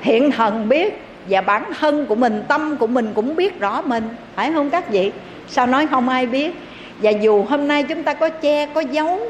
hiện 0.00 0.30
thần 0.30 0.68
biết, 0.68 1.02
và 1.28 1.40
bản 1.40 1.64
thân 1.80 2.06
của 2.06 2.14
mình, 2.14 2.42
tâm 2.48 2.76
của 2.76 2.86
mình 2.86 3.12
cũng 3.14 3.36
biết 3.36 3.60
rõ 3.60 3.82
mình. 3.82 4.08
Phải 4.34 4.52
không 4.52 4.70
các 4.70 4.90
vị? 4.90 5.12
Sao 5.48 5.66
nói 5.66 5.86
không 5.86 6.08
ai 6.08 6.26
biết? 6.26 6.54
Và 6.98 7.10
dù 7.10 7.44
hôm 7.44 7.68
nay 7.68 7.82
chúng 7.82 8.02
ta 8.02 8.14
có 8.14 8.28
che, 8.28 8.66
có 8.66 8.80
giấu, 8.80 9.20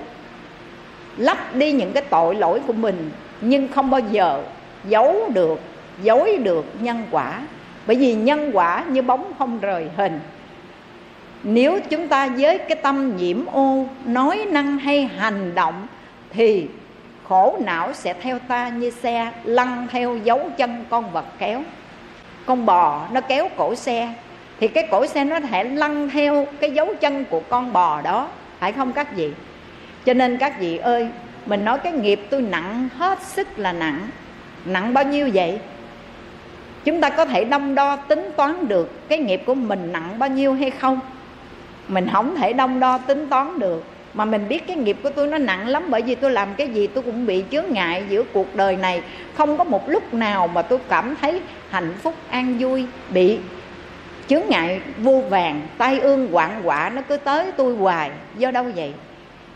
lấp 1.16 1.54
đi 1.54 1.72
những 1.72 1.92
cái 1.92 2.02
tội 2.10 2.34
lỗi 2.34 2.60
của 2.66 2.72
mình 2.72 3.10
nhưng 3.42 3.68
không 3.68 3.90
bao 3.90 4.00
giờ 4.10 4.42
giấu 4.84 5.30
được, 5.34 5.60
dối 6.02 6.38
được 6.38 6.64
nhân 6.80 7.02
quả. 7.10 7.40
Bởi 7.86 7.96
vì 7.96 8.14
nhân 8.14 8.50
quả 8.52 8.84
như 8.88 9.02
bóng 9.02 9.32
không 9.38 9.60
rời 9.60 9.88
hình. 9.96 10.20
Nếu 11.42 11.80
chúng 11.90 12.08
ta 12.08 12.28
với 12.28 12.58
cái 12.58 12.76
tâm 12.82 13.16
nhiễm 13.16 13.46
ô, 13.46 13.86
nói 14.04 14.46
năng 14.50 14.78
hay 14.78 15.10
hành 15.16 15.54
động, 15.54 15.86
thì 16.30 16.68
khổ 17.24 17.58
não 17.64 17.92
sẽ 17.92 18.14
theo 18.14 18.38
ta 18.38 18.68
như 18.68 18.90
xe 18.90 19.32
lăn 19.44 19.86
theo 19.90 20.16
dấu 20.16 20.50
chân 20.56 20.84
con 20.88 21.10
vật 21.12 21.24
kéo. 21.38 21.62
Con 22.46 22.66
bò 22.66 23.06
nó 23.12 23.20
kéo 23.20 23.48
cổ 23.56 23.74
xe, 23.74 24.12
thì 24.60 24.68
cái 24.68 24.88
cổ 24.90 25.06
xe 25.06 25.24
nó 25.24 25.40
thể 25.40 25.64
lăn 25.64 26.10
theo 26.10 26.46
cái 26.60 26.70
dấu 26.70 26.94
chân 27.00 27.24
của 27.24 27.40
con 27.48 27.72
bò 27.72 28.00
đó. 28.00 28.28
Phải 28.58 28.72
không 28.72 28.92
các 28.92 29.16
vị? 29.16 29.30
Cho 30.04 30.14
nên 30.14 30.38
các 30.38 30.60
vị 30.60 30.76
ơi 30.76 31.08
mình 31.46 31.64
nói 31.64 31.78
cái 31.78 31.92
nghiệp 31.92 32.20
tôi 32.30 32.42
nặng, 32.42 32.88
hết 32.96 33.22
sức 33.22 33.58
là 33.58 33.72
nặng. 33.72 34.08
Nặng 34.64 34.94
bao 34.94 35.04
nhiêu 35.04 35.30
vậy? 35.34 35.58
Chúng 36.84 37.00
ta 37.00 37.10
có 37.10 37.24
thể 37.24 37.44
đong 37.44 37.74
đo 37.74 37.96
tính 37.96 38.30
toán 38.36 38.68
được 38.68 39.08
cái 39.08 39.18
nghiệp 39.18 39.42
của 39.46 39.54
mình 39.54 39.92
nặng 39.92 40.18
bao 40.18 40.28
nhiêu 40.28 40.54
hay 40.54 40.70
không? 40.70 41.00
Mình 41.88 42.08
không 42.12 42.36
thể 42.36 42.52
đong 42.52 42.80
đo 42.80 42.98
tính 42.98 43.28
toán 43.28 43.58
được. 43.58 43.84
Mà 44.14 44.24
mình 44.24 44.48
biết 44.48 44.66
cái 44.66 44.76
nghiệp 44.76 44.96
của 45.02 45.10
tôi 45.10 45.26
nó 45.26 45.38
nặng 45.38 45.68
lắm 45.68 45.82
bởi 45.90 46.02
vì 46.02 46.14
tôi 46.14 46.30
làm 46.30 46.54
cái 46.54 46.68
gì 46.68 46.86
tôi 46.86 47.02
cũng 47.02 47.26
bị 47.26 47.44
chướng 47.50 47.64
ngại 47.68 48.04
giữa 48.08 48.22
cuộc 48.32 48.56
đời 48.56 48.76
này. 48.76 49.02
Không 49.34 49.58
có 49.58 49.64
một 49.64 49.88
lúc 49.88 50.14
nào 50.14 50.46
mà 50.46 50.62
tôi 50.62 50.78
cảm 50.88 51.16
thấy 51.20 51.40
hạnh 51.70 51.94
phúc, 52.02 52.14
an 52.28 52.56
vui, 52.58 52.86
bị 53.10 53.38
chướng 54.28 54.42
ngại 54.48 54.80
vô 54.98 55.22
vàng, 55.30 55.60
tai 55.78 56.00
ương 56.00 56.28
quạng 56.32 56.60
quả 56.64 56.90
nó 56.94 57.02
cứ 57.08 57.16
tới 57.16 57.52
tôi 57.56 57.76
hoài. 57.76 58.10
Do 58.36 58.50
đâu 58.50 58.64
vậy? 58.76 58.92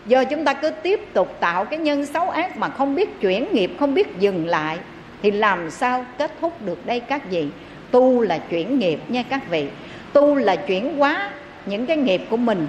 Do 0.07 0.25
chúng 0.25 0.45
ta 0.45 0.55
cứ 0.55 0.71
tiếp 0.71 1.01
tục 1.13 1.37
tạo 1.41 1.65
cái 1.65 1.79
nhân 1.79 2.07
xấu 2.07 2.31
ác 2.31 2.57
mà 2.57 2.69
không 2.69 2.95
biết 2.95 3.21
chuyển 3.21 3.47
nghiệp, 3.53 3.71
không 3.81 3.95
biết 3.95 4.19
dừng 4.19 4.47
lại, 4.47 4.79
thì 5.23 5.31
làm 5.31 5.71
sao 5.71 6.07
kết 6.19 6.33
thúc 6.41 6.53
được 6.67 6.87
đây 6.87 7.01
các 7.01 7.31
vị? 7.31 7.47
Tu 7.91 8.21
là 8.21 8.39
chuyển 8.39 8.79
nghiệp 8.79 9.01
nha 9.09 9.23
các 9.23 9.51
vị. 9.51 9.67
Tu 10.13 10.35
là 10.35 10.57
chuyển 10.57 10.97
hóa 10.97 11.31
những 11.67 11.87
cái 11.87 11.97
nghiệp 11.97 12.21
của 12.31 12.37
mình, 12.37 12.67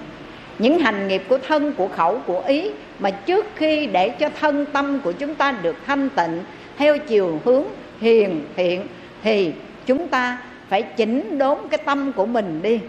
những 0.59 0.79
hành 0.79 1.07
nghiệp 1.07 1.23
của 1.29 1.37
thân, 1.37 1.73
của 1.73 1.87
khẩu, 1.87 2.19
của 2.25 2.41
ý, 2.47 2.69
mà 2.99 3.09
trước 3.09 3.45
khi 3.55 3.87
để 3.87 4.09
cho 4.09 4.29
thân 4.39 4.65
tâm 4.65 4.99
của 5.03 5.11
chúng 5.11 5.35
ta 5.35 5.51
được 5.61 5.75
thanh 5.85 6.09
tịnh, 6.09 6.43
theo 6.77 6.97
chiều 6.97 7.41
hướng 7.45 7.63
hiền 7.99 8.45
thiện, 8.55 8.87
thì 9.23 9.51
chúng 9.85 10.07
ta 10.07 10.37
phải 10.69 10.81
chỉnh 10.81 11.37
đốn 11.37 11.57
cái 11.69 11.77
tâm 11.85 12.11
của 12.11 12.25
mình 12.25 12.61
đi. 12.61 12.79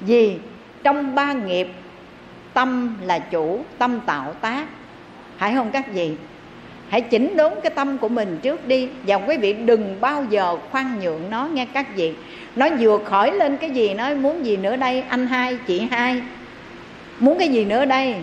Vì 0.00 0.36
trong 0.82 1.14
ba 1.14 1.32
nghiệp 1.32 1.68
tâm 2.54 2.96
là 3.02 3.18
chủ, 3.18 3.64
tâm 3.78 4.00
tạo 4.06 4.32
tác. 4.40 4.66
Phải 5.38 5.54
không 5.54 5.70
các 5.70 5.92
vị? 5.92 6.12
Hãy 6.88 7.00
chỉnh 7.00 7.36
đốn 7.36 7.52
cái 7.62 7.70
tâm 7.70 7.98
của 7.98 8.08
mình 8.08 8.38
trước 8.42 8.68
đi. 8.68 8.88
Và 9.06 9.16
quý 9.16 9.36
vị 9.36 9.52
đừng 9.52 9.96
bao 10.00 10.24
giờ 10.30 10.56
khoan 10.70 11.00
nhượng 11.00 11.30
nó 11.30 11.46
nghe 11.46 11.66
các 11.72 11.96
vị. 11.96 12.14
Nó 12.56 12.68
vừa 12.80 12.98
khỏi 12.98 13.32
lên 13.32 13.56
cái 13.56 13.70
gì, 13.70 13.94
nói 13.94 14.14
muốn 14.14 14.46
gì 14.46 14.56
nữa 14.56 14.76
đây? 14.76 15.04
Anh 15.08 15.26
hai, 15.26 15.58
chị 15.66 15.86
hai. 15.90 16.22
Muốn 17.20 17.38
cái 17.38 17.48
gì 17.48 17.64
nữa 17.64 17.84
đây? 17.84 18.14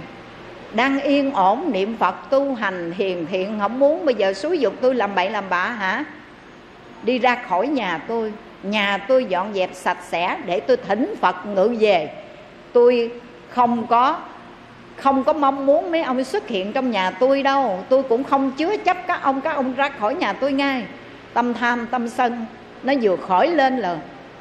Đang 0.74 1.02
yên 1.02 1.32
ổn, 1.32 1.72
niệm 1.72 1.98
phật 1.98 2.15
tu 2.30 2.56
hành 2.56 2.94
hiền 2.98 3.26
thiện, 3.32 3.60
không 3.60 3.80
muốn 3.80 4.06
bây 4.06 4.15
giờ 4.15 4.34
xúi 4.34 4.60
dục 4.60 4.74
tôi 4.82 4.96
làm 4.96 5.15
bậy 5.15 5.30
làm 5.30 5.44
bạ 5.50 5.70
hả? 5.70 6.06
Đi 7.04 7.20
ra 7.20 7.36
khỏi 7.48 7.68
nhà 7.68 7.98
tôi. 8.08 8.34
Nhà 8.63 8.98
tôi 8.98 9.26
dọn 9.26 9.54
dẹp 9.54 9.70
sạch 9.74 9.98
sẽ 10.10 10.38
để 10.46 10.60
tôi 10.60 10.78
thỉnh 10.78 11.15
phật 11.22 11.36
ngự 11.46 11.76
về. 11.80 12.10
Tôi 12.74 13.12
không 13.50 13.88
có 13.88 14.20
không 14.96 15.24
có 15.24 15.34
mong 15.34 15.66
muốn 15.66 15.92
mấy 15.92 16.02
ông 16.02 16.24
xuất 16.24 16.48
hiện 16.48 16.74
trong 16.74 16.92
nhà 16.92 17.12
tôi 17.12 17.44
đâu. 17.44 17.84
Tôi 17.90 18.04
cũng 18.04 18.24
không 18.24 18.52
chứa 18.52 18.78
chấp 18.78 18.98
các 19.08 19.22
ông 19.24 19.42
các 19.42 19.56
ông 19.56 19.76
ra 19.76 19.90
khỏi 19.90 20.16
nhà 20.16 20.34
tôi 20.34 20.52
ngay. 20.52 20.84
Tâm 21.34 21.54
tham, 21.54 21.88
tâm 21.92 22.08
sân, 22.08 22.46
nó 22.84 22.94
vừa 23.02 23.16
khỏi 23.16 23.48
lên 23.48 23.78
là 23.78 23.98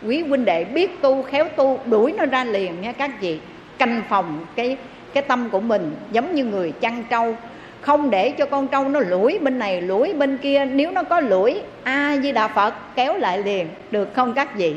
quý 0.07 0.23
huynh 0.23 0.45
đệ 0.45 0.65
biết 0.65 1.03
tu, 1.03 1.23
khéo 1.23 1.49
tu, 1.57 1.81
đuổi 1.85 2.13
nó 2.13 2.27
ra 2.27 2.45
liền 2.45 2.81
nha 2.81 2.93
các 2.93 3.21
chị 3.21 3.39
canh 3.79 4.03
phòng 4.09 4.47
cái 4.55 4.77
cái 5.15 5.23
tâm 5.23 5.49
của 5.51 5.61
mình 5.61 5.97
giống 6.13 6.35
như 6.35 6.45
người 6.45 6.73
chăn 6.73 7.05
trâu. 7.11 7.37
Không 7.81 8.11
để 8.11 8.31
cho 8.31 8.47
con 8.47 8.69
trâu 8.69 8.89
nó 8.89 9.01
lủi 9.01 9.39
bên 9.39 9.59
này, 9.59 9.83
lủi 9.83 10.13
bên 10.13 10.39
kia. 10.39 10.65
Nếu 10.65 10.91
nó 10.91 11.03
có 11.03 11.21
lủi, 11.21 11.61
a 11.83 12.17
di 12.23 12.33
đà 12.33 12.49
phật 12.49 12.75
kéo 12.95 13.17
lại 13.17 13.39
liền. 13.39 13.69
Được 13.91 14.15
không 14.15 14.35
các 14.35 14.57
vị? 14.57 14.75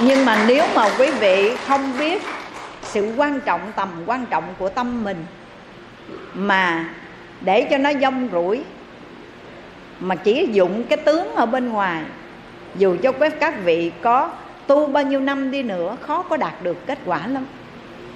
Nhưng 0.00 0.24
mà 0.24 0.44
nếu 0.48 0.64
mà 0.74 0.88
quý 0.98 1.10
vị 1.10 1.50
không 1.66 1.98
biết 1.98 2.22
sự 2.82 3.12
quan 3.16 3.40
trọng, 3.40 3.60
tầm 3.76 3.88
quan 4.06 4.26
trọng 4.30 4.44
của 4.58 4.68
tâm 4.68 5.04
mình, 5.04 5.24
mà 6.34 6.88
để 7.40 7.62
cho 7.70 7.78
nó 7.78 7.90
dông 8.00 8.28
rủi, 8.32 8.62
mà 10.00 10.14
chỉ 10.14 10.48
dụng 10.52 10.84
cái 10.88 10.96
tướng 10.96 11.34
ở 11.34 11.46
bên 11.46 11.68
ngoài, 11.68 12.02
dù 12.76 12.96
cho 13.02 13.12
các 13.12 13.54
vị 13.64 13.92
có 14.00 14.30
tu 14.66 14.86
bao 14.86 15.04
nhiêu 15.04 15.20
năm 15.20 15.50
đi 15.50 15.62
nữa, 15.62 15.96
khó 16.00 16.22
có 16.22 16.36
đạt 16.36 16.54
được 16.62 16.86
kết 16.86 16.98
quả 17.04 17.26
lắm. 17.26 17.46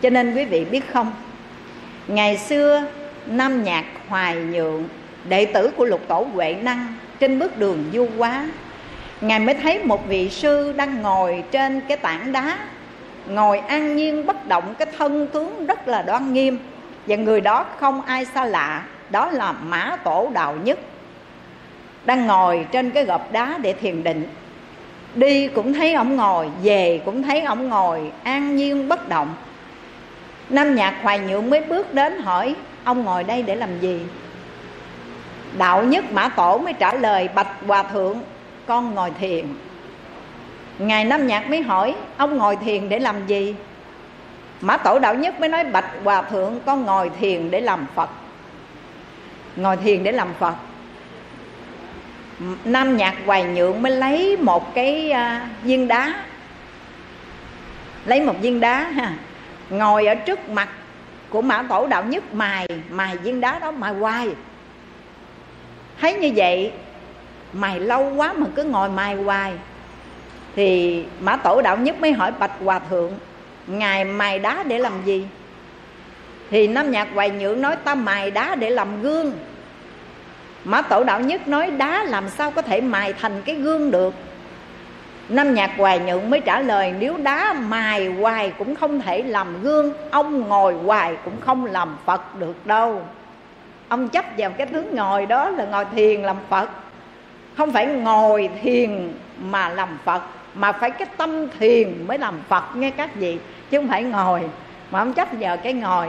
Cho 0.02 0.10
nên 0.10 0.34
quý 0.34 0.44
vị 0.44 0.64
biết 0.64 0.92
không, 0.92 1.12
ngày 2.08 2.36
xưa 2.36 2.84
nam 3.26 3.64
nhạc 3.64 3.84
hoài 4.08 4.34
nhượng 4.34 4.88
đệ 5.28 5.44
tử 5.44 5.70
của 5.76 5.84
lục 5.84 6.00
tổ 6.08 6.26
huệ 6.34 6.54
năng 6.62 6.94
trên 7.20 7.38
bước 7.38 7.58
đường 7.58 7.84
du 7.92 8.08
quá 8.18 8.46
ngài 9.20 9.40
mới 9.40 9.54
thấy 9.54 9.84
một 9.84 10.06
vị 10.08 10.30
sư 10.30 10.72
đang 10.72 11.02
ngồi 11.02 11.44
trên 11.50 11.80
cái 11.88 11.96
tảng 11.96 12.32
đá. 12.32 12.58
Ngồi 13.26 13.58
an 13.58 13.96
nhiên 13.96 14.26
bất 14.26 14.46
động, 14.48 14.74
cái 14.78 14.88
thân 14.98 15.26
tướng 15.26 15.66
rất 15.66 15.88
là 15.88 16.02
đoan 16.02 16.32
nghiêm. 16.32 16.58
Và 17.06 17.16
người 17.16 17.40
đó 17.40 17.66
không 17.78 18.02
ai 18.02 18.24
xa 18.24 18.44
lạ, 18.44 18.86
đó 19.10 19.30
là 19.30 19.52
mã 19.52 19.96
tổ 20.04 20.30
đạo 20.34 20.56
nhất. 20.64 20.78
Đang 22.04 22.26
ngồi 22.26 22.66
trên 22.72 22.90
cái 22.90 23.04
gọp 23.04 23.32
đá 23.32 23.58
để 23.62 23.72
thiền 23.72 24.02
định. 24.02 24.28
Đi 25.14 25.48
cũng 25.48 25.72
thấy 25.72 25.94
ông 25.94 26.16
ngồi, 26.16 26.48
về 26.62 27.00
cũng 27.04 27.22
thấy 27.22 27.40
ông 27.40 27.68
ngồi, 27.68 28.12
an 28.22 28.56
nhiên 28.56 28.88
bất 28.88 29.08
động. 29.08 29.34
Nam 30.48 30.74
nhạc 30.74 30.94
hoài 31.02 31.18
nhượng 31.18 31.50
mới 31.50 31.60
bước 31.60 31.94
đến 31.94 32.18
hỏi, 32.22 32.54
ông 32.84 33.04
ngồi 33.04 33.24
đây 33.24 33.42
để 33.42 33.54
làm 33.54 33.80
gì? 33.80 34.00
Đạo 35.58 35.82
nhất 35.82 36.12
mã 36.12 36.28
tổ 36.28 36.58
mới 36.58 36.72
trả 36.72 36.94
lời, 36.94 37.28
bạch 37.34 37.48
hòa 37.66 37.82
thượng 37.82 38.18
con 38.70 38.94
ngồi 38.94 39.10
thiền. 39.20 39.46
Ngài 40.78 41.04
nam 41.04 41.26
nhạc 41.26 41.50
mới 41.50 41.62
hỏi 41.62 41.94
ông 42.16 42.36
ngồi 42.36 42.56
thiền 42.56 42.88
để 42.88 42.98
làm 42.98 43.26
gì? 43.26 43.54
Mã 44.60 44.76
tổ 44.76 44.98
đạo 44.98 45.14
nhất 45.14 45.40
mới 45.40 45.48
nói 45.48 45.64
bạch 45.64 45.90
hòa 46.04 46.22
thượng 46.22 46.60
con 46.66 46.84
ngồi 46.84 47.10
thiền 47.20 47.50
để 47.50 47.60
làm 47.60 47.86
phật. 47.94 48.10
Ngồi 49.56 49.76
thiền 49.76 50.02
để 50.02 50.12
làm 50.12 50.28
phật. 50.38 50.54
Nam 52.64 52.96
nhạc 52.96 53.14
hoài 53.26 53.44
nhượng 53.44 53.82
mới 53.82 53.92
lấy 53.92 54.36
một 54.36 54.74
cái 54.74 55.12
uh, 55.12 55.62
viên 55.62 55.88
đá. 55.88 56.24
Lấy 58.04 58.20
một 58.20 58.34
viên 58.40 58.60
đá 58.60 58.82
ha. 58.82 59.12
Ngồi 59.70 60.06
ở 60.06 60.14
trước 60.14 60.48
mặt 60.48 60.68
của 61.30 61.42
mã 61.42 61.62
tổ 61.68 61.86
đạo 61.86 62.04
nhất 62.04 62.34
mài 62.34 62.66
mài 62.90 63.16
viên 63.16 63.40
đá 63.40 63.58
đó 63.58 63.70
mài 63.70 63.92
hoài. 63.92 64.28
Thấy 66.00 66.14
như 66.14 66.32
vậy 66.36 66.72
mài 67.52 67.80
lâu 67.80 68.14
quá 68.16 68.32
mà 68.32 68.46
cứ 68.54 68.64
ngồi 68.64 68.88
mài 68.88 69.14
hoài. 69.14 69.52
Thì 70.56 71.04
mã 71.20 71.36
tổ 71.36 71.62
đạo 71.62 71.76
nhất 71.76 72.00
mới 72.00 72.12
hỏi 72.12 72.32
bạch 72.38 72.52
hòa 72.64 72.78
thượng, 72.78 73.12
ngài 73.66 74.04
mài 74.04 74.38
đá 74.38 74.62
để 74.62 74.78
làm 74.78 74.92
gì? 75.04 75.26
Thì 76.50 76.66
nam 76.66 76.90
nhạc 76.90 77.08
hoài 77.14 77.30
nhượng 77.30 77.60
nói, 77.60 77.76
ta 77.76 77.94
mài 77.94 78.30
đá 78.30 78.54
để 78.54 78.70
làm 78.70 79.02
gương. 79.02 79.32
Mã 80.64 80.82
tổ 80.82 81.04
đạo 81.04 81.20
nhất 81.20 81.48
nói, 81.48 81.70
đá 81.70 82.04
làm 82.04 82.28
sao 82.28 82.50
có 82.50 82.62
thể 82.62 82.80
mài 82.80 83.12
thành 83.12 83.42
cái 83.44 83.54
gương 83.54 83.90
được? 83.90 84.14
Nam 85.30 85.54
Nhạc 85.54 85.70
Hoài 85.76 85.98
Nhượng 85.98 86.30
mới 86.30 86.40
trả 86.40 86.60
lời, 86.60 86.94
Nếu 86.98 87.16
đá 87.16 87.52
mài 87.52 88.06
hoài 88.06 88.52
cũng 88.58 88.76
không 88.76 89.00
thể 89.00 89.22
làm 89.22 89.62
gương, 89.62 89.92
Ông 90.10 90.40
ngồi 90.40 90.74
hoài 90.74 91.16
cũng 91.24 91.40
không 91.40 91.66
làm 91.66 91.96
Phật 92.04 92.38
được 92.38 92.66
đâu. 92.66 93.02
Ông 93.88 94.08
chấp 94.08 94.24
vào 94.38 94.50
cái 94.50 94.66
thứ 94.66 94.84
ngồi 94.92 95.26
đó 95.26 95.50
là 95.50 95.64
ngồi 95.64 95.84
thiền 95.84 96.22
làm 96.22 96.36
Phật. 96.48 96.70
Không 97.56 97.72
phải 97.72 97.86
ngồi 97.86 98.48
thiền 98.62 99.12
mà 99.40 99.68
làm 99.68 99.98
Phật, 100.04 100.22
Mà 100.54 100.72
phải 100.72 100.90
cái 100.90 101.08
tâm 101.16 101.46
thiền 101.58 102.06
mới 102.06 102.18
làm 102.18 102.34
Phật 102.48 102.76
nghe 102.76 102.90
các 102.90 103.14
vị, 103.14 103.38
Chứ 103.70 103.78
không 103.78 103.88
phải 103.88 104.02
ngồi. 104.02 104.40
Mà 104.90 104.98
ông 104.98 105.12
chấp 105.12 105.28
vào 105.40 105.56
cái 105.56 105.72
ngồi. 105.72 106.06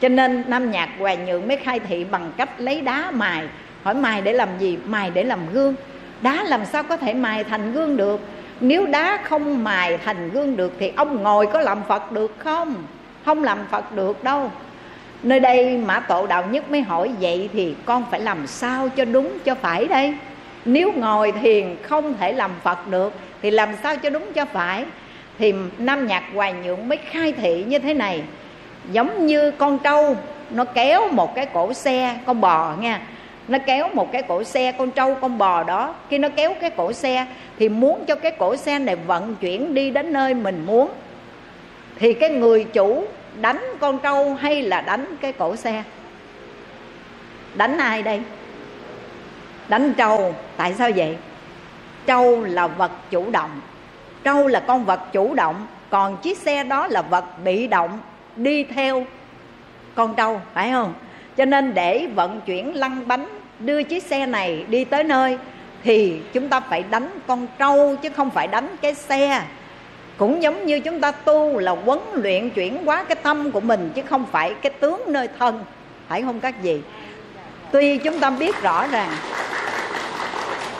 Cho 0.00 0.08
nên 0.08 0.44
Nam 0.46 0.70
Nhạc 0.70 0.88
hòa 0.98 1.14
Nhượng 1.14 1.48
mới 1.48 1.56
khai 1.56 1.80
thị 1.80 2.04
bằng 2.04 2.32
cách 2.36 2.50
lấy 2.58 2.80
đá 2.80 3.10
mài. 3.10 3.48
Hỏi 3.82 3.94
mài 3.94 4.22
để 4.22 4.32
làm 4.32 4.48
gì? 4.58 4.78
Mài 4.84 5.10
để 5.10 5.24
làm 5.24 5.40
gương. 5.52 5.74
Đá 6.20 6.42
làm 6.44 6.64
sao 6.64 6.82
có 6.82 6.96
thể 6.96 7.14
mài 7.14 7.44
thành 7.44 7.72
gương 7.72 7.96
được? 7.96 8.20
Nếu 8.60 8.86
đá 8.86 9.18
không 9.24 9.64
mài 9.64 9.98
thành 9.98 10.30
gương 10.30 10.56
được 10.56 10.72
thì 10.78 10.92
ông 10.96 11.22
ngồi 11.22 11.46
có 11.46 11.60
làm 11.60 11.78
phật 11.88 12.12
được 12.12 12.34
không? 12.38 12.74
Không 13.24 13.44
làm 13.44 13.58
phật 13.70 13.92
được 13.92 14.24
đâu. 14.24 14.50
Nơi 15.22 15.40
đây 15.40 15.78
mã 15.86 16.00
tổ 16.00 16.26
đạo 16.26 16.44
nhất 16.50 16.70
mới 16.70 16.82
hỏi 16.82 17.10
vậy 17.20 17.48
thì 17.52 17.74
con 17.84 18.04
phải 18.10 18.20
làm 18.20 18.46
sao 18.46 18.88
cho 18.88 19.04
đúng, 19.04 19.38
cho 19.44 19.54
phải 19.54 19.84
đây? 19.84 20.14
Nếu 20.66 20.92
ngồi 20.92 21.32
thiền 21.32 21.76
không 21.82 22.14
thể 22.18 22.32
làm 22.32 22.50
phật 22.62 22.88
được, 22.88 23.12
thì 23.42 23.50
làm 23.50 23.68
sao 23.82 23.96
cho 23.96 24.10
đúng 24.10 24.32
cho 24.32 24.44
phải? 24.44 24.84
Thì 25.38 25.54
nam 25.78 26.06
nhạc 26.06 26.22
hoài 26.34 26.52
nhượng 26.52 26.88
mới 26.88 26.98
khai 27.10 27.32
thị 27.32 27.64
như 27.68 27.78
thế 27.78 27.94
này. 27.94 28.22
Giống 28.92 29.26
như 29.26 29.50
con 29.50 29.78
trâu, 29.78 30.16
nó 30.50 30.64
kéo 30.64 31.08
một 31.08 31.34
cái 31.34 31.46
cổ 31.46 31.72
xe, 31.72 32.16
con 32.26 32.40
bò 32.40 32.74
nha. 32.80 33.00
Nó 33.48 33.58
kéo 33.66 33.88
một 33.92 34.12
cái 34.12 34.22
cổ 34.22 34.44
xe, 34.44 34.72
con 34.72 34.90
trâu, 34.90 35.14
con 35.14 35.38
bò 35.38 35.62
đó. 35.62 35.94
Khi 36.10 36.18
nó 36.18 36.28
kéo 36.28 36.54
cái 36.60 36.70
cổ 36.70 36.92
xe, 36.92 37.26
thì 37.58 37.68
muốn 37.68 38.04
cho 38.04 38.14
cái 38.14 38.32
cổ 38.38 38.56
xe 38.56 38.78
này 38.78 38.96
vận 38.96 39.36
chuyển 39.40 39.74
đi 39.74 39.90
đến 39.90 40.12
nơi 40.12 40.34
mình 40.34 40.66
muốn, 40.66 40.90
thì 41.98 42.12
cái 42.12 42.30
người 42.30 42.64
chủ 42.64 43.04
đánh 43.40 43.62
con 43.80 43.98
trâu 43.98 44.34
hay 44.34 44.62
là 44.62 44.80
đánh 44.80 45.16
cái 45.20 45.32
cổ 45.32 45.56
xe? 45.56 45.82
Đánh 47.54 47.78
ai 47.78 48.02
đây? 48.02 48.20
Đánh 49.68 49.94
trâu, 49.94 50.34
tại 50.56 50.74
sao 50.74 50.90
vậy? 50.96 51.16
Trâu 52.06 52.44
là 52.44 52.66
vật 52.66 52.90
chủ 53.10 53.30
động. 53.30 53.60
Trâu 54.24 54.46
là 54.46 54.60
con 54.60 54.84
vật 54.84 55.00
chủ 55.12 55.34
động, 55.34 55.66
còn 55.90 56.16
chiếc 56.16 56.38
xe 56.38 56.64
đó 56.64 56.86
là 56.86 57.02
vật 57.02 57.24
bị 57.44 57.66
động, 57.66 57.98
đi 58.36 58.64
theo 58.64 59.06
con 59.94 60.14
trâu, 60.14 60.40
phải 60.54 60.70
không? 60.70 60.94
Cho 61.36 61.44
nên 61.44 61.74
để 61.74 62.06
vận 62.14 62.40
chuyển 62.46 62.76
lăn 62.76 63.08
bánh, 63.08 63.26
đưa 63.58 63.82
chiếc 63.82 64.02
xe 64.02 64.26
này 64.26 64.64
đi 64.68 64.84
tới 64.84 65.04
nơi, 65.04 65.38
thì 65.82 66.20
chúng 66.32 66.48
ta 66.48 66.60
phải 66.60 66.84
đánh 66.90 67.08
con 67.26 67.46
trâu, 67.58 67.96
chứ 68.02 68.08
không 68.08 68.30
phải 68.30 68.46
đánh 68.46 68.76
cái 68.82 68.94
xe. 68.94 69.42
Cũng 70.16 70.42
giống 70.42 70.66
như 70.66 70.80
chúng 70.80 71.00
ta 71.00 71.10
tu 71.10 71.58
là 71.58 71.72
huấn 71.72 71.98
luyện 72.12 72.50
chuyển 72.50 72.84
hóa 72.84 73.04
cái 73.04 73.16
tâm 73.22 73.50
của 73.50 73.60
mình, 73.60 73.90
chứ 73.94 74.02
không 74.02 74.24
phải 74.32 74.54
cái 74.62 74.72
tướng 74.80 75.02
nơi 75.06 75.28
thân. 75.38 75.64
Phải 76.08 76.22
không 76.22 76.40
các 76.40 76.54
vị? 76.62 76.80
Tuy 77.72 77.98
chúng 77.98 78.20
ta 78.20 78.30
biết 78.30 78.62
rõ 78.62 78.86
ràng 78.86 79.10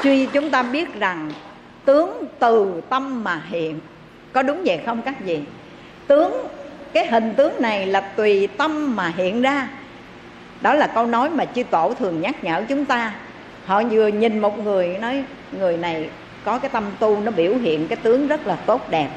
tuy 0.06 0.26
chúng 0.26 0.50
ta 0.50 0.62
biết 0.62 0.94
rằng 1.00 1.30
tướng 1.84 2.24
từ 2.38 2.82
tâm 2.88 3.24
mà 3.24 3.42
hiện, 3.48 3.80
có 4.32 4.42
đúng 4.42 4.62
vậy 4.64 4.80
không 4.86 5.02
các 5.02 5.14
vị? 5.20 5.38
Tướng, 6.06 6.32
cái 6.92 7.06
hình 7.06 7.34
tướng 7.36 7.62
này 7.62 7.86
là 7.86 8.00
tùy 8.00 8.46
tâm 8.46 8.96
mà 8.96 9.12
hiện 9.16 9.42
ra. 9.42 9.68
Đó 10.60 10.74
là 10.74 10.86
câu 10.86 11.06
nói 11.06 11.30
mà 11.30 11.44
chư 11.44 11.62
tổ 11.62 11.94
thường 11.98 12.20
nhắc 12.20 12.44
nhở 12.44 12.62
chúng 12.68 12.84
ta. 12.84 13.14
Họ 13.64 13.82
vừa 13.82 14.06
nhìn 14.06 14.38
một 14.38 14.58
người, 14.58 14.96
nói, 15.00 15.24
người 15.52 15.76
này 15.76 16.08
có 16.44 16.58
cái 16.58 16.68
tâm 16.68 16.84
tu, 16.98 17.20
nó 17.20 17.30
biểu 17.30 17.54
hiện 17.54 17.88
cái 17.88 17.96
tướng 17.96 18.26
rất 18.26 18.46
là 18.46 18.56
tốt 18.56 18.90
đẹp. 18.90 19.08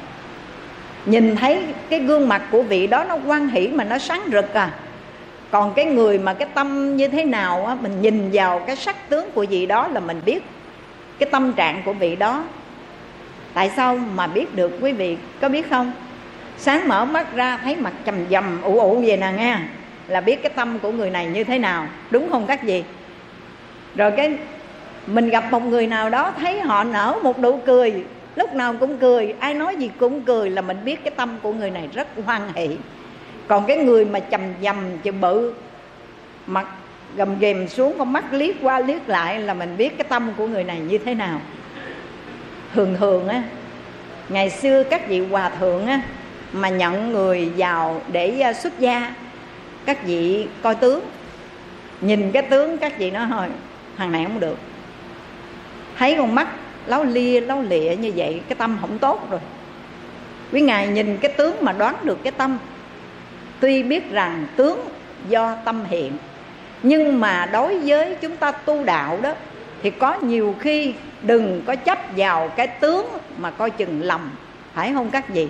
Nhìn 1.06 1.36
thấy 1.36 1.64
cái 1.88 2.00
gương 2.00 2.28
mặt 2.28 2.42
của 2.50 2.62
vị 2.62 2.86
đó, 2.86 3.04
nó 3.04 3.18
quan 3.26 3.48
hỷ 3.48 3.68
mà 3.68 3.84
nó 3.84 3.98
sáng 3.98 4.22
rực 4.32 4.54
à. 4.54 4.72
Còn 5.50 5.72
cái 5.74 5.84
người 5.84 6.18
mà 6.18 6.34
cái 6.34 6.48
tâm 6.54 6.96
như 6.96 7.08
thế 7.08 7.24
nào 7.24 7.66
á, 7.66 7.76
mình 7.80 8.00
nhìn 8.00 8.30
vào 8.32 8.58
cái 8.66 8.76
sắc 8.76 9.08
tướng 9.08 9.30
của 9.30 9.46
vị 9.50 9.66
đó 9.66 9.88
là 9.88 10.00
mình 10.00 10.20
biết 10.24 10.42
cái 11.20 11.28
tâm 11.32 11.52
trạng 11.52 11.82
của 11.84 11.92
vị 11.92 12.16
đó. 12.16 12.44
Tại 13.54 13.70
sao 13.76 13.96
mà 14.14 14.26
biết 14.26 14.54
được, 14.54 14.78
quý 14.80 14.92
vị 14.92 15.16
có 15.40 15.48
biết 15.48 15.70
không? 15.70 15.92
Sáng 16.58 16.88
mở 16.88 17.04
mắt 17.04 17.34
ra 17.34 17.56
thấy 17.56 17.76
mặt 17.76 17.92
trầm 18.04 18.14
dầm, 18.30 18.62
ủ 18.62 18.80
ủ 18.80 19.00
về 19.06 19.16
nè 19.16 19.32
nghe. 19.36 19.58
Là 20.08 20.20
biết 20.20 20.42
cái 20.42 20.52
tâm 20.56 20.78
của 20.78 20.92
người 20.92 21.10
này 21.10 21.26
như 21.26 21.44
thế 21.44 21.58
nào, 21.58 21.86
đúng 22.10 22.30
không 22.30 22.46
các 22.46 22.64
gì 22.64 22.84
rồi 23.94 24.12
cái 24.16 24.38
mình 25.06 25.30
gặp 25.30 25.44
một 25.50 25.62
người 25.62 25.86
nào 25.86 26.10
đó 26.10 26.32
thấy 26.40 26.60
họ 26.60 26.84
nở 26.84 27.18
một 27.22 27.38
nụ 27.38 27.60
cười, 27.66 28.04
lúc 28.36 28.54
nào 28.54 28.74
cũng 28.80 28.98
cười, 28.98 29.34
ai 29.38 29.54
nói 29.54 29.76
gì 29.76 29.90
cũng 29.98 30.22
cười 30.22 30.50
là 30.50 30.62
mình 30.62 30.76
biết 30.84 31.04
cái 31.04 31.10
tâm 31.16 31.36
của 31.42 31.52
người 31.52 31.70
này 31.70 31.88
rất 31.94 32.08
hoan 32.26 32.42
hỷ. 32.54 32.76
Còn 33.48 33.66
cái 33.66 33.76
người 33.76 34.04
mà 34.04 34.20
trầm 34.20 34.40
dầm 34.62 34.76
chữ 35.02 35.12
bự, 35.12 35.54
mặt 36.46 36.66
gầm 37.16 37.38
ghềm 37.38 37.68
xuống, 37.68 37.94
con 37.98 38.12
mắt 38.12 38.32
liếc 38.32 38.54
qua 38.62 38.80
liếc 38.80 39.08
lại 39.08 39.40
là 39.40 39.54
mình 39.54 39.76
biết 39.76 39.98
cái 39.98 40.06
tâm 40.08 40.32
của 40.36 40.46
người 40.46 40.64
này 40.64 40.80
như 40.80 40.98
thế 40.98 41.14
nào. 41.14 41.40
Thường 42.74 42.96
thường 42.98 43.28
á, 43.28 43.42
ngày 44.28 44.50
xưa 44.50 44.82
các 44.82 45.08
vị 45.08 45.20
hòa 45.20 45.48
thượng 45.48 45.86
á, 45.86 46.00
mà 46.52 46.68
nhận 46.68 47.12
người 47.12 47.50
vào 47.56 48.02
để 48.12 48.40
à, 48.40 48.52
xuất 48.52 48.78
gia, 48.78 49.14
các 49.84 50.04
vị 50.04 50.46
coi 50.62 50.74
tướng, 50.74 51.00
nhìn 52.00 52.32
cái 52.32 52.42
tướng 52.42 52.78
các 52.78 52.98
vị 52.98 53.10
nói 53.10 53.26
thôi 53.30 53.46
thằng 53.96 54.12
này 54.12 54.24
không 54.24 54.40
được. 54.40 54.56
Thấy 55.98 56.14
con 56.18 56.34
mắt 56.34 56.48
láo 56.86 57.04
lia 57.04 57.40
láo 57.40 57.62
lịa 57.62 57.94
như 57.94 58.12
vậy, 58.16 58.40
cái 58.48 58.56
tâm 58.56 58.78
không 58.80 58.98
tốt 58.98 59.30
rồi. 59.30 59.40
Quý 60.52 60.60
ngài 60.60 60.88
nhìn 60.88 61.16
cái 61.16 61.32
tướng 61.32 61.56
mà 61.60 61.72
đoán 61.72 61.94
được 62.02 62.18
cái 62.22 62.32
tâm, 62.32 62.58
tuy 63.60 63.82
biết 63.82 64.10
rằng 64.10 64.46
tướng 64.56 64.80
do 65.28 65.56
tâm 65.64 65.84
hiện 65.84 66.12
nhưng 66.82 67.20
mà 67.20 67.48
đối 67.52 67.78
với 67.78 68.16
chúng 68.20 68.36
ta 68.36 68.52
tu 68.52 68.84
đạo 68.84 69.18
đó, 69.22 69.32
thì 69.82 69.90
có 69.90 70.14
nhiều 70.14 70.54
khi 70.58 70.94
đừng 71.22 71.62
có 71.66 71.76
chấp 71.76 71.98
vào 72.16 72.48
cái 72.48 72.66
tướng 72.66 73.06
mà 73.38 73.50
coi 73.50 73.70
chừng 73.70 74.02
lầm, 74.02 74.30
phải 74.74 74.92
không 74.94 75.10
các 75.10 75.28
vị? 75.28 75.48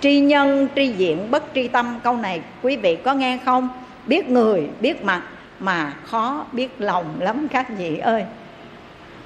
Tri 0.00 0.20
nhân, 0.20 0.68
tri 0.76 0.86
diện, 0.86 1.30
bất 1.30 1.44
tri 1.54 1.68
tâm, 1.68 2.00
câu 2.02 2.16
này 2.16 2.40
quý 2.62 2.76
vị 2.76 2.96
có 2.96 3.14
nghe 3.14 3.38
không? 3.44 3.68
Biết 4.06 4.28
người, 4.28 4.68
biết 4.80 5.04
mặt 5.04 5.22
mà 5.60 5.92
khó 6.04 6.44
biết 6.52 6.70
lòng 6.78 7.04
lắm 7.18 7.48
các 7.48 7.66
vị 7.78 7.98
ơi. 7.98 8.24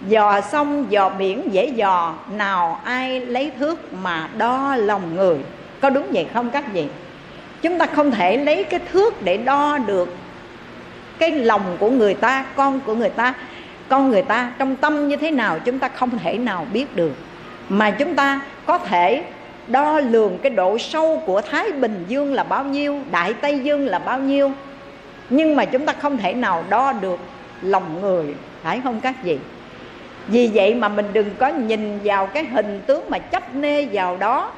Dò 0.08 0.40
sông, 0.40 0.86
dò 0.88 1.08
biển, 1.08 1.48
dễ 1.52 1.66
dò, 1.66 2.14
nào 2.32 2.80
ai 2.84 3.20
lấy 3.20 3.50
thước 3.58 3.92
mà 3.92 4.28
đo 4.38 4.76
lòng 4.76 5.16
người? 5.16 5.36
Có 5.80 5.90
đúng 5.90 6.06
vậy 6.12 6.26
không 6.34 6.50
các 6.50 6.72
vị? 6.72 6.86
Chúng 7.62 7.78
ta 7.78 7.86
không 7.86 8.10
thể 8.10 8.36
lấy 8.36 8.64
cái 8.64 8.80
thước 8.92 9.22
để 9.22 9.36
đo 9.36 9.78
được 9.78 10.16
cái 11.18 11.30
lòng 11.30 11.76
của 11.80 11.90
người 11.90 12.14
ta, 12.14 12.44
con 12.56 12.80
của 12.80 12.94
người 12.94 13.10
ta, 13.10 13.34
con 13.88 14.10
người 14.10 14.22
ta 14.22 14.52
trong 14.58 14.76
tâm 14.76 15.08
như 15.08 15.16
thế 15.16 15.30
nào 15.30 15.58
chúng 15.58 15.78
ta 15.78 15.88
không 15.88 16.18
thể 16.18 16.38
nào 16.38 16.66
biết 16.72 16.96
được. 16.96 17.12
Mà 17.68 17.90
chúng 17.90 18.14
ta 18.14 18.40
có 18.66 18.78
thể 18.78 19.24
đo 19.66 20.00
lường 20.00 20.38
cái 20.38 20.50
độ 20.50 20.78
sâu 20.78 21.22
của 21.26 21.40
thái 21.40 21.72
bình 21.72 22.04
dương 22.08 22.34
là 22.34 22.44
bao 22.44 22.64
nhiêu, 22.64 23.00
đại 23.10 23.34
tây 23.34 23.60
dương 23.60 23.86
là 23.86 23.98
bao 23.98 24.18
nhiêu. 24.18 24.52
Nhưng 25.30 25.56
mà 25.56 25.64
chúng 25.64 25.86
ta 25.86 25.92
không 25.92 26.16
thể 26.16 26.34
nào 26.34 26.64
đo 26.68 26.92
được 26.92 27.18
lòng 27.62 28.00
người, 28.00 28.34
phải 28.62 28.80
không 28.84 29.00
các 29.00 29.14
vị? 29.22 29.38
Vì 30.28 30.50
vậy 30.54 30.74
mà 30.74 30.88
mình 30.88 31.06
đừng 31.12 31.30
có 31.38 31.48
nhìn 31.48 31.98
vào 32.04 32.26
cái 32.26 32.44
hình 32.44 32.80
tướng 32.86 33.10
mà 33.10 33.18
chấp 33.18 33.54
nê 33.54 33.86
vào 33.92 34.16
đó, 34.16 34.52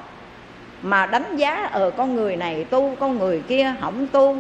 mà 0.83 1.07
đánh 1.07 1.37
giá 1.37 1.69
ở 1.73 1.91
con 1.91 2.15
người 2.15 2.37
này 2.37 2.65
tu, 2.65 2.97
con 3.01 3.19
người 3.19 3.43
kia 3.49 3.75
không 3.81 4.07
tu 4.07 4.37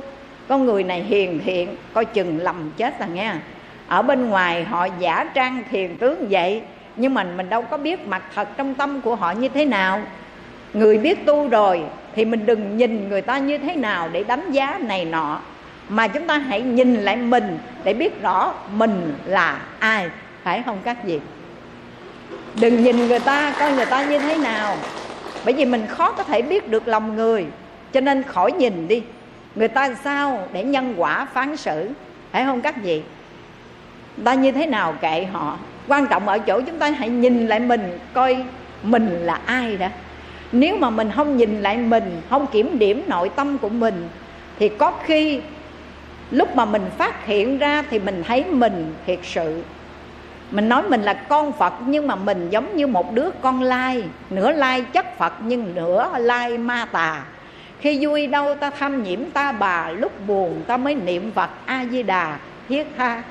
con 0.48 0.66
người 0.66 0.84
này 0.84 1.02
hiền 1.02 1.40
thiện, 1.44 1.76
coi 1.92 2.04
chừng 2.04 2.38
lầm 2.38 2.70
chết 2.76 3.00
là 3.00 3.06
nghe. 3.06 3.32
Ở 3.88 4.02
bên 4.02 4.30
ngoài 4.30 4.64
họ 4.64 4.88
giả 4.98 5.30
trang 5.34 5.62
thiền 5.70 5.96
tướng 5.96 6.26
vậy, 6.30 6.62
nhưng 6.96 7.14
mình 7.14 7.36
mình 7.36 7.48
đâu 7.48 7.62
có 7.62 7.76
biết 7.76 8.06
mặt 8.06 8.22
thật 8.34 8.48
trong 8.56 8.74
tâm 8.74 9.00
của 9.00 9.14
họ 9.14 9.30
như 9.30 9.48
thế 9.48 9.64
nào. 9.64 10.00
Người 10.74 10.98
biết 10.98 11.26
tu 11.26 11.48
rồi 11.48 11.82
thì 12.14 12.24
mình 12.24 12.46
đừng 12.46 12.76
nhìn 12.76 13.08
người 13.08 13.22
ta 13.22 13.38
như 13.38 13.58
thế 13.58 13.76
nào 13.76 14.08
để 14.12 14.24
đánh 14.24 14.52
giá 14.52 14.78
này 14.82 15.04
nọ. 15.04 15.40
Mà 15.88 16.08
chúng 16.08 16.26
ta 16.26 16.38
hãy 16.38 16.62
nhìn 16.62 16.94
lại 16.94 17.16
mình 17.16 17.58
để 17.84 17.94
biết 17.94 18.22
rõ 18.22 18.54
mình 18.72 19.14
là 19.24 19.60
ai, 19.78 20.08
phải 20.42 20.62
không 20.66 20.78
các 20.84 21.04
vị? 21.04 21.20
Đừng 22.60 22.82
nhìn 22.82 23.08
người 23.08 23.20
ta, 23.20 23.54
coi 23.58 23.72
người 23.72 23.86
ta 23.86 24.04
như 24.04 24.18
thế 24.18 24.38
nào. 24.38 24.76
Bởi 25.44 25.54
vì 25.54 25.64
mình 25.64 25.86
khó 25.86 26.12
có 26.12 26.22
thể 26.22 26.42
biết 26.42 26.68
được 26.68 26.88
lòng 26.88 27.16
người, 27.16 27.46
cho 27.92 28.00
nên 28.00 28.22
khỏi 28.22 28.52
nhìn 28.52 28.88
đi 28.88 29.02
người 29.56 29.68
ta 29.68 29.94
sao 30.04 30.48
để 30.52 30.64
nhân 30.64 30.94
quả 30.96 31.24
phán 31.24 31.56
xử? 31.56 31.90
Phải 32.32 32.44
không 32.44 32.60
các 32.60 32.82
vị? 32.82 33.02
Ta 34.24 34.34
như 34.34 34.52
thế 34.52 34.66
nào 34.66 34.94
kệ 35.00 35.24
họ? 35.32 35.58
Quan 35.88 36.06
trọng 36.06 36.28
ở 36.28 36.38
chỗ 36.38 36.60
chúng 36.60 36.78
ta 36.78 36.90
hãy 36.90 37.08
nhìn 37.08 37.46
lại 37.46 37.60
mình, 37.60 37.98
coi 38.12 38.44
mình 38.82 39.08
là 39.08 39.40
ai 39.46 39.76
đã. 39.76 39.90
Nếu 40.52 40.76
mà 40.76 40.90
mình 40.90 41.10
không 41.16 41.36
nhìn 41.36 41.62
lại 41.62 41.76
mình, 41.76 42.20
không 42.30 42.46
kiểm 42.46 42.78
điểm 42.78 43.02
nội 43.06 43.30
tâm 43.36 43.58
của 43.58 43.68
mình, 43.68 44.08
thì 44.58 44.68
có 44.68 44.92
khi 45.04 45.40
lúc 46.30 46.56
mà 46.56 46.64
mình 46.64 46.82
phát 46.98 47.26
hiện 47.26 47.58
ra 47.58 47.82
thì 47.90 47.98
mình 47.98 48.22
thấy 48.26 48.44
mình 48.44 48.94
thiệt 49.06 49.18
sự. 49.22 49.62
Mình 50.50 50.68
nói 50.68 50.82
mình 50.88 51.02
là 51.02 51.14
con 51.14 51.52
phật, 51.52 51.72
nhưng 51.86 52.06
mà 52.06 52.16
mình 52.16 52.50
giống 52.50 52.76
như 52.76 52.86
một 52.86 53.12
đứa 53.14 53.30
con 53.40 53.62
lai. 53.62 54.04
Nửa 54.30 54.52
lai 54.52 54.82
chất 54.82 55.18
phật, 55.18 55.32
nhưng 55.44 55.74
nửa 55.74 56.18
lai 56.18 56.58
ma 56.58 56.84
tà 56.92 57.24
khi 57.80 58.06
vui 58.06 58.26
đâu 58.26 58.54
ta 58.54 58.70
thăm 58.70 59.02
nhiễm 59.02 59.30
ta 59.30 59.52
bà, 59.52 59.88
lúc 59.88 60.12
buồn 60.26 60.62
ta 60.66 60.76
mới 60.76 60.94
niệm 60.94 61.32
phật 61.34 61.50
a 61.66 61.86
di 61.90 62.02
đà 62.02 62.38
thiết 62.68 62.86
tha. 62.96 63.22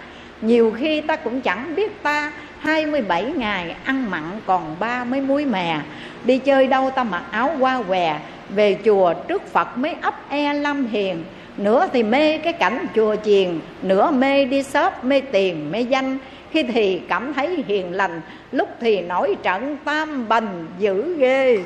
Nhiều 0.41 0.75
khi 0.77 1.01
ta 1.01 1.15
cũng 1.15 1.41
chẳng 1.41 1.75
biết 1.75 2.03
ta 2.03 2.31
27 2.59 3.23
ngày 3.23 3.75
ăn 3.83 4.11
mặn 4.11 4.23
còn 4.45 4.75
ba 4.79 5.03
mấy 5.03 5.21
muối 5.21 5.45
mè. 5.45 5.79
Đi 6.25 6.37
chơi 6.37 6.67
đâu 6.67 6.89
ta 6.89 7.03
mặc 7.03 7.23
áo 7.31 7.51
qua 7.59 7.81
què, 7.87 8.19
Về 8.49 8.77
chùa 8.85 9.13
trước 9.27 9.47
Phật 9.47 9.77
mới 9.77 9.95
ấp 10.01 10.29
e 10.29 10.53
lâm 10.53 10.87
hiền. 10.87 11.23
Nửa 11.57 11.87
thì 11.93 12.03
mê 12.03 12.37
cái 12.37 12.53
cảnh 12.53 12.85
chùa 12.95 13.15
chiền, 13.15 13.59
Nửa 13.81 14.11
mê 14.11 14.45
đi 14.45 14.63
shop, 14.63 14.93
mê 15.03 15.21
tiền, 15.21 15.71
mê 15.71 15.81
danh. 15.81 16.17
Khi 16.51 16.63
thì 16.63 17.01
cảm 17.07 17.33
thấy 17.33 17.63
hiền 17.67 17.91
lành, 17.91 18.21
Lúc 18.51 18.69
thì 18.79 19.01
nổi 19.01 19.35
trận 19.43 19.77
tam 19.85 20.27
bành 20.27 20.67
dữ 20.79 21.17
ghê. 21.17 21.59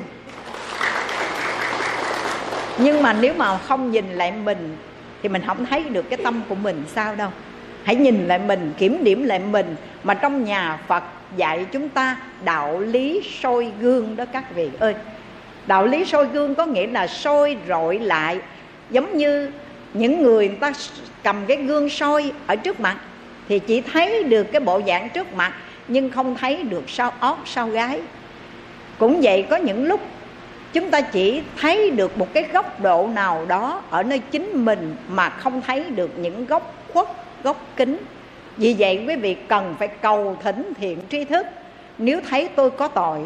Nhưng 2.82 3.02
mà 3.02 3.12
nếu 3.12 3.34
mà 3.34 3.58
không 3.58 3.90
nhìn 3.90 4.12
lại 4.12 4.32
mình 4.32 4.76
Thì 5.22 5.28
mình 5.28 5.42
không 5.46 5.66
thấy 5.66 5.84
được 5.84 6.10
cái 6.10 6.18
tâm 6.22 6.42
của 6.48 6.54
mình 6.54 6.82
sao 6.94 7.14
đâu. 7.14 7.30
Hãy 7.84 7.96
nhìn 7.96 8.28
lại 8.28 8.38
mình 8.38 8.72
kiểm 8.78 9.04
điểm 9.04 9.24
lại 9.24 9.38
mình. 9.38 9.76
Mà 10.04 10.14
trong 10.14 10.44
nhà 10.44 10.78
phật 10.86 11.02
dạy 11.36 11.66
chúng 11.72 11.88
ta 11.88 12.16
đạo 12.44 12.80
lý 12.80 13.22
soi 13.40 13.72
gương 13.80 14.16
đó 14.16 14.24
các 14.32 14.54
vị 14.54 14.70
ơi. 14.78 14.94
Đạo 15.66 15.86
lý 15.86 16.04
soi 16.04 16.26
gương 16.26 16.54
có 16.54 16.66
nghĩa 16.66 16.86
là 16.86 17.06
soi 17.06 17.56
rọi 17.68 17.98
lại 17.98 18.38
giống 18.90 19.16
như 19.16 19.50
những 19.94 20.22
người, 20.22 20.48
người 20.48 20.56
ta 20.56 20.72
cầm 21.22 21.36
cái 21.48 21.56
gương 21.56 21.88
soi 21.88 22.32
ở 22.46 22.56
trước 22.56 22.80
mặt 22.80 22.96
thì 23.48 23.58
chỉ 23.58 23.80
thấy 23.80 24.22
được 24.24 24.52
cái 24.52 24.60
bộ 24.60 24.80
dạng 24.86 25.08
trước 25.08 25.34
mặt 25.34 25.52
nhưng 25.88 26.10
không 26.10 26.34
thấy 26.34 26.62
được 26.62 26.90
sau 26.90 27.12
ót 27.20 27.38
sau 27.44 27.68
gái 27.68 28.00
cũng 28.98 29.20
vậy 29.22 29.46
có 29.50 29.56
những 29.56 29.84
lúc 29.84 30.00
chúng 30.72 30.90
ta 30.90 31.00
chỉ 31.00 31.42
thấy 31.60 31.90
được 31.90 32.18
một 32.18 32.28
cái 32.32 32.48
góc 32.52 32.80
độ 32.80 33.08
nào 33.14 33.44
đó 33.48 33.82
ở 33.90 34.02
nơi 34.02 34.18
chính 34.18 34.64
mình 34.64 34.96
mà 35.08 35.28
không 35.28 35.62
thấy 35.66 35.84
được 35.90 36.10
những 36.18 36.46
góc 36.46 36.74
khuất, 36.92 37.06
góc 37.44 37.66
kính 37.76 37.96
vì 38.56 38.76
vậy 38.78 39.04
quý 39.08 39.16
vị 39.16 39.36
cần 39.48 39.74
phải 39.78 39.88
cầu 39.88 40.36
thỉnh 40.42 40.72
thiện 40.80 40.98
tri 41.10 41.24
thức. 41.24 41.46
Nếu 41.98 42.20
thấy 42.30 42.48
tôi 42.48 42.70
có 42.70 42.88
tội, 42.88 43.18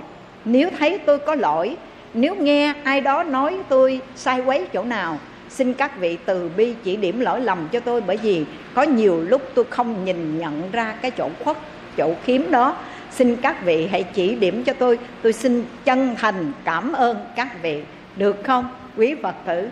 nếu 0.45 0.71
thấy 0.79 0.99
tôi 0.99 1.19
có 1.19 1.35
lỗi, 1.35 1.77
nếu 2.15 2.35
nghe 2.35 2.75
ai 2.85 3.01
đó 3.01 3.23
nói 3.23 3.59
tôi 3.69 4.01
sai 4.17 4.41
quấy 4.41 4.67
chỗ 4.73 4.83
nào, 4.83 5.19
xin 5.49 5.75
các 5.75 5.99
vị 5.99 6.19
từ 6.25 6.51
bi 6.57 6.75
chỉ 6.85 6.97
điểm 6.97 7.21
lỗi 7.21 7.41
lầm 7.41 7.69
cho 7.73 7.81
tôi. 7.81 8.01
Bởi 8.01 8.17
vì 8.17 8.45
có 8.75 8.83
nhiều 8.83 9.21
lúc 9.21 9.43
tôi 9.55 9.65
không 9.71 10.05
nhìn 10.05 10.39
nhận 10.39 10.71
ra 10.73 10.95
cái 11.03 11.11
chỗ 11.11 11.29
khuất, 11.45 11.57
chỗ 11.97 12.15
khiếm 12.25 12.51
đó 12.51 12.77
xin 13.15 13.37
các 13.37 13.65
vị 13.65 13.89
hãy 13.91 14.03
chỉ 14.03 14.35
điểm 14.35 14.65
cho 14.65 14.73
tôi. 14.73 14.99
Tôi 15.23 15.33
xin 15.33 15.65
chân 15.85 16.15
thành 16.19 16.53
cảm 16.65 16.93
ơn 16.93 17.17
các 17.37 17.63
vị. 17.63 17.83
Được 18.17 18.37
không, 18.45 18.69
quý 18.97 19.15
phật 19.23 19.35
tử? 19.47 19.69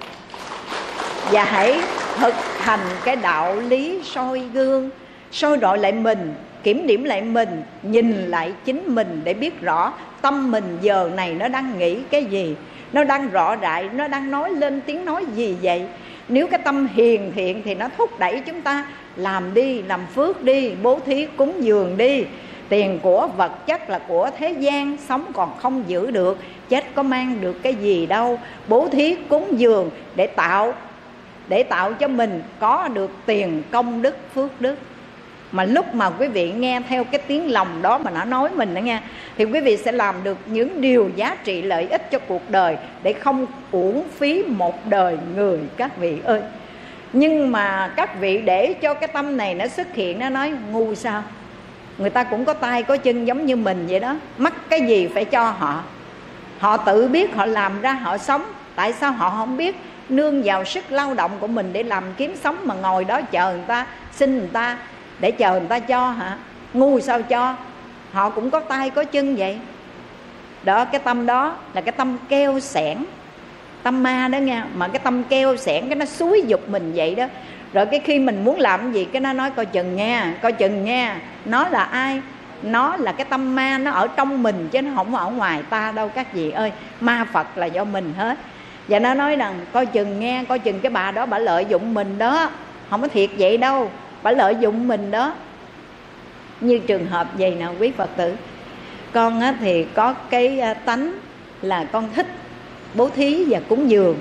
Và 1.31 1.45
hãy 1.45 1.81
thực 2.19 2.35
hành 2.59 2.81
cái 3.05 3.17
đạo 3.17 3.57
lý 3.57 4.01
soi 4.05 4.43
gương, 4.53 4.91
soi 5.33 5.59
rọi 5.61 5.79
lại 5.79 5.93
mình, 5.93 6.35
kiểm 6.63 6.87
điểm 6.87 7.05
lại 7.05 7.23
mình, 7.23 7.63
nhìn 7.83 8.13
lại 8.13 8.53
chính 8.65 8.95
mình 8.95 9.21
để 9.25 9.35
biết 9.35 9.61
rõ 9.61 9.93
tâm 10.23 10.51
mình 10.51 10.79
giờ 10.81 11.11
này 11.17 11.35
nó 11.35 11.49
đang 11.49 11.79
nghĩ 11.79 11.99
cái 12.11 12.25
gì, 12.25 12.57
nó 12.93 13.05
đang 13.05 13.31
rõ 13.31 13.57
rại 13.63 13.89
nó 13.93 14.09
đang 14.09 14.31
nói 14.31 14.51
lên 14.51 14.81
tiếng 14.87 15.05
nói 15.05 15.25
gì 15.35 15.57
vậy. 15.63 15.87
Nếu 16.29 16.47
cái 16.47 16.61
tâm 16.65 16.89
hiền 16.95 17.33
thiện 17.35 17.63
thì 17.65 17.75
nó 17.75 17.89
thúc 17.99 18.19
đẩy 18.19 18.41
chúng 18.41 18.61
ta 18.61 18.85
làm 19.17 19.55
đi, 19.55 19.83
làm 19.83 20.01
phước 20.15 20.43
đi, 20.43 20.73
bố 20.83 21.01
thí 21.07 21.27
cúng 21.37 21.65
dường 21.65 21.97
đi 21.97 22.25
tiền 22.73 22.99
của 23.03 23.29
vật 23.37 23.67
chất 23.67 23.91
là 23.91 24.01
của 24.09 24.31
thế 24.39 24.51
gian, 24.51 24.97
sống 25.09 25.25
còn 25.35 25.57
không 25.59 25.85
giữ 25.87 26.11
được, 26.11 26.39
chết 26.69 26.85
có 26.95 27.03
mang 27.03 27.41
được 27.41 27.63
cái 27.63 27.75
gì 27.75 28.07
đâu. 28.07 28.39
Bố 28.69 28.89
thí 28.89 29.17
cúng 29.29 29.59
dường 29.59 29.91
để 30.17 30.27
tạo 30.27 30.75
để 31.49 31.63
tạo 31.63 31.93
cho 31.93 32.09
mình 32.09 32.43
có 32.61 32.89
được 32.89 33.11
tiền, 33.27 33.63
công 33.71 34.03
đức, 34.03 34.17
phước 34.35 34.61
đức. 34.61 34.79
Mà 35.53 35.65
lúc 35.65 35.95
mà 35.95 36.11
quý 36.11 36.29
vị 36.29 36.53
nghe 36.53 36.81
theo 36.89 37.05
cái 37.05 37.21
tiếng 37.27 37.53
lòng 37.53 37.83
đó 37.83 37.99
mà 37.99 38.11
nó 38.11 38.25
nói 38.25 38.51
mình 38.55 38.75
đó 38.75 38.81
nghe 38.81 39.01
thì 39.37 39.45
quý 39.45 39.61
vị 39.61 39.77
sẽ 39.77 39.93
làm 39.93 40.15
được 40.25 40.39
những 40.47 40.81
điều 40.81 41.11
giá 41.17 41.37
trị 41.45 41.63
lợi 41.63 41.89
ích 41.91 42.11
cho 42.11 42.19
cuộc 42.19 42.51
đời 42.51 42.77
để 43.03 43.13
không 43.13 43.47
uổng 43.71 44.03
phí 44.19 44.45
một 44.47 44.87
đời 44.87 45.19
người 45.37 45.59
các 45.77 45.97
vị 45.97 46.19
ơi. 46.25 46.41
Nhưng 47.13 47.53
mà 47.53 47.93
các 47.97 48.21
vị 48.21 48.39
để 48.39 48.73
cho 48.73 48.95
cái 48.95 49.09
tâm 49.09 49.37
này 49.37 49.55
nó 49.55 49.67
xuất 49.67 49.95
hiện, 49.95 50.19
nó 50.19 50.29
nói, 50.29 50.53
ngu 50.73 50.95
sao? 50.95 51.23
Người 51.99 52.11
ta 52.11 52.25
cũng 52.25 52.45
có 52.45 52.53
tay, 52.53 52.83
có 52.83 52.97
chân 52.97 53.25
giống 53.25 53.47
như 53.47 53.57
mình 53.57 53.87
vậy 53.89 54.01
đó. 54.01 54.17
Mắc 54.39 54.55
cái 54.69 54.81
gì 54.81 55.09
phải 55.15 55.25
cho 55.25 55.51
họ. 55.51 55.83
Họ 56.59 56.77
tự 56.77 57.09
biết, 57.09 57.35
họ 57.35 57.47
làm 57.47 57.81
ra, 57.81 57.93
họ 57.93 58.19
sống. 58.19 58.43
Tại 58.75 58.93
sao 58.93 59.13
họ 59.13 59.31
không 59.31 59.57
biết? 59.57 59.77
Nương 60.09 60.43
vào 60.43 60.65
sức 60.65 60.93
lao 60.93 61.15
động 61.15 61.31
của 61.41 61.47
mình 61.47 61.73
để 61.73 61.83
làm 61.83 62.05
kiếm 62.17 62.35
sống 62.45 62.57
mà 62.65 62.75
ngồi 62.75 63.05
đó 63.05 63.21
chờ 63.23 63.53
người 63.53 63.65
ta, 63.67 63.87
xin 64.13 64.39
người 64.39 64.49
ta, 64.53 64.79
để 65.19 65.31
chờ 65.31 65.51
người 65.51 65.69
ta 65.69 65.79
cho 65.79 66.11
hả? 66.11 66.37
Ngu 66.73 67.01
sao 67.01 67.23
cho? 67.23 67.57
Họ 68.13 68.31
cũng 68.31 68.51
có 68.51 68.61
tay, 68.61 68.91
có 68.91 69.05
chân 69.05 69.37
vậy. 69.37 69.59
Đó, 70.63 70.85
cái 70.85 71.01
tâm 71.05 71.27
đó 71.27 71.57
là 71.75 71.81
cái 71.81 71.93
tâm 71.93 72.19
keo 72.29 72.61
sẻn. 72.61 72.99
Tâm 73.83 74.03
ma 74.03 74.29
đó 74.29 74.39
nghe, 74.39 74.63
mà 74.75 74.89
cái 74.89 74.99
tâm 74.99 75.25
keo 75.25 75.57
sẻn, 75.57 75.87
cái 75.89 75.95
nó 75.95 76.05
xúi 76.05 76.45
dục 76.47 76.69
mình 76.69 76.93
vậy 76.95 77.15
đó 77.15 77.27
rồi 77.73 77.87
cái 77.87 78.01
khi 78.01 78.19
mình 78.19 78.45
muốn 78.45 78.61
làm 78.61 78.93
gì, 78.93 79.05
cái 79.05 79.21
nó 79.21 79.33
nói 79.33 79.51
coi 79.51 79.67
chừng 79.67 79.97
nha, 79.97 80.35
coi 80.43 80.53
chừng 80.53 80.85
nha. 80.85 81.21
Nó 81.45 81.69
là 81.69 81.83
ai? 81.83 82.21
Nó 82.63 82.97
là 82.97 83.13
cái 83.13 83.27
tâm 83.31 83.55
ma, 83.55 83.79
nó 83.79 83.91
ở 83.91 84.09
trong 84.17 84.43
mình 84.43 84.69
chứ 84.73 84.83
nó 84.83 84.91
không 84.97 85.15
ở 85.15 85.31
ngoài 85.31 85.63
ta 85.71 85.93
đâu 85.93 86.09
các 86.09 86.33
vị 86.33 86.51
ơi. 86.51 86.73
Ma 87.01 87.27
phật 87.33 87.59
là 87.59 87.67
do 87.67 87.85
mình 87.85 88.13
hết. 88.17 88.39
Và 88.89 88.99
nó 88.99 89.15
nói 89.15 89.37
rằng, 89.37 89.55
coi 89.73 89.87
chừng 89.87 90.21
nghe 90.21 90.45
coi 90.49 90.59
chừng 90.59 90.81
cái 90.81 90.91
bà 90.91 91.11
đó 91.11 91.27
bà 91.27 91.39
lợi 91.39 91.67
dụng 91.69 91.95
mình 91.95 92.19
đó. 92.19 92.51
Không 92.91 93.03
có 93.03 93.09
thiệt 93.09 93.31
vậy 93.39 93.57
đâu, 93.57 93.91
bà 94.23 94.31
lợi 94.31 94.57
dụng 94.61 94.89
mình 94.89 95.11
đó. 95.11 95.35
Như 96.61 96.79
trường 96.79 97.07
hợp 97.07 97.27
vậy 97.39 97.55
nè, 97.59 97.67
quý 97.79 97.93
phật 97.97 98.11
tử. 98.17 98.35
Con 99.13 99.43
thì 99.61 99.85
có 99.85 100.15
cái 100.31 100.61
à, 100.61 100.75
tánh 100.75 101.13
là 101.63 101.85
con 101.85 102.09
thích 102.15 102.27
bố 102.95 103.09
thí 103.09 103.45
và 103.49 103.61
cúng 103.69 103.91
dường 103.91 104.17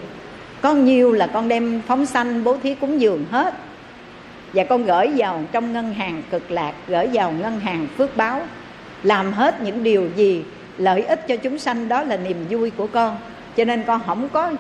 có 0.62 0.74
nhiều 0.74 1.12
là 1.12 1.28
con 1.28 1.47
đem 1.47 1.82
phóng 1.88 2.05
sanh, 2.05 2.43
bố 2.43 2.57
thí 2.64 2.76
cúng 2.76 3.01
dường 3.01 3.26
hết. 3.32 3.53
Và 4.53 4.64
con 4.64 4.86
gửi 4.86 5.12
vào 5.18 5.43
trong 5.51 5.74
ngân 5.74 5.93
hàng 5.93 6.24
cực 6.30 6.51
lạc, 6.51 6.74
gửi 6.88 7.07
vào 7.14 7.32
ngân 7.32 7.59
hàng 7.59 7.88
phước 7.97 8.18
báo, 8.18 8.41
làm 9.03 9.34
hết 9.34 9.62
những 9.62 9.84
điều 9.84 10.09
gì 10.16 10.43
lợi 10.78 11.01
ích 11.01 11.28
cho 11.28 11.36
chúng 11.36 11.59
sanh, 11.59 11.88
đó 11.88 12.03
là 12.03 12.18
niềm 12.18 12.45
vui 12.49 12.70
của 12.70 12.88
con. 12.88 13.18
Cho 13.57 13.66
nên 13.66 13.84
con 13.84 14.01
không 14.05 14.30
có 14.30 14.51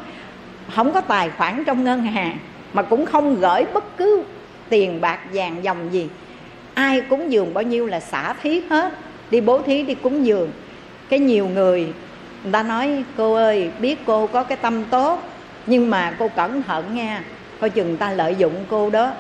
không 0.75 0.93
có 0.93 1.01
tài 1.01 1.29
khoản 1.29 1.63
trong 1.63 1.83
ngân 1.83 2.03
hàng, 2.03 2.37
mà 2.73 2.81
cũng 2.81 3.05
không 3.05 3.39
gửi 3.39 3.65
bất 3.73 3.97
cứ 3.97 4.23
tiền 4.69 5.01
bạc, 5.01 5.19
vàng, 5.33 5.63
dòng 5.63 5.93
gì. 5.93 6.09
Ai 6.73 7.01
cúng 7.01 7.31
dường 7.31 7.53
bao 7.53 7.63
nhiêu 7.63 7.87
là 7.87 7.99
xả 7.99 8.33
thí 8.33 8.61
hết, 8.69 8.93
đi 9.31 9.41
bố 9.41 9.61
thí, 9.61 9.83
đi 9.83 9.95
cúng 9.95 10.25
dường. 10.25 10.51
Cái 11.09 11.19
nhiều 11.19 11.47
người 11.47 11.93
người 12.43 12.51
ta 12.51 12.63
nói, 12.63 13.03
cô 13.17 13.33
ơi, 13.33 13.71
biết 13.79 13.99
cô 14.05 14.27
có 14.27 14.43
cái 14.43 14.57
tâm 14.57 14.83
tốt 14.83 15.23
nhưng 15.65 15.89
mà 15.89 16.13
cô 16.19 16.27
cẩn 16.27 16.63
thận 16.63 16.95
nha. 16.95 17.23
Coi 17.59 17.69
chừng 17.69 17.97
ta 17.97 18.11
lợi 18.11 18.35
dụng 18.35 18.53
cô 18.69 18.89
đó. 18.89 19.11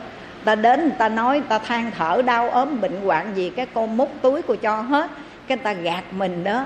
Ta 0.43 0.55
đến 0.55 0.81
người 0.81 0.97
ta 0.97 1.09
nói, 1.09 1.41
ta 1.49 1.59
than 1.59 1.91
thở, 1.97 2.21
đau 2.21 2.49
ốm, 2.49 2.81
bệnh 2.81 3.01
hoạn 3.01 3.31
gì, 3.35 3.49
cái 3.49 3.65
cô 3.73 3.87
múc 3.87 4.11
túi 4.21 4.41
cô 4.41 4.55
cho 4.55 4.81
hết. 4.81 5.11
Cái 5.47 5.57
ta 5.57 5.73
gạt 5.73 6.03
mình 6.11 6.43
đó. 6.43 6.65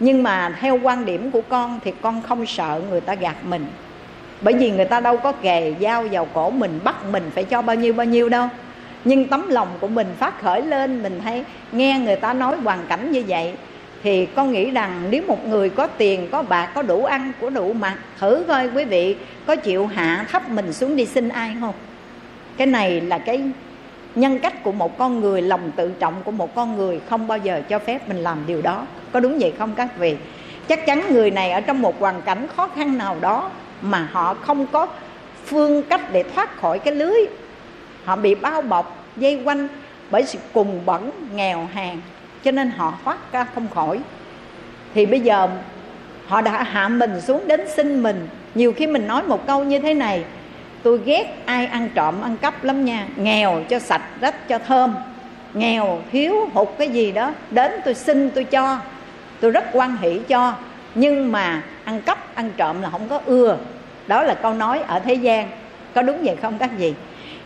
Nhưng 0.00 0.22
mà 0.22 0.56
theo 0.60 0.78
quan 0.82 1.04
điểm 1.04 1.30
của 1.30 1.42
con 1.48 1.80
thì 1.84 1.92
con 2.02 2.22
không 2.22 2.46
sợ 2.46 2.80
người 2.90 3.00
ta 3.00 3.14
gạt 3.14 3.36
mình. 3.44 3.66
Bởi 4.40 4.54
vì 4.54 4.70
người 4.70 4.84
ta 4.84 5.00
đâu 5.00 5.16
có 5.16 5.32
kề 5.32 5.74
dao 5.80 6.02
vào 6.10 6.26
cổ 6.34 6.50
mình, 6.50 6.80
bắt 6.84 7.04
mình 7.04 7.30
phải 7.34 7.44
cho 7.44 7.62
bao 7.62 7.76
nhiêu 7.76 7.92
bao 7.92 8.06
nhiêu 8.06 8.28
đâu. 8.28 8.48
Nhưng 9.04 9.28
tấm 9.28 9.48
lòng 9.48 9.68
của 9.80 9.88
mình 9.88 10.06
phát 10.18 10.42
khởi 10.42 10.62
lên, 10.62 11.02
mình 11.02 11.20
thấy 11.24 11.44
nghe 11.72 11.98
người 11.98 12.16
ta 12.16 12.32
nói 12.32 12.56
hoàn 12.56 12.86
cảnh 12.88 13.12
như 13.12 13.24
vậy 13.28 13.54
thì 14.02 14.26
con 14.26 14.52
nghĩ 14.52 14.70
rằng 14.70 15.06
nếu 15.10 15.22
một 15.26 15.48
người 15.48 15.70
có 15.70 15.86
tiền, 15.86 16.28
có 16.32 16.42
bạc, 16.42 16.66
có 16.74 16.82
đủ 16.82 17.04
ăn 17.04 17.32
của 17.40 17.50
đủ 17.50 17.72
mặc, 17.72 17.98
thử 18.18 18.44
coi 18.48 18.68
quý 18.68 18.84
vị 18.84 19.16
có 19.46 19.56
chịu 19.56 19.86
hạ 19.86 20.26
thấp 20.30 20.50
mình 20.50 20.72
xuống 20.72 20.96
đi 20.96 21.06
xin 21.06 21.28
ai 21.28 21.56
không? 21.60 21.74
Cái 22.56 22.66
này 22.66 23.00
là 23.00 23.18
cái 23.18 23.42
nhân 24.14 24.38
cách 24.38 24.62
của 24.62 24.72
một 24.72 24.98
con 24.98 25.20
người, 25.20 25.42
lòng 25.42 25.70
tự 25.76 25.92
trọng 25.98 26.14
của 26.24 26.30
một 26.30 26.54
con 26.54 26.76
người 26.76 27.00
không 27.08 27.26
bao 27.26 27.38
giờ 27.38 27.62
cho 27.68 27.78
phép 27.78 28.08
mình 28.08 28.16
làm 28.16 28.38
điều 28.46 28.62
đó. 28.62 28.86
Có 29.12 29.20
đúng 29.20 29.38
vậy 29.38 29.52
không 29.58 29.74
các 29.74 29.98
vị? 29.98 30.16
Chắc 30.68 30.86
chắn 30.86 31.02
người 31.10 31.30
này 31.30 31.50
ở 31.50 31.60
trong 31.60 31.82
một 31.82 32.00
hoàn 32.00 32.22
cảnh 32.22 32.46
khó 32.56 32.68
khăn 32.68 32.98
nào 32.98 33.16
đó 33.20 33.50
mà 33.82 34.08
họ 34.12 34.34
không 34.34 34.66
có 34.66 34.86
phương 35.46 35.82
cách 35.82 36.12
để 36.12 36.24
thoát 36.34 36.60
khỏi 36.60 36.78
cái 36.78 36.94
lưới. 36.94 37.16
Họ 38.04 38.16
bị 38.16 38.34
bao 38.34 38.62
bọc, 38.62 39.04
dây 39.16 39.42
quanh 39.44 39.68
bởi 40.10 40.22
sự 40.22 40.38
cùng 40.52 40.80
bẩn, 40.86 41.10
nghèo 41.34 41.68
hèn 41.72 42.00
cho 42.44 42.50
nên 42.50 42.70
họ 42.70 42.94
thoát 43.04 43.32
ra 43.32 43.46
không 43.54 43.68
khỏi. 43.74 44.00
Thì 44.94 45.06
bây 45.06 45.20
giờ 45.20 45.48
họ 46.26 46.40
đã 46.40 46.62
hạ 46.62 46.88
mình 46.88 47.20
xuống 47.20 47.48
đến 47.48 47.60
xin 47.76 48.02
mình. 48.02 48.28
Nhiều 48.54 48.72
khi 48.72 48.86
mình 48.86 49.06
nói 49.06 49.22
một 49.22 49.46
câu 49.46 49.64
như 49.64 49.78
thế 49.78 49.94
này, 49.94 50.24
tôi 50.82 51.00
ghét 51.04 51.42
ai 51.44 51.66
ăn 51.66 51.88
trộm 51.94 52.22
ăn 52.22 52.36
cắp 52.36 52.64
lắm 52.64 52.84
nha. 52.84 53.06
Nghèo 53.16 53.62
cho 53.68 53.78
sạch, 53.78 54.02
rách 54.20 54.48
cho 54.48 54.58
thơm. 54.58 54.94
Nghèo, 55.54 56.02
thiếu 56.12 56.48
hụt 56.54 56.68
cái 56.78 56.88
gì 56.88 57.12
đó. 57.12 57.32
Đến 57.50 57.72
tôi 57.84 57.94
xin, 57.94 58.30
tôi 58.30 58.44
cho. 58.44 58.78
Tôi 59.40 59.50
rất 59.50 59.64
quan 59.72 59.96
hỷ 59.96 60.20
cho. 60.28 60.54
Nhưng 60.94 61.32
mà 61.32 61.62
ăn 61.84 62.00
cắp, 62.00 62.34
ăn 62.34 62.50
trộm 62.56 62.82
là 62.82 62.90
không 62.90 63.08
có 63.08 63.20
ưa. 63.26 63.56
Đó 64.06 64.22
là 64.22 64.34
câu 64.34 64.54
nói 64.54 64.80
ở 64.86 64.98
thế 64.98 65.14
gian. 65.14 65.48
Có 65.94 66.02
đúng 66.02 66.24
vậy 66.24 66.36
không 66.42 66.58
các 66.58 66.78
gì 66.78 66.94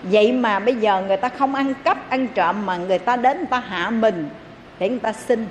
vậy 0.02 0.32
mà 0.32 0.58
bây 0.58 0.74
giờ 0.74 1.02
người 1.06 1.16
ta 1.16 1.28
không 1.28 1.54
ăn 1.54 1.74
cắp, 1.84 2.10
ăn 2.10 2.28
trộm 2.28 2.66
mà 2.66 2.76
người 2.76 2.98
ta 2.98 3.16
đến 3.16 3.36
người 3.36 3.46
ta 3.50 3.58
hạ 3.60 3.90
mình 3.90 4.28
để 4.78 4.88
người 4.88 4.98
ta 4.98 5.12
xin. 5.12 5.46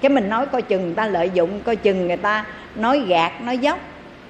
Cái 0.00 0.10
mình 0.10 0.28
nói 0.28 0.46
coi 0.46 0.62
chừng 0.62 0.82
người 0.82 0.94
ta 0.94 1.06
lợi 1.06 1.30
dụng 1.34 1.60
coi 1.64 1.76
chừng 1.76 2.06
người 2.06 2.16
ta 2.16 2.44
nói 2.76 3.02
gạt 3.08 3.32
nói 3.42 3.58
dốc 3.58 3.78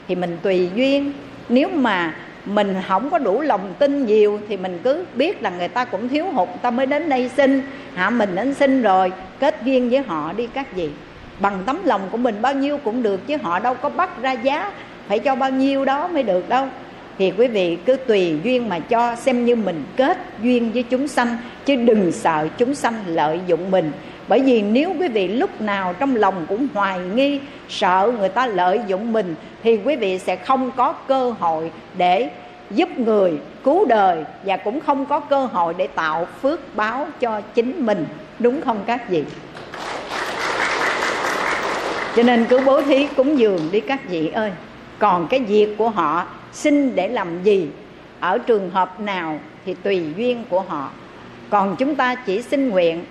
thì 0.09 0.15
mình 0.15 0.37
tùy 0.43 0.71
duyên. 0.75 1.13
Nếu 1.49 1.69
mà 1.69 2.15
mình 2.45 2.75
không 2.89 3.11
có 3.11 3.19
đủ 3.19 3.41
lòng 3.41 3.75
tin 3.79 4.07
nhiều 4.07 4.41
thì 4.49 4.57
mình 4.57 4.79
cứ 4.85 5.05
biết 5.15 5.43
là 5.43 5.51
người 5.51 5.69
ta 5.69 5.85
cũng 5.85 6.09
thiếu 6.09 6.25
hụt 6.25 6.49
ta 6.63 6.71
mới 6.71 6.87
đến 6.87 7.09
đây 7.09 7.31
xin. 7.37 7.63
Hả, 7.95 8.11
mình 8.11 8.35
đến 8.35 8.55
xin 8.55 8.83
rồi 8.83 9.13
kết 9.41 9.57
duyên 9.65 9.91
với 9.91 9.99
họ 9.99 10.33
đi 10.33 10.49
các 10.55 10.77
gì 10.77 10.91
bằng 11.41 11.63
tấm 11.67 11.79
lòng 11.85 12.01
của 12.11 12.17
mình 12.17 12.43
bao 12.43 12.55
nhiêu 12.55 12.79
cũng 12.79 13.03
được 13.03 13.27
chứ 13.27 13.37
họ 13.43 13.59
đâu 13.59 13.75
có 13.75 13.89
bắt 13.89 14.23
ra 14.23 14.33
giá 14.33 14.73
phải 15.09 15.19
cho 15.19 15.35
bao 15.35 15.51
nhiêu 15.51 15.85
đó 15.85 16.09
mới 16.09 16.23
được 16.23 16.49
đâu. 16.49 16.67
Thì 17.19 17.33
quý 17.39 17.47
vị 17.47 17.79
cứ 17.85 17.97
tùy 17.97 18.37
duyên 18.45 18.69
mà 18.69 18.79
cho 18.79 19.17
xem 19.17 19.45
như 19.45 19.57
mình 19.57 19.85
kết 19.97 20.19
duyên 20.43 20.73
với 20.73 20.83
chúng 20.83 21.09
sanh 21.09 21.37
chứ 21.65 21.77
đừng 21.77 22.13
sợ 22.13 22.49
chúng 22.59 22.75
sanh 22.75 22.95
lợi 23.07 23.41
dụng 23.47 23.71
mình 23.71 23.93
bởi 24.29 24.41
vì 24.41 24.63
nếu 24.63 24.95
quý 25.01 25.09
vị 25.09 25.29
lúc 25.29 25.61
nào 25.61 25.95
trong 25.99 26.17
lòng 26.17 26.47
cũng 26.49 26.69
hoài 26.75 26.99
nghi, 26.99 27.41
sợ 27.69 28.13
người 28.19 28.29
ta 28.29 28.47
lợi 28.47 28.81
dụng 28.87 29.13
mình, 29.13 29.35
thì 29.63 29.79
quý 29.85 29.97
vị 29.97 30.19
sẽ 30.19 30.37
không 30.37 30.71
có 30.77 30.93
cơ 30.93 31.31
hội 31.31 31.71
để 31.97 32.31
giúp 32.71 32.99
người 32.99 33.33
cứu 33.65 33.85
đời 33.85 34.25
và 34.45 34.57
cũng 34.57 34.81
không 34.81 35.07
có 35.07 35.21
cơ 35.21 35.47
hội 35.47 35.75
để 35.77 35.87
tạo 35.87 36.27
phước 36.43 36.77
báo 36.77 37.07
cho 37.21 37.41
chính 37.41 37.87
mình. 37.87 38.07
Đúng 38.39 38.61
không 38.61 38.81
các 38.87 39.09
vị? 39.09 39.25
Cho 42.17 42.23
nên 42.23 42.45
cứ 42.45 42.61
bố 42.67 42.83
thí 42.83 43.07
cúng 43.17 43.39
dường 43.39 43.69
đi 43.73 43.81
các 43.81 44.09
vị 44.09 44.29
ơi. 44.29 44.53
Còn 44.99 45.27
cái 45.29 45.41
việc 45.41 45.75
của 45.79 45.89
họ 45.89 46.27
xin 46.53 46.95
để 46.95 47.09
làm 47.09 47.43
gì? 47.43 47.69
Ở 48.21 48.39
trường 48.39 48.71
hợp 48.71 49.01
nào 49.01 49.41
thì 49.67 49.75
tùy 49.75 50.03
duyên 50.17 50.45
của 50.49 50.61
họ. 50.61 50.91
Còn 51.51 51.77
chúng 51.77 51.95
ta 51.95 52.15
chỉ 52.15 52.43
xin 52.43 52.69
nguyện 52.69 53.05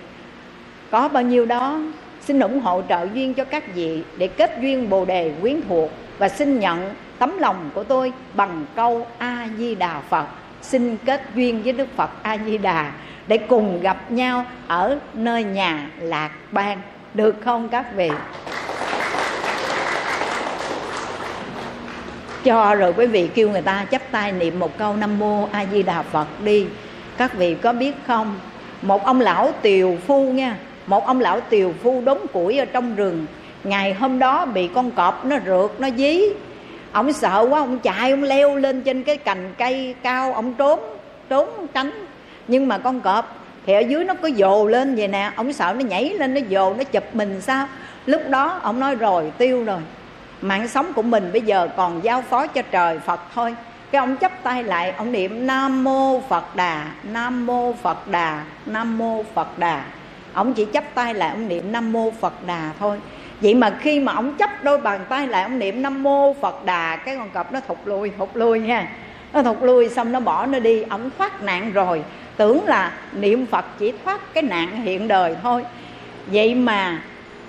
có 0.90 1.08
bao 1.08 1.22
nhiêu 1.22 1.46
đó, 1.46 1.80
xin 2.20 2.40
ủng 2.40 2.60
hộ 2.60 2.82
trợ 2.88 3.06
duyên 3.14 3.34
cho 3.34 3.44
các 3.44 3.74
vị 3.74 4.02
để 4.16 4.28
kết 4.28 4.58
duyên 4.60 4.90
bồ 4.90 5.04
đề 5.04 5.32
quyến 5.40 5.60
thuộc 5.68 5.90
và 6.18 6.28
xin 6.28 6.60
nhận 6.60 6.94
tấm 7.18 7.38
lòng 7.38 7.70
của 7.74 7.84
tôi 7.84 8.12
bằng 8.34 8.64
câu 8.76 9.06
a 9.18 9.48
di 9.58 9.74
đà 9.74 10.00
phật. 10.00 10.26
Xin 10.62 10.96
kết 11.04 11.22
duyên 11.34 11.62
với 11.62 11.72
đức 11.72 11.88
phật 11.96 12.10
a 12.22 12.38
di 12.46 12.58
đà 12.58 12.92
để 13.26 13.38
cùng 13.38 13.80
gặp 13.80 14.10
nhau 14.10 14.44
ở 14.66 14.98
nơi 15.14 15.44
nhà 15.44 15.90
lạc 16.00 16.30
ban 16.50 16.78
được 17.14 17.36
không 17.44 17.68
các 17.68 17.86
vị? 17.96 18.10
Cho 22.44 22.74
rồi 22.74 22.92
quý 22.96 23.06
vị 23.06 23.28
kêu 23.34 23.50
người 23.50 23.62
ta 23.62 23.86
chắp 23.90 24.02
tay 24.10 24.32
niệm 24.32 24.58
một 24.58 24.78
câu 24.78 24.96
nam 24.96 25.18
mô 25.18 25.48
a 25.52 25.66
di 25.72 25.82
đà 25.82 26.02
phật 26.02 26.26
đi. 26.44 26.66
Các 27.16 27.34
vị 27.34 27.54
có 27.54 27.72
biết 27.72 27.94
không? 28.06 28.38
Một 28.82 29.04
ông 29.04 29.20
lão 29.20 29.52
tiều 29.62 29.96
phu 30.06 30.32
nha 30.32 30.56
một 30.88 31.06
ông 31.06 31.20
lão 31.20 31.40
tiều 31.40 31.72
phu 31.82 32.02
đốn 32.04 32.18
củi 32.32 32.58
ở 32.58 32.64
trong 32.64 32.96
rừng. 32.96 33.26
Ngày 33.64 33.94
hôm 33.94 34.18
đó 34.18 34.46
bị 34.46 34.68
con 34.74 34.90
cọp 34.90 35.24
nó 35.24 35.36
rượt, 35.46 35.80
nó 35.80 35.88
dí. 35.96 36.20
Ông 36.92 37.12
sợ 37.12 37.46
quá, 37.50 37.60
ông 37.60 37.78
chạy, 37.78 38.10
ông 38.10 38.22
leo 38.22 38.56
lên 38.56 38.82
trên 38.82 39.02
cái 39.02 39.16
cành 39.16 39.54
cây 39.58 39.94
cao, 40.02 40.32
ông 40.32 40.54
trốn 40.54 40.80
trốn 41.28 41.66
tránh. 41.74 41.90
Nhưng 42.48 42.68
mà 42.68 42.78
con 42.78 43.00
cọp 43.00 43.36
thì 43.66 43.72
ở 43.72 43.80
dưới 43.80 44.04
nó 44.04 44.14
có 44.14 44.30
dồ 44.36 44.66
lên 44.66 44.94
vậy 44.94 45.08
nè. 45.08 45.30
Ông 45.36 45.52
sợ 45.52 45.74
nó 45.78 45.80
nhảy 45.80 46.10
lên, 46.10 46.34
nó 46.34 46.40
dồ, 46.50 46.74
nó 46.74 46.84
chụp 46.84 47.04
mình 47.12 47.40
sao? 47.40 47.66
Lúc 48.06 48.22
đó 48.28 48.60
ông 48.62 48.80
nói 48.80 48.94
rồi, 48.94 49.32
tiêu 49.38 49.64
rồi. 49.64 49.80
Mạng 50.40 50.68
sống 50.68 50.92
của 50.92 51.02
mình 51.02 51.30
bây 51.32 51.42
giờ 51.42 51.68
còn 51.76 52.04
giao 52.04 52.22
phó 52.22 52.46
cho 52.46 52.62
trời 52.70 52.98
phật 52.98 53.20
thôi. 53.34 53.54
Cái 53.90 54.00
ông 54.00 54.16
chấp 54.16 54.32
tay 54.42 54.62
lại, 54.62 54.94
ông 54.96 55.12
niệm 55.12 55.46
nam 55.46 55.84
mô 55.84 56.20
phật 56.28 56.56
đà, 56.56 56.84
nam 57.02 57.46
mô 57.46 57.72
phật 57.72 58.08
đà, 58.08 58.42
nam 58.66 58.98
mô 58.98 59.24
phật 59.34 59.58
đà 59.58 59.84
ông 60.38 60.54
chỉ 60.54 60.64
chấp 60.64 60.84
tay 60.94 61.14
lại 61.14 61.30
ông 61.30 61.48
niệm 61.48 61.72
nam 61.72 61.92
mô 61.92 62.10
phật 62.20 62.46
đà 62.46 62.70
thôi. 62.78 62.96
Vậy 63.40 63.54
mà 63.54 63.76
khi 63.80 64.00
mà 64.00 64.12
ông 64.12 64.34
chấp 64.34 64.50
đôi 64.64 64.78
bàn 64.78 65.00
tay 65.08 65.26
lại 65.26 65.42
ông 65.42 65.58
niệm 65.58 65.82
nam 65.82 66.02
mô 66.02 66.34
phật 66.40 66.64
đà, 66.64 66.96
cái 66.96 67.16
con 67.16 67.30
cọp 67.30 67.52
nó 67.52 67.60
thụt 67.60 67.78
lui 67.84 68.10
thụt 68.18 68.28
lui 68.34 68.60
nha. 68.60 68.88
Nó 69.32 69.42
thụt 69.42 69.56
lui 69.62 69.88
xong 69.88 70.12
nó 70.12 70.20
bỏ 70.20 70.46
nó 70.46 70.58
đi, 70.58 70.82
ông 70.82 71.10
thoát 71.18 71.42
nạn 71.42 71.72
rồi. 71.72 72.02
Tưởng 72.36 72.64
là 72.66 72.92
niệm 73.12 73.46
phật 73.46 73.64
chỉ 73.78 73.92
thoát 74.04 74.34
cái 74.34 74.42
nạn 74.42 74.82
hiện 74.82 75.08
đời 75.08 75.36
thôi. 75.42 75.64
Vậy 76.26 76.54
mà 76.54 77.02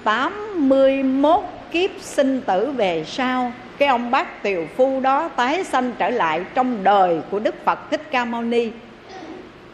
81 0.03 1.43
kiếp 1.71 1.89
sinh 2.01 2.41
tử 2.41 2.71
về 2.71 3.03
sau, 3.07 3.51
cái 3.77 3.89
ông 3.89 4.11
bác 4.11 4.43
tiều 4.43 4.65
phu 4.77 4.99
đó 4.99 5.29
tái 5.35 5.63
sanh 5.63 5.91
trở 5.97 6.09
lại 6.09 6.41
trong 6.53 6.83
đời 6.83 7.21
của 7.31 7.39
đức 7.39 7.65
phật 7.65 7.91
thích 7.91 8.01
ca 8.11 8.25
mâu 8.25 8.41
ni 8.41 8.71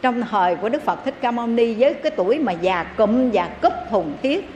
trong 0.06 0.22
thời 0.30 0.54
của 0.54 0.68
đức 0.68 0.82
phật 0.84 1.04
thích 1.04 1.14
ca 1.20 1.30
mâu 1.30 1.46
ni, 1.46 1.74
với 1.74 1.94
cái 1.94 2.12
tuổi 2.16 2.38
mà 2.38 2.52
già 2.52 2.82
cụm 2.82 3.30
và 3.32 3.48
cúp 3.62 3.72
thùng 3.90 4.12
thiết 4.22 4.50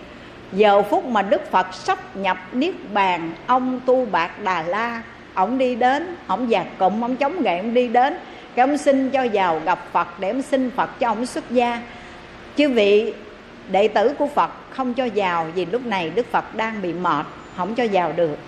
giờ 0.52 0.82
phút 0.82 1.04
mà 1.04 1.22
đức 1.22 1.50
phật 1.50 1.74
sắp 1.74 2.16
nhập 2.16 2.36
niết 2.52 2.74
bàn, 2.92 3.32
ông 3.46 3.80
tu 3.86 4.06
bạc 4.06 4.30
đà 4.44 4.62
la, 4.62 5.02
ông 5.34 5.58
đi 5.58 5.74
đến, 5.74 6.16
ông 6.26 6.50
già 6.50 6.64
cụm, 6.78 7.04
ông 7.04 7.16
chống 7.16 7.42
gậy, 7.42 7.56
ông 7.56 7.74
đi 7.74 7.88
đến, 7.88 8.16
cái 8.54 8.62
ông 8.62 8.78
xin 8.78 9.10
cho 9.10 9.26
vào 9.32 9.60
gặp 9.64 9.78
phật, 9.92 10.20
để 10.20 10.30
ông 10.30 10.42
xin 10.42 10.70
phật 10.70 10.90
cho 11.00 11.08
ông 11.08 11.26
xuất 11.26 11.50
gia. 11.50 11.82
Chứ 12.56 12.68
vị 12.68 13.14
đệ 13.70 13.88
tử 13.88 14.14
của 14.18 14.26
phật 14.26 14.50
không 14.70 14.94
cho 14.94 15.08
vào, 15.14 15.46
vì 15.54 15.66
lúc 15.66 15.86
này 15.86 16.10
đức 16.10 16.26
phật 16.32 16.54
đang 16.54 16.82
bị 16.82 16.92
mệt, 16.92 17.26
không 17.56 17.74
cho 17.74 17.86
vào 17.92 18.12
được. 18.12 18.38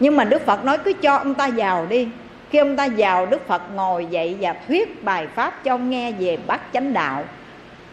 Nhưng 0.00 0.16
mà 0.16 0.24
đức 0.24 0.46
phật 0.46 0.64
nói, 0.64 0.78
cứ 0.78 0.92
cho 0.92 1.16
ông 1.16 1.34
ta 1.34 1.48
vào 1.56 1.86
đi 1.86 2.08
khi 2.52 2.58
ông 2.58 2.76
ta 2.76 2.88
vào 2.96 3.26
đức 3.26 3.46
phật 3.46 3.62
ngồi 3.74 4.06
dậy 4.10 4.36
và 4.40 4.54
thuyết 4.68 5.04
bài 5.04 5.26
pháp 5.34 5.64
cho 5.64 5.74
ông 5.74 5.90
nghe 5.90 6.12
về 6.12 6.38
bát 6.46 6.60
chánh 6.72 6.92
đạo. 6.92 7.24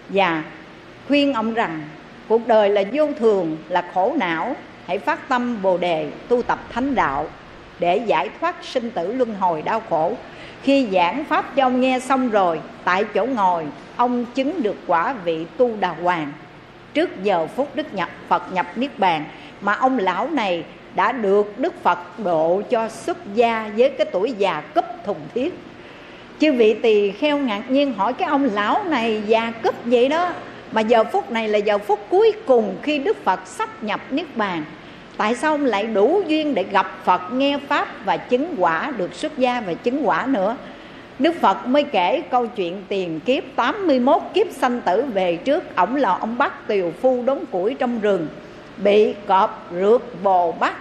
Và 0.10 0.44
khuyên 1.08 1.34
ông 1.34 1.54
rằng, 1.54 1.82
cuộc 2.28 2.48
đời 2.48 2.70
là 2.70 2.84
vô 2.94 3.08
thường, 3.20 3.58
là 3.70 3.84
khổ 3.94 4.16
não. 4.20 4.56
Hãy 4.88 5.00
phát 5.00 5.30
tâm 5.30 5.62
bồ 5.62 5.78
đề 5.78 6.10
tu 6.28 6.42
tập 6.42 6.60
thánh 6.70 6.96
đạo 6.96 7.28
để 7.80 7.98
giải 7.98 8.30
thoát 8.40 8.56
sinh 8.64 8.92
tử 8.92 9.14
luân 9.14 9.36
hồi 9.36 9.62
đau 9.62 9.82
khổ. 9.90 10.14
Khi 10.64 10.88
giảng 10.92 11.24
pháp 11.26 11.56
cho 11.56 11.66
ông 11.66 11.82
nghe 11.82 12.00
xong 12.00 12.30
rồi, 12.30 12.60
tại 12.84 13.04
chỗ 13.14 13.26
ngồi, 13.26 13.66
ông 13.96 14.26
chứng 14.26 14.64
được 14.64 14.76
quả 14.88 15.14
vị 15.14 15.46
tu 15.58 15.76
đà 15.80 15.90
hoàng. 15.90 16.32
Trước 16.94 17.24
giờ 17.24 17.48
phút 17.56 17.76
đức 17.76 17.94
nhập 17.94 18.10
phật 18.28 18.54
nhập 18.54 18.66
niết 18.76 19.00
bàn, 19.00 19.26
mà 19.62 19.74
ông 19.74 20.00
lão 20.00 20.30
này 20.30 20.64
đã 20.96 21.12
được 21.12 21.60
đức 21.60 21.84
phật 21.84 22.20
độ 22.20 22.62
cho 22.70 22.90
xuất 22.90 23.18
gia 23.36 23.72
với 23.78 23.90
cái 23.90 24.08
tuổi 24.12 24.34
già 24.38 24.62
cấp 24.62 24.86
thùng 25.06 25.22
thiết. 25.34 25.54
Chư 26.40 26.54
vị 26.54 26.74
tỳ 26.74 27.12
kheo 27.12 27.38
ngạc 27.38 27.72
nhiên 27.72 27.94
hỏi 27.94 28.14
cái 28.14 28.30
ông 28.30 28.50
lão 28.54 28.84
này 28.84 29.22
già 29.28 29.52
cấp 29.52 29.76
vậy 29.86 30.10
đó, 30.10 30.34
mà 30.72 30.82
giờ 30.82 31.04
phút 31.04 31.32
này 31.32 31.48
là 31.48 31.58
giờ 31.58 31.78
phút 31.78 32.00
cuối 32.10 32.34
cùng 32.46 32.76
khi 32.82 33.00
đức 33.00 33.24
phật 33.24 33.40
sắp 33.46 33.84
nhập 33.84 34.02
niết 34.10 34.38
bàn. 34.38 34.64
Tại 35.18 35.36
sao 35.36 35.52
ông 35.52 35.66
lại 35.66 35.84
đủ 35.84 36.22
duyên 36.28 36.56
để 36.56 36.64
gặp 36.64 36.92
phật, 37.04 37.22
nghe 37.32 37.58
pháp 37.68 37.88
và 38.06 38.18
chứng 38.18 38.56
quả 38.58 38.94
được 38.98 39.14
xuất 39.14 39.38
gia 39.38 39.62
và 39.62 39.74
chứng 39.74 40.08
quả 40.08 40.26
nữa? 40.30 40.56
Đức 41.20 41.36
Phật 41.42 41.68
mới 41.68 41.84
kể 41.84 42.22
câu 42.32 42.48
chuyện 42.48 42.84
tiền 42.88 43.20
kiếp 43.20 43.44
81 43.56 44.22
kiếp 44.34 44.48
sanh 44.52 44.82
tử 44.82 45.06
về 45.14 45.36
trước. 45.36 45.76
Ông 45.76 45.96
là 45.96 46.18
ông 46.18 46.38
bắt 46.38 46.68
tiều 46.68 46.92
phu 47.02 47.24
đốn 47.26 47.40
củi 47.52 47.74
trong 47.74 48.00
rừng. 48.00 48.28
Bị 48.84 49.16
cọp 49.28 49.68
rượt 49.72 50.02
bồ 50.24 50.52
bắt. 50.52 50.76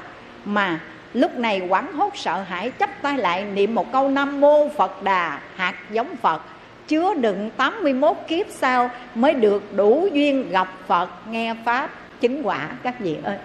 Mà 0.45 0.81
lúc 1.15 1.39
này 1.39 1.61
quảng 1.69 1.93
hốt 1.93 2.17
sợ 2.17 2.43
hãi 2.43 2.71
chấp 2.71 2.91
tay 3.03 3.19
lại 3.19 3.45
niệm 3.45 3.75
một 3.75 3.93
câu 3.93 4.09
Nam 4.09 4.41
Mô 4.41 4.69
Phật 4.69 5.03
Đà 5.03 5.41
hạt 5.57 5.75
giống 5.91 6.17
Phật. 6.17 6.43
Chứa 6.89 7.15
đựng 7.15 7.51
81 7.57 8.17
kiếp 8.29 8.47
sau 8.51 8.91
mới 9.15 9.35
được 9.35 9.63
đủ 9.77 10.09
duyên 10.13 10.51
gặp 10.51 10.69
Phật, 10.87 11.09
nghe 11.31 11.55
Pháp, 11.65 11.91
chứng 12.21 12.47
quả. 12.47 12.69
Các 12.83 13.01
vị 13.01 13.17
ơi, 13.25 13.37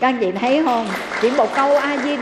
Các 0.00 0.14
vị 0.20 0.32
thấy 0.32 0.62
không? 0.64 0.86
Chỉ 1.20 1.30
một 1.30 1.54
câu 1.54 1.76
A-di 1.76 2.16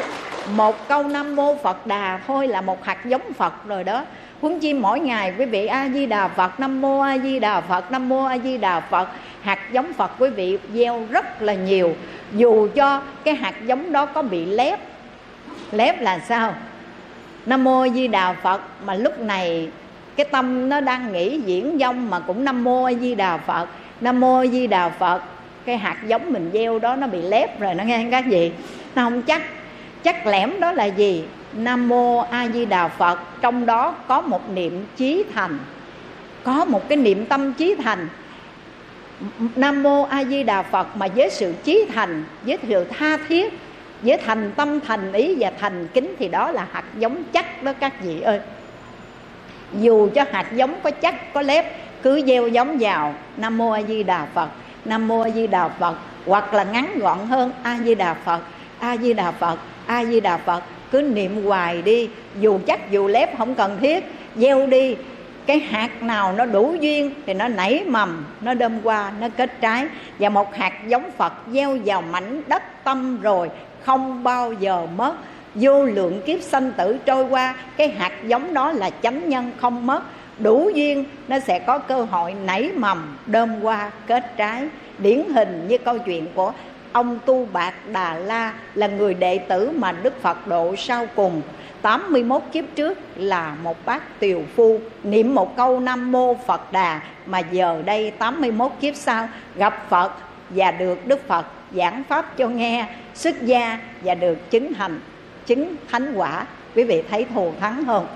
một 0.50 0.88
câu 0.88 1.02
nam 1.02 1.36
mô 1.36 1.54
phật 1.54 1.86
đà 1.86 2.20
thôi 2.26 2.48
là 2.48 2.60
một 2.60 2.84
hạt 2.84 2.98
giống 3.04 3.32
phật 3.32 3.54
rồi 3.66 3.84
đó. 3.84 4.04
Huống 4.40 4.60
chi 4.60 4.74
mỗi 4.74 5.00
ngày 5.00 5.34
quý 5.38 5.44
vị 5.44 5.66
a 5.66 5.88
di 5.88 6.06
đà 6.06 6.28
phật, 6.28 6.60
nam 6.60 6.80
mô 6.80 7.00
a 7.00 7.18
di 7.18 7.38
đà 7.38 7.60
phật, 7.60 7.90
nam 7.90 8.08
mô 8.08 8.24
a 8.24 8.38
di 8.38 8.58
đà 8.58 8.80
phật 8.80 9.08
hạt 9.42 9.58
giống 9.72 9.92
phật 9.92 10.10
quý 10.18 10.30
vị 10.30 10.58
gieo 10.74 11.06
rất 11.10 11.42
là 11.42 11.54
nhiều. 11.54 11.94
Dù 12.32 12.68
cho 12.74 13.02
cái 13.24 13.34
hạt 13.34 13.54
giống 13.66 13.92
đó 13.92 14.06
có 14.06 14.22
bị 14.22 14.44
lép 14.44 14.80
lép 15.72 16.00
là 16.00 16.18
sao? 16.18 16.54
Nam 17.46 17.64
mô 17.64 17.82
a 17.82 17.88
di 17.88 18.08
đà 18.08 18.32
phật, 18.32 18.60
mà 18.84 18.94
lúc 18.94 19.20
này 19.20 19.68
cái 20.16 20.26
tâm 20.30 20.68
nó 20.68 20.80
đang 20.80 21.12
nghĩ 21.12 21.40
diễn 21.46 21.78
dông 21.80 22.10
mà 22.10 22.20
cũng 22.20 22.44
nam 22.44 22.64
mô 22.64 22.84
a 22.84 22.92
di 22.92 23.14
đà 23.14 23.36
phật. 23.36 23.68
Nam 24.00 24.20
mô 24.20 24.38
a 24.38 24.46
di 24.46 24.66
đà 24.66 24.88
phật, 24.88 25.22
cái 25.64 25.76
hạt 25.76 25.96
giống 26.06 26.32
mình 26.32 26.50
gieo 26.52 26.78
đó 26.78 26.96
nó 26.96 27.06
bị 27.06 27.22
lép 27.22 27.60
rồi, 27.60 27.74
nó 27.74 27.84
nghe 27.84 28.06
các 28.10 28.28
gì 28.28 28.52
nó 28.94 29.02
không 29.02 29.22
chắc 29.22 29.42
chắc 30.02 30.26
lẻm 30.26 30.60
đó 30.60 30.72
là 30.72 30.84
gì? 30.84 31.24
Nam 31.52 31.88
mô 31.88 32.18
a 32.18 32.48
di 32.48 32.64
đà 32.64 32.88
phật, 32.88 33.18
trong 33.40 33.66
đó 33.66 33.94
có 34.08 34.20
một 34.20 34.50
niệm 34.50 34.86
chí 34.96 35.24
thành. 35.34 35.58
Có 36.44 36.64
một 36.64 36.88
cái 36.88 36.98
niệm 36.98 37.26
tâm 37.26 37.52
chí 37.52 37.74
thành 37.84 38.08
nam 39.56 39.82
mô 39.82 40.02
a 40.02 40.24
di 40.24 40.42
đà 40.42 40.62
phật 40.62 40.96
mà 40.96 41.06
với 41.16 41.30
sự 41.30 41.54
chí 41.64 41.86
thành, 41.94 42.24
với 42.42 42.58
sự 42.68 42.84
tha 42.84 43.18
thiết, 43.28 43.58
với 44.02 44.18
thành 44.18 44.50
tâm 44.56 44.80
thành 44.80 45.12
ý 45.12 45.36
và 45.38 45.52
thành 45.60 45.88
kính 45.94 46.14
thì 46.18 46.28
đó 46.28 46.50
là 46.50 46.66
hạt 46.72 46.84
giống 46.98 47.22
chắc 47.32 47.62
đó 47.62 47.72
các 47.80 48.02
vị 48.04 48.20
ơi. 48.20 48.40
Dù 49.80 50.08
cho 50.14 50.24
hạt 50.32 50.46
giống 50.54 50.74
có 50.82 50.90
chắc, 50.90 51.34
có 51.34 51.42
lép, 51.42 51.76
cứ 52.02 52.22
gieo 52.26 52.48
giống 52.48 52.78
vào. 52.80 53.14
Nam 53.36 53.58
mô 53.58 53.70
a 53.70 53.82
di 53.82 54.02
đà 54.02 54.26
phật, 54.34 54.48
nam 54.84 55.08
mô 55.08 55.20
a 55.20 55.30
di 55.30 55.46
đà 55.46 55.68
phật, 55.68 55.96
hoặc 56.26 56.54
là 56.54 56.64
ngắn 56.64 56.98
gọn 56.98 57.18
hơn, 57.26 57.52
a 57.62 57.78
di 57.84 57.94
đà 57.94 58.14
phật, 58.14 58.40
a 58.78 58.96
di 58.96 59.12
đà 59.12 59.30
phật, 59.30 59.58
a 59.86 60.04
di 60.04 60.20
đà 60.20 60.36
phật, 60.36 60.62
cứ 60.90 61.02
niệm 61.02 61.44
hoài 61.44 61.82
đi, 61.82 62.08
dù 62.40 62.58
chắc 62.66 62.90
dù 62.90 63.08
lép 63.08 63.38
không 63.38 63.54
cần 63.54 63.78
thiết, 63.80 64.04
gieo 64.36 64.66
đi 64.66 64.96
cái 65.46 65.58
hạt 65.58 66.02
nào 66.02 66.32
nó 66.32 66.44
đủ 66.44 66.76
duyên 66.80 67.10
thì 67.26 67.34
nó 67.34 67.48
nảy 67.48 67.84
mầm, 67.86 68.24
nó 68.40 68.54
đơm 68.54 68.72
qua, 68.82 69.12
nó 69.20 69.28
kết 69.36 69.60
trái. 69.60 69.86
Và 70.18 70.28
một 70.28 70.54
hạt 70.54 70.72
giống 70.88 71.10
phật 71.10 71.32
gieo 71.52 71.78
vào 71.84 72.02
mảnh 72.02 72.42
đất 72.46 72.62
tâm 72.84 73.20
rồi 73.20 73.50
không 73.82 74.22
bao 74.22 74.52
giờ 74.52 74.86
mất. 74.96 75.14
Vô 75.54 75.84
lượng 75.84 76.22
kiếp 76.26 76.40
sanh 76.40 76.72
tử 76.72 76.98
trôi 77.04 77.24
qua, 77.24 77.54
cái 77.76 77.88
hạt 77.88 78.12
giống 78.26 78.54
đó 78.54 78.72
là 78.72 78.90
chánh 79.02 79.28
nhân 79.28 79.50
không 79.56 79.86
mất. 79.86 80.02
Đủ 80.38 80.70
duyên, 80.74 81.04
nó 81.28 81.38
sẽ 81.38 81.58
có 81.58 81.78
cơ 81.78 82.02
hội 82.04 82.34
nảy 82.44 82.70
mầm, 82.76 83.16
đơm 83.26 83.64
qua, 83.64 83.90
kết 84.06 84.36
trái. 84.36 84.68
Điển 84.98 85.22
hình 85.34 85.66
như 85.68 85.78
câu 85.78 85.98
chuyện 85.98 86.26
của 86.34 86.52
ông 86.92 87.18
Tu 87.26 87.48
Bạc 87.52 87.74
Đà 87.92 88.14
La 88.14 88.54
là 88.74 88.86
người 88.86 89.14
đệ 89.14 89.38
tử 89.38 89.70
mà 89.70 89.92
Đức 89.92 90.22
Phật 90.22 90.46
độ 90.46 90.76
sau 90.76 91.06
cùng. 91.14 91.42
81 91.82 92.42
kiếp 92.52 92.64
trước 92.74 92.98
là 93.16 93.56
một 93.62 93.86
bác 93.86 94.20
tiều 94.20 94.42
phu, 94.56 94.80
Niệm 95.02 95.34
một 95.34 95.56
câu 95.56 95.80
Nam 95.80 96.12
Mô 96.12 96.34
Phật 96.46 96.72
Đà 96.72 97.00
Mà 97.26 97.38
giờ 97.38 97.82
đây 97.86 98.10
81 98.10 98.72
kiếp 98.80 98.96
sau 98.96 99.28
gặp 99.56 99.86
Phật 99.88 100.12
Và 100.50 100.70
được 100.70 101.06
Đức 101.06 101.28
Phật 101.28 101.46
giảng 101.74 102.02
Pháp 102.08 102.36
cho 102.36 102.48
nghe, 102.48 102.86
Xuất 103.14 103.42
gia 103.42 103.78
và 104.02 104.14
được 104.14 104.50
chứng 104.50 104.72
hành, 104.72 105.00
Chứng 105.46 105.76
thánh 105.90 106.14
quả. 106.14 106.46
Quý 106.74 106.84
vị 106.84 107.02
thấy 107.10 107.26
thù 107.34 107.52
thắng 107.60 107.84
hơn 107.84 108.06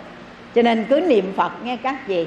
Cho 0.55 0.63
nên 0.63 0.85
cứ 0.89 1.01
niệm 1.01 1.33
Phật 1.37 1.53
nghe 1.65 1.77
các 1.77 2.07
vị 2.07 2.27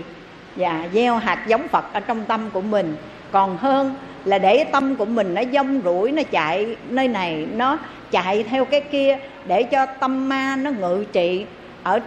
Và 0.56 0.88
gieo 0.94 1.18
hạt 1.18 1.44
giống 1.48 1.68
Phật 1.68 1.94
ở 1.94 2.00
trong 2.00 2.26
tâm 2.26 2.50
của 2.54 2.62
mình. 2.62 2.96
Còn 3.32 3.58
hơn 3.58 3.96
là 4.30 4.38
để 4.38 4.64
tâm 4.64 4.96
của 4.96 5.06
mình 5.06 5.34
nó 5.34 5.42
dông 5.54 5.82
rủi, 5.84 6.12
nó 6.12 6.24
chạy 6.32 6.76
nơi 6.90 7.08
này, 7.08 7.48
nó 7.56 7.78
chạy 8.12 8.44
theo 8.44 8.66
cái 8.66 8.82
kia, 8.82 9.18
để 9.48 9.64
cho 9.64 9.86
tâm 9.86 10.30
ma 10.30 10.56
nó 10.56 10.72
ngự 10.72 11.06
trị 11.12 11.46
ở 11.84 12.00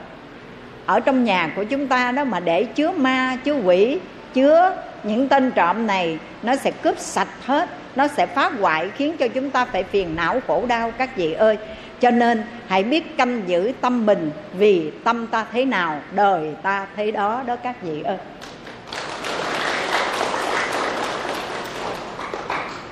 ở 0.87 1.01
trong 1.01 1.25
nhà 1.25 1.53
của 1.57 1.65
chúng 1.65 1.87
ta 1.87 2.13
đó, 2.13 2.25
mà 2.25 2.41
để 2.41 2.65
chứa 2.65 2.93
ma, 2.93 3.37
chứa 3.45 3.55
quỷ, 3.55 3.99
chứa 4.35 4.77
những 5.03 5.29
tên 5.29 5.51
trộm 5.51 5.87
này, 5.87 6.19
nó 6.43 6.57
sẽ 6.57 6.71
cướp 6.71 6.99
sạch 6.99 7.29
hết, 7.45 7.69
nó 7.97 8.09
sẽ 8.09 8.27
phá 8.27 8.51
hoại, 8.61 8.91
khiến 8.97 9.17
cho 9.17 9.29
chúng 9.29 9.51
ta 9.51 9.65
phải 9.65 9.83
phiền 9.85 10.17
não, 10.17 10.41
khổ 10.47 10.65
đau, 10.69 10.91
các 10.99 11.17
vị 11.17 11.33
ơi. 11.33 11.57
Cho 12.01 12.11
nên 12.11 12.43
hãy 12.67 12.83
biết 12.83 13.17
canh 13.17 13.43
giữ 13.47 13.73
tâm 13.81 14.07
mình, 14.07 14.31
vì 14.59 14.91
tâm 15.05 15.27
ta 15.27 15.47
thế 15.53 15.65
nào, 15.65 16.01
đời 16.13 16.51
ta 16.63 16.87
thế 16.97 17.11
đó 17.11 17.43
đó, 17.47 17.57
các 17.57 17.83
vị 17.83 18.03
ơi. 18.03 18.17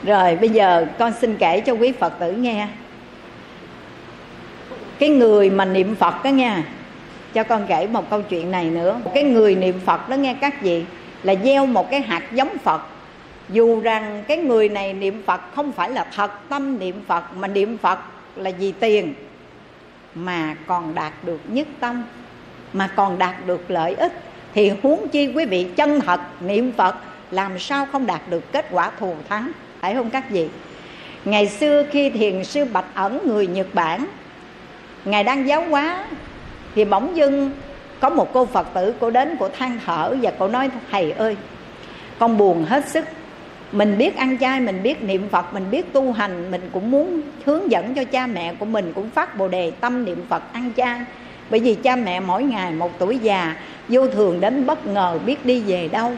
Rồi, 0.04 0.36
bây 0.36 0.48
giờ 0.48 0.86
con 0.98 1.12
xin 1.20 1.36
kể 1.36 1.60
cho 1.60 1.72
quý 1.72 1.92
phật 1.92 2.12
tử 2.20 2.32
nghe. 2.32 2.68
Cái 4.98 5.08
người 5.08 5.50
mà 5.50 5.64
niệm 5.64 5.94
phật 5.94 6.24
đó 6.24 6.28
nha, 6.28 6.64
cho 7.34 7.44
con 7.44 7.66
kể 7.68 7.86
một 7.86 8.10
câu 8.10 8.22
chuyện 8.22 8.50
này 8.50 8.64
nữa. 8.64 9.00
Cái 9.14 9.22
người 9.22 9.54
niệm 9.54 9.80
phật 9.86 10.08
đó 10.08 10.14
nghe 10.14 10.34
các 10.40 10.62
vị, 10.62 10.84
là 11.22 11.34
gieo 11.44 11.66
một 11.66 11.90
cái 11.90 12.00
hạt 12.00 12.22
giống 12.32 12.58
phật. 12.58 12.82
Dù 13.48 13.80
rằng 13.80 14.24
cái 14.28 14.36
người 14.36 14.68
này 14.68 14.92
niệm 14.92 15.22
phật 15.26 15.40
không 15.54 15.72
phải 15.72 15.90
là 15.90 16.06
thật 16.14 16.30
tâm 16.48 16.78
niệm 16.78 17.02
phật, 17.06 17.24
mà 17.36 17.48
niệm 17.48 17.78
phật 17.78 17.98
là 18.36 18.50
vì 18.58 18.72
tiền. 18.72 19.14
Mà 20.14 20.56
còn 20.66 20.94
đạt 20.94 21.12
được 21.22 21.40
nhất 21.48 21.66
tâm, 21.80 22.02
mà 22.72 22.90
còn 22.96 23.18
đạt 23.18 23.46
được 23.46 23.70
lợi 23.70 23.94
ích. 23.94 24.12
Thì 24.54 24.72
huống 24.82 25.08
chi 25.08 25.32
quý 25.34 25.44
vị 25.44 25.66
chân 25.76 26.00
thật 26.00 26.20
niệm 26.40 26.72
phật, 26.76 26.94
làm 27.30 27.58
sao 27.58 27.86
không 27.92 28.06
đạt 28.06 28.20
được 28.30 28.52
kết 28.52 28.66
quả 28.70 28.90
thù 28.98 29.14
thắng? 29.28 29.52
Phải 29.80 29.94
không 29.94 30.10
các 30.10 30.30
vị? 30.30 30.48
Ngày 31.24 31.48
xưa 31.48 31.84
khi 31.90 32.10
thiền 32.10 32.44
sư 32.44 32.64
bạch 32.72 32.94
ẩn, 32.94 33.18
người 33.24 33.46
nhật 33.46 33.66
bản, 33.72 34.06
ngài 35.04 35.24
đang 35.24 35.48
giáo 35.48 35.64
hóa, 35.70 36.04
thì 36.74 36.84
bỗng 36.84 37.16
dưng 37.16 37.50
có 38.00 38.08
một 38.08 38.32
cô 38.32 38.44
phật 38.44 38.66
tử, 38.74 38.94
cô 39.00 39.10
đến 39.10 39.36
cô 39.40 39.48
than 39.58 39.78
thở 39.86 40.16
và 40.22 40.32
cô 40.38 40.48
nói, 40.48 40.70
thầy 40.90 41.10
ơi, 41.10 41.36
con 42.18 42.38
buồn 42.38 42.64
hết 42.64 42.88
sức. 42.88 43.04
Mình 43.72 43.98
biết 43.98 44.16
ăn 44.16 44.38
chay, 44.38 44.60
mình 44.60 44.82
biết 44.82 45.02
niệm 45.02 45.28
phật, 45.28 45.54
mình 45.54 45.70
biết 45.70 45.92
tu 45.92 46.12
hành, 46.12 46.50
mình 46.50 46.70
cũng 46.72 46.90
muốn 46.90 47.22
hướng 47.44 47.70
dẫn 47.70 47.94
cho 47.94 48.04
cha 48.04 48.26
mẹ 48.26 48.54
của 48.54 48.64
mình 48.64 48.92
cũng 48.94 49.10
phát 49.10 49.36
bồ 49.36 49.48
đề 49.48 49.70
tâm 49.70 50.04
niệm 50.04 50.24
phật 50.28 50.42
ăn 50.52 50.70
chay. 50.76 51.00
Bởi 51.50 51.60
vì 51.60 51.74
cha 51.74 51.96
mẹ 51.96 52.20
mỗi 52.20 52.42
ngày 52.42 52.72
một 52.72 52.90
tuổi 52.98 53.18
già, 53.18 53.56
vô 53.88 54.08
thường 54.08 54.40
đến 54.40 54.66
bất 54.66 54.86
ngờ 54.86 55.18
biết 55.26 55.46
đi 55.46 55.60
về 55.60 55.88
đâu. 55.88 56.12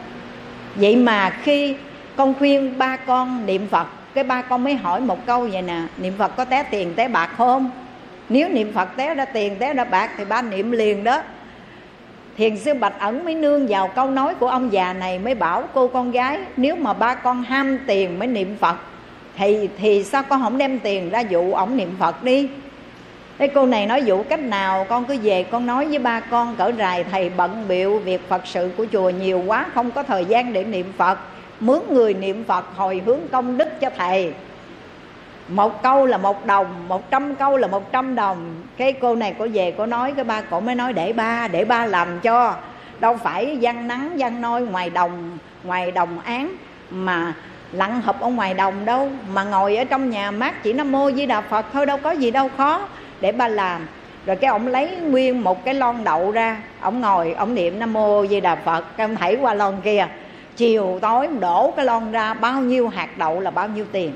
Vậy 0.75 0.97
mà 0.97 1.31
khi 1.43 1.77
con 2.17 2.35
khuyên 2.39 2.79
ba 2.79 2.97
con 2.97 3.47
niệm 3.47 3.67
phật. 3.67 3.87
Cái 4.15 4.25
ba 4.25 4.43
con 4.43 4.65
mới 4.65 4.75
hỏi 4.75 5.01
một 5.01 5.27
câu 5.27 5.49
vậy 5.53 5.63
nè, 5.63 5.83
niệm 5.99 6.13
phật 6.19 6.37
có 6.37 6.45
té 6.45 6.63
tiền 6.63 6.95
té 6.95 7.09
bạc 7.09 7.31
không? 7.37 7.71
Nếu 8.29 8.49
niệm 8.49 8.73
phật 8.73 8.89
té 8.97 9.15
ra 9.15 9.25
tiền 9.25 9.57
té 9.59 9.75
ra 9.75 9.85
bạc 9.85 10.11
thì 10.17 10.25
ba 10.25 10.43
niệm 10.43 10.71
liền 10.73 11.05
đó. 11.05 11.23
Thiền 12.37 12.57
sư 12.57 12.75
bạch 12.75 12.99
ẩn 12.99 13.25
mới 13.25 13.35
nương 13.35 13.67
vào 13.67 13.89
câu 13.89 14.11
nói 14.11 14.35
của 14.35 14.49
ông 14.49 14.73
già 14.73 14.93
này 14.93 15.19
mới 15.19 15.35
bảo 15.35 15.65
cô 15.75 15.89
con 15.89 16.11
gái, 16.11 16.39
nếu 16.57 16.77
mà 16.77 16.93
ba 16.93 17.15
con 17.15 17.43
ham 17.43 17.79
tiền 17.87 18.19
mới 18.19 18.29
niệm 18.29 18.57
phật, 18.61 18.77
thì 19.37 19.69
thì 19.79 20.05
sao 20.05 20.23
con 20.23 20.43
không 20.43 20.59
đem 20.59 20.79
tiền 20.79 21.11
ra 21.11 21.21
dụ 21.21 21.53
ổng 21.53 21.77
niệm 21.77 21.97
phật 21.99 22.23
đi? 22.23 22.49
Cái 23.39 23.49
cô 23.49 23.67
này 23.67 23.87
nói, 23.87 24.03
dụ 24.03 24.23
cách 24.23 24.41
nào? 24.41 24.87
Con 24.89 25.05
cứ 25.05 25.17
về 25.23 25.45
con 25.45 25.67
nói 25.67 25.87
với 25.87 25.99
ba 25.99 26.21
con, 26.21 26.57
cỡ 26.57 26.73
rài 26.79 27.05
thầy 27.05 27.31
bận 27.31 27.65
biệu 27.69 27.99
việc 27.99 28.29
phật 28.29 28.43
sự 28.45 28.71
của 28.77 28.87
chùa 28.93 29.11
nhiều 29.11 29.43
quá, 29.47 29.67
không 29.75 29.91
có 29.91 30.03
thời 30.03 30.25
gian 30.25 30.53
để 30.53 30.65
niệm 30.65 30.93
phật 30.97 31.19
mướn 31.61 31.81
người 31.91 32.15
niệm 32.15 32.45
phật 32.45 32.65
hồi 32.77 33.03
hướng 33.07 33.21
công 33.33 33.59
đức 33.59 33.81
cho 33.81 33.91
thầy. 33.97 34.33
Một 35.49 35.83
câu 35.83 36.07
là 36.07 36.19
một 36.19 36.47
đồng, 36.47 36.89
một 36.89 37.11
trăm 37.11 37.35
câu 37.35 37.57
là 37.57 37.69
một 37.69 37.93
trăm 37.93 38.15
đồng. 38.15 38.55
Cái 38.77 38.93
cô 38.93 39.15
này 39.15 39.35
cô 39.39 39.47
về 39.53 39.75
cô 39.79 39.87
nói, 39.87 40.13
cái 40.17 40.25
ba 40.25 40.41
cổ 40.41 40.61
mới 40.61 40.75
nói, 40.75 40.93
để 40.93 41.13
ba 41.13 41.49
để 41.49 41.65
ba 41.65 41.87
làm 41.87 42.21
cho. 42.21 42.55
Đâu 43.01 43.17
phải 43.17 43.59
văn 43.61 43.89
nắng, 43.89 44.17
văn 44.19 44.41
nôi, 44.41 44.61
ngoài 44.61 44.91
đồng 44.91 45.39
ngoài 45.65 45.91
đồng 45.91 46.21
án 46.25 46.53
mà 46.91 47.35
lặn 47.73 48.01
hụp 48.01 48.21
ở 48.21 48.29
ngoài 48.29 48.55
đồng 48.55 48.85
đâu. 48.85 49.11
Mà 49.33 49.45
ngồi 49.45 49.77
ở 49.77 49.85
trong 49.85 50.11
nhà 50.11 50.31
mát 50.31 50.63
chỉ 50.63 50.73
nam 50.73 50.93
mô 50.93 51.11
di 51.11 51.27
đà 51.27 51.41
phật 51.41 51.67
thôi, 51.73 51.87
đâu 51.87 51.99
có 52.03 52.11
gì 52.11 52.31
đâu, 52.31 52.51
khó. 52.57 52.89
Để 53.21 53.33
ba 53.33 53.49
làm. 53.49 53.87
Rồi 54.27 54.37
cái 54.37 54.51
ông 54.51 54.67
lấy 54.67 54.97
nguyên 54.97 55.45
một 55.45 55.65
cái 55.65 55.75
lon 55.75 56.05
đậu 56.05 56.31
ra, 56.31 56.63
ông 56.81 57.01
ngồi, 57.01 57.33
ông 57.33 57.55
niệm 57.55 57.79
nam 57.79 57.93
mô 57.93 58.27
di 58.27 58.41
đà 58.41 58.57
phật. 58.57 58.85
Cái 58.97 59.05
ông 59.05 59.17
thảy 59.17 59.37
qua 59.37 59.55
lon 59.55 59.81
kia 59.85 60.07
chiều 60.57 60.99
tối 61.03 61.29
đổ 61.41 61.71
cái 61.77 61.85
lon 61.85 62.13
ra, 62.13 62.35
bao 62.35 62.61
nhiêu 62.61 62.89
hạt 62.89 63.19
đậu 63.19 63.41
là 63.41 63.51
bao 63.51 63.69
nhiêu 63.69 63.85
tiền? 63.93 64.13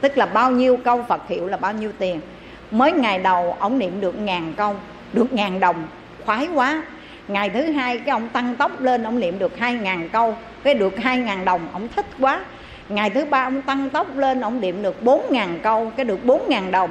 Tức 0.00 0.18
là 0.18 0.26
bao 0.26 0.50
nhiêu 0.50 0.76
câu 0.76 1.04
phật 1.08 1.28
hiệu 1.28 1.46
là 1.46 1.56
bao 1.56 1.72
nhiêu 1.72 1.92
tiền? 1.98 2.20
Mới 2.70 2.92
ngày 2.92 3.18
đầu 3.18 3.56
ông 3.60 3.78
niệm 3.78 4.00
được 4.00 4.18
ngàn 4.18 4.54
câu, 4.56 4.74
được 5.12 5.32
ngàn 5.32 5.60
đồng. 5.60 5.86
Khoái 6.24 6.48
quá. 6.54 6.82
Ngày 7.28 7.50
thứ 7.50 7.62
hai, 7.62 7.98
cái 7.98 8.12
ông 8.12 8.28
tăng 8.28 8.54
tốc 8.54 8.80
lên 8.80 9.02
ông 9.02 9.20
niệm 9.20 9.38
được 9.38 9.58
hai 9.58 9.74
ngàn 9.74 10.08
câu, 10.08 10.36
cái 10.62 10.74
được 10.74 10.98
hai 10.98 11.18
ngàn 11.18 11.44
đồng 11.44 11.60
ông 11.72 11.88
thích 11.96 12.06
quá. 12.20 12.40
Ngày 12.88 13.10
thứ 13.10 13.24
ba 13.24 13.46
ông 13.46 13.62
tăng 13.62 13.90
tốc 13.90 14.16
lên 14.16 14.40
ông 14.40 14.60
niệm 14.60 14.82
được 14.82 15.02
bốn 15.02 15.26
ngàn 15.30 15.58
câu, 15.62 15.92
cái 15.96 16.04
được 16.04 16.24
bốn 16.24 16.48
ngàn 16.48 16.70
đồng. 16.70 16.90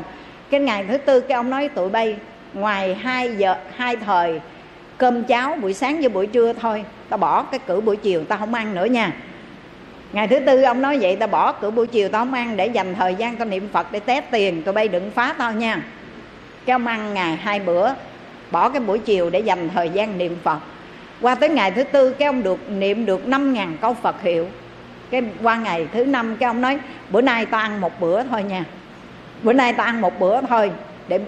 Cái 0.50 0.60
ngày 0.60 0.86
thứ 0.88 0.98
tư, 0.98 1.20
cái 1.20 1.36
ông 1.36 1.50
nói, 1.50 1.70
tụi 1.70 1.90
bay, 1.90 2.16
ngoài 2.54 2.96
hai 2.96 3.36
giờ, 3.36 3.56
hai 3.76 3.96
thời 3.96 4.42
cơm 4.98 5.24
cháo 5.24 5.58
buổi 5.62 5.74
sáng 5.74 6.00
với 6.00 6.10
buổi 6.10 6.28
trưa 6.28 6.54
thôi. 6.54 6.84
Ta 7.10 7.18
bỏ 7.18 7.44
cái 7.44 7.60
cử 7.68 7.82
buổi 7.82 7.96
chiều 7.96 8.24
ta 8.24 8.38
không 8.38 8.54
ăn 8.54 8.76
nữa 8.76 8.86
nha. 8.86 9.14
Ngày 10.14 10.28
thứ 10.28 10.40
tư 10.40 10.62
ông 10.62 10.82
nói 10.82 10.98
vậy 11.02 11.16
ta 11.16 11.28
bỏ 11.28 11.52
cử 11.52 11.72
buổi 11.72 11.88
chiều 11.88 12.10
tao 12.10 12.26
không 12.26 12.34
ăn 12.34 12.58
để 12.58 12.68
dành 12.68 12.96
thời 12.96 13.16
gian 13.16 13.36
tao 13.36 13.48
niệm 13.48 13.70
phật 13.74 13.92
để 13.92 14.00
tét 14.00 14.32
tiền. 14.32 14.64
Tụi 14.64 14.74
bay 14.74 14.88
đừng 14.88 15.12
phá 15.12 15.36
tao 15.38 15.54
nha. 15.54 15.82
Cái 16.66 16.74
ông 16.74 16.88
ăn 16.88 17.14
ngày 17.14 17.36
hai 17.36 17.60
bữa, 17.60 17.90
bỏ 18.52 18.70
cái 18.70 18.80
buổi 18.80 19.00
chiều 19.00 19.30
để 19.30 19.40
dành 19.40 19.70
thời 19.70 19.90
gian 19.90 20.18
niệm 20.18 20.38
phật. 20.44 20.60
Qua 21.22 21.36
tới 21.36 21.50
ngày 21.50 21.72
thứ 21.72 21.84
tư, 21.84 22.14
cái 22.14 22.26
ông 22.26 22.44
được, 22.44 22.70
niệm 22.70 23.06
được 23.06 23.28
năm 23.28 23.54
ngàn 23.54 23.78
câu 23.82 23.94
phật 23.94 24.22
hiệu. 24.22 24.48
Cái 25.10 25.24
qua 25.44 25.56
ngày 25.56 25.88
thứ 25.94 26.06
năm, 26.06 26.36
cái 26.40 26.48
ông 26.48 26.62
nói, 26.62 26.78
bữa 27.10 27.22
nay 27.22 27.46
tao 27.46 27.62
ăn 27.62 27.82
một 27.82 28.00
bữa 28.00 28.24
thôi 28.24 28.44
nha. 28.44 28.64
Bữa 29.44 29.54
nay 29.54 29.74
tao 29.74 29.86
ăn 29.86 30.02
một 30.02 30.20
bữa 30.20 30.42
thôi 30.42 30.72
để 31.08 31.20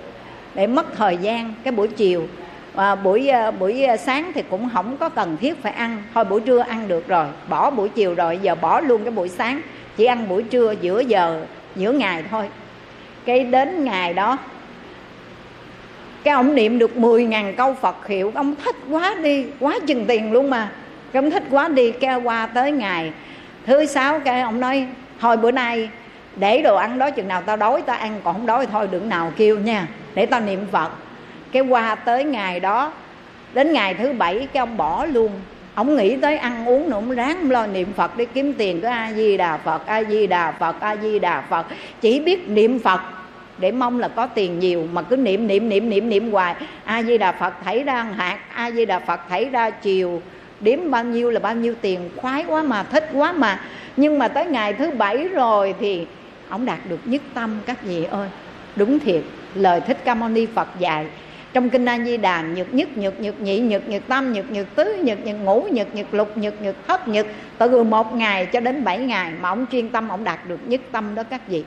để 0.55 0.68
mất 0.68 0.95
thời 0.97 1.18
gian 1.18 1.53
cái 1.63 1.72
buổi 1.72 1.88
chiều 1.88 2.28
à, 2.78 2.95
buổi 2.95 3.28
à, 3.28 3.51
buổi 3.51 3.84
ờ, 3.84 3.97
sáng 3.97 4.32
thì 4.36 4.43
cũng 4.49 4.69
không 4.73 4.97
có 4.97 5.09
cần 5.09 5.38
thiết 5.38 5.63
phải 5.63 5.71
ăn. 5.71 6.03
Thôi 6.13 6.23
buổi 6.23 6.41
trưa 6.41 6.59
ăn 6.59 6.88
được 6.88 7.07
rồi. 7.07 7.25
Bỏ 7.49 7.69
buổi 7.69 7.89
chiều 7.89 8.15
rồi 8.15 8.39
giờ 8.41 8.55
bỏ 8.55 8.80
luôn 8.80 9.03
cái 9.03 9.11
buổi 9.11 9.30
sáng. 9.30 9.61
Chỉ 9.97 10.05
ăn 10.05 10.30
buổi 10.30 10.43
trưa 10.43 10.73
giữa 10.82 10.99
giờ 10.99 11.41
giữa 11.75 11.91
ngày 11.91 12.23
thôi. 12.32 12.49
Cái 13.25 13.43
đến 13.43 13.84
ngày 13.84 14.13
đó 14.13 14.38
cái 16.23 16.34
ông 16.34 16.55
niệm 16.55 16.80
được 16.80 16.97
10 16.97 17.25
ngàn 17.25 17.53
câu 17.55 17.73
Phật 17.73 18.07
hiệu 18.07 18.32
ông 18.36 18.55
thích 18.55 18.75
quá 18.89 19.15
đi 19.23 19.45
quá 19.59 19.80
chừng 19.88 20.05
tiền 20.05 20.32
luôn 20.32 20.49
mà. 20.49 20.71
Cái 21.11 21.23
ông 21.23 21.32
thích 21.32 21.43
quá 21.51 21.67
đi 21.67 21.91
kêu 21.91 22.21
qua 22.21 22.45
tới 22.45 22.71
ngày 22.71 23.11
thứ 23.65 23.86
sáu 23.86 24.19
cái 24.19 24.41
ông 24.41 24.59
nói 24.59 24.88
thôi 25.19 25.38
bữa 25.38 25.51
nay 25.51 25.89
để 26.36 26.61
đồ 26.61 26.75
ăn 26.75 26.99
đó 26.99 27.09
chừng 27.09 27.28
nào 27.28 27.41
tao 27.41 27.57
đói 27.57 27.82
tao 27.82 27.97
ăn 27.97 28.21
còn 28.23 28.34
không 28.34 28.45
đói 28.45 28.65
thôi 28.65 28.88
đừng 28.91 29.09
nào 29.09 29.32
kêu 29.38 29.59
nha. 29.59 29.88
Để 30.15 30.25
tao 30.25 30.41
niệm 30.41 30.65
phật 30.71 30.91
cái 31.52 31.62
qua 31.62 31.95
tới 31.95 32.24
ngày 32.24 32.60
đó, 32.60 32.91
đến 33.54 33.74
ngày 33.74 33.93
thứ 33.93 34.14
bảy 34.14 34.48
cái 34.54 34.60
ông 34.62 34.78
bỏ 34.78 35.06
luôn. 35.06 35.32
Ông 35.76 35.95
nghĩ 35.95 36.16
tới 36.16 36.38
ăn 36.38 36.66
uống 36.66 36.89
nữa, 36.89 36.95
ông 36.95 37.12
ráng 37.12 37.52
lo 37.52 37.68
niệm 37.68 37.93
phật 37.95 38.18
để 38.18 38.26
kiếm 38.26 38.54
tiền 38.54 38.82
cứ 38.82 38.88
a 38.88 39.12
di 39.16 39.38
đà 39.38 39.58
phật 39.58 39.86
a 39.86 40.04
di 40.04 40.28
đà 40.28 40.52
phật 40.52 40.80
a 40.80 40.95
di 40.95 41.20
đà 41.20 41.41
phật. 41.41 41.66
Chỉ 42.02 42.20
biết 42.20 42.50
niệm 42.50 42.80
phật 42.80 43.02
để 43.58 43.72
mong 43.72 44.00
là 44.00 44.08
có 44.08 44.28
tiền 44.28 44.60
nhiều, 44.60 44.88
mà 44.93 45.02
cứ 45.02 45.16
niệm 45.18 45.48
niệm 45.48 45.70
niệm 45.70 45.89
niệm 45.89 46.10
niệm 46.10 46.32
hoài. 46.32 46.56
A 46.84 47.04
di 47.04 47.18
đà 47.18 47.32
phật 47.32 47.54
thảy 47.66 47.84
ra 47.84 48.04
hạt 48.04 48.39
a 48.54 48.72
di 48.72 48.86
đà 48.86 49.00
phật 49.00 49.20
thảy 49.30 49.45
ra 49.45 49.70
chiều. 49.70 50.22
Điểm 50.60 50.91
bao 50.91 51.04
nhiêu 51.04 51.32
là 51.32 51.39
bao 51.39 51.56
nhiêu 51.56 51.76
tiền, 51.82 52.10
khoái 52.16 52.45
quá 52.48 52.64
mà, 52.64 52.84
thích 52.84 53.10
quá 53.14 53.32
mà. 53.32 53.62
Nhưng 53.98 54.20
mà 54.20 54.28
tới 54.28 54.45
ngày 54.45 54.74
thứ 54.74 54.91
bảy 54.91 55.28
rồi 55.28 55.76
thì 55.80 56.08
ông 56.50 56.66
đạt 56.66 56.80
được 56.89 57.00
nhất 57.06 57.22
tâm, 57.34 57.60
các 57.66 57.84
vị 57.84 58.04
ơi. 58.04 58.30
Đúng 58.76 59.00
thiệt, 59.00 59.22
lời 59.56 59.82
thích 59.82 59.98
ca 60.06 60.16
mâu 60.16 60.30
ni 60.30 60.45
phật 60.45 60.68
dạy 60.80 61.06
trong 61.58 61.70
kinh 61.70 61.86
a 61.86 61.99
di 61.99 62.18
đà, 62.18 62.41
nhược 62.41 62.74
nhất, 62.74 62.97
nhược 62.97 63.20
nhược 63.20 63.41
nhị, 63.41 63.60
nhược 63.60 63.89
nhược 63.89 64.08
tam, 64.08 64.34
nhược 64.34 64.51
nhược 64.51 64.76
tứ, 64.76 64.97
nhược 65.03 65.26
nhược 65.26 65.36
ngũ, 65.36 65.68
nhược 65.72 65.95
nhược 65.95 66.14
lục, 66.14 66.38
nhược 66.38 66.62
nhược 66.62 66.76
thất, 66.88 67.08
nhược 67.08 67.26
từ 67.58 67.84
một 67.84 68.14
ngày 68.16 68.45
cho 68.45 68.60
đến 68.60 68.84
bảy 68.84 68.97
ngày 68.97 69.32
mà 69.41 69.49
ông 69.49 69.66
chuyên 69.72 69.89
tâm, 69.89 70.10
ông 70.10 70.24
đạt 70.24 70.47
được 70.47 70.60
nhất 70.68 70.82
tâm 70.91 71.16
đó 71.16 71.24
các 71.24 71.47
vị. 71.47 71.64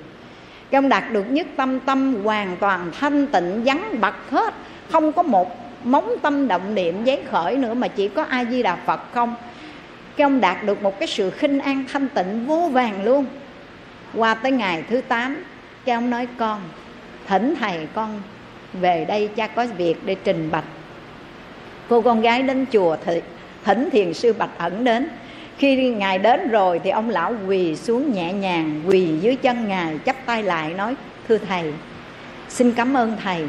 Cái 0.70 0.78
ông 0.78 0.88
đạt 0.88 1.12
được 1.12 1.30
nhất 1.30 1.46
tâm 1.56 1.80
tâm 1.80 2.14
hoàn 2.24 2.56
toàn 2.56 2.90
thanh 3.00 3.26
tịnh, 3.26 3.62
vắng 3.64 4.00
bật 4.00 4.14
hết, 4.30 4.54
không 4.90 5.12
có 5.12 5.22
một 5.22 5.56
móng 5.84 6.14
tâm 6.22 6.48
động 6.48 6.74
niệm 6.74 7.04
giấy 7.04 7.22
khởi 7.30 7.56
nữa 7.56 7.74
mà 7.74 7.88
chỉ 7.88 8.08
có 8.08 8.22
a 8.22 8.44
di 8.44 8.62
đà 8.62 8.76
phật 8.76 9.00
không. 9.12 9.34
Cái 10.16 10.24
ông 10.24 10.40
đạt 10.40 10.64
được 10.64 10.82
một 10.82 10.98
cái 10.98 11.08
sự 11.08 11.30
khinh 11.30 11.60
an 11.60 11.84
thanh 11.92 12.08
tịnh 12.08 12.46
vô 12.46 12.68
vàng 12.72 13.04
luôn. 13.04 13.26
Qua 14.14 14.34
tới 14.34 14.52
ngày 14.52 14.84
thứ 14.90 15.00
tám, 15.08 15.44
cái 15.84 15.94
ông 15.94 16.10
nói, 16.10 16.28
con, 16.38 16.60
thỉnh 17.26 17.54
thầy 17.60 17.86
con 17.94 18.22
về 18.72 19.04
đây 19.04 19.28
cha 19.36 19.46
có 19.46 19.66
việc 19.76 19.96
để 20.04 20.16
trình 20.24 20.48
bạch. 20.50 20.64
Cô 21.88 22.00
con 22.00 22.20
gái 22.20 22.42
đến 22.42 22.66
chùa 22.72 22.96
thì 23.04 23.20
thỉnh 23.64 23.88
thiền 23.92 24.14
sư 24.14 24.32
bạch 24.32 24.58
ẩn 24.58 24.84
đến. 24.84 25.08
Khi 25.58 25.90
ngài 25.90 26.18
đến 26.18 26.50
rồi 26.50 26.80
thì 26.84 26.90
ông 26.90 27.10
lão 27.10 27.34
quỳ 27.48 27.76
xuống 27.76 28.12
nhẹ 28.12 28.32
nhàng, 28.32 28.82
quỳ 28.86 29.08
dưới 29.20 29.36
chân 29.36 29.68
ngài, 29.68 29.98
chắp 30.06 30.16
tay 30.26 30.42
lại 30.42 30.74
nói, 30.74 30.94
thưa 31.28 31.38
thầy, 31.38 31.72
xin 32.48 32.72
cảm 32.72 32.96
ơn 32.96 33.16
thầy. 33.24 33.44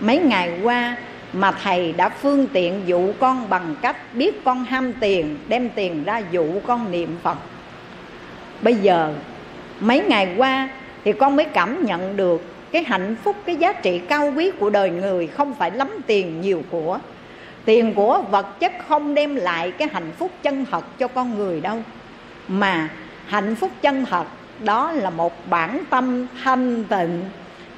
Mấy 0.00 0.18
ngày 0.18 0.60
qua 0.62 0.96
mà 1.32 1.52
thầy 1.62 1.92
đã 1.92 2.08
phương 2.08 2.46
tiện 2.52 2.82
dụ 2.86 3.12
con 3.18 3.48
bằng 3.48 3.74
cách 3.82 4.14
biết 4.14 4.44
con 4.44 4.64
ham 4.64 4.92
tiền, 4.92 5.36
đem 5.48 5.68
tiền 5.68 6.04
ra 6.04 6.22
dụ 6.30 6.60
con 6.66 6.90
niệm 6.90 7.16
phật. 7.22 7.36
Bây 8.62 8.74
giờ, 8.74 9.14
mấy 9.80 10.00
ngày 10.00 10.34
qua 10.36 10.68
thì 11.04 11.12
con 11.12 11.36
mới 11.36 11.44
cảm 11.44 11.84
nhận 11.84 12.16
được 12.16 12.44
cái 12.72 12.84
hạnh 12.84 13.16
phúc, 13.24 13.36
cái 13.46 13.56
giá 13.56 13.72
trị 13.72 13.98
cao 13.98 14.32
quý 14.36 14.50
của 14.50 14.70
đời 14.70 14.90
người 14.90 15.26
không 15.26 15.54
phải 15.54 15.70
lắm 15.70 15.88
tiền 16.06 16.40
nhiều 16.40 16.62
của. 16.70 16.98
Tiền 17.64 17.94
của 17.94 18.22
vật 18.30 18.60
chất 18.60 18.72
không 18.88 19.14
đem 19.14 19.36
lại 19.36 19.70
cái 19.70 19.88
hạnh 19.92 20.10
phúc 20.18 20.30
chân 20.42 20.64
thật 20.70 20.98
cho 20.98 21.08
con 21.08 21.38
người 21.38 21.60
đâu. 21.60 21.82
Mà 22.48 22.88
hạnh 23.26 23.54
phúc 23.54 23.70
chân 23.82 24.04
thật, 24.04 24.24
đó 24.64 24.92
là 24.92 25.10
một 25.10 25.32
bản 25.50 25.82
tâm 25.90 26.26
thanh 26.44 26.84
tịnh. 26.84 27.24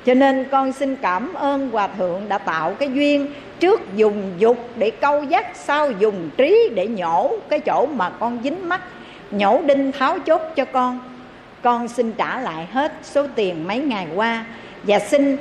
Cho 0.06 0.14
nên 0.14 0.44
con 0.50 0.72
xin 0.72 0.96
cảm 0.96 1.34
ơn 1.34 1.70
hòa 1.70 1.88
thượng 1.88 2.28
đã 2.28 2.38
tạo 2.38 2.74
cái 2.74 2.90
duyên 2.94 3.32
trước 3.60 3.96
dùng 3.96 4.32
dục 4.38 4.68
để 4.76 4.90
câu 4.90 5.22
dắt 5.22 5.46
sau 5.54 5.90
dùng 5.90 6.30
trí 6.36 6.70
để 6.74 6.86
nhổ 6.86 7.36
cái 7.48 7.60
chỗ 7.60 7.86
mà 7.86 8.10
con 8.10 8.38
dính 8.44 8.68
mắt, 8.68 8.80
nhổ 9.30 9.62
đinh 9.62 9.92
tháo 9.92 10.18
chốt 10.18 10.40
cho 10.56 10.64
con. 10.64 10.98
Con 11.62 11.88
xin 11.88 12.12
trả 12.12 12.40
lại 12.40 12.68
hết 12.72 12.92
số 13.02 13.26
tiền 13.34 13.68
mấy 13.68 13.78
ngày 13.78 14.06
qua 14.14 14.44
và 14.82 14.98
xin 14.98 15.36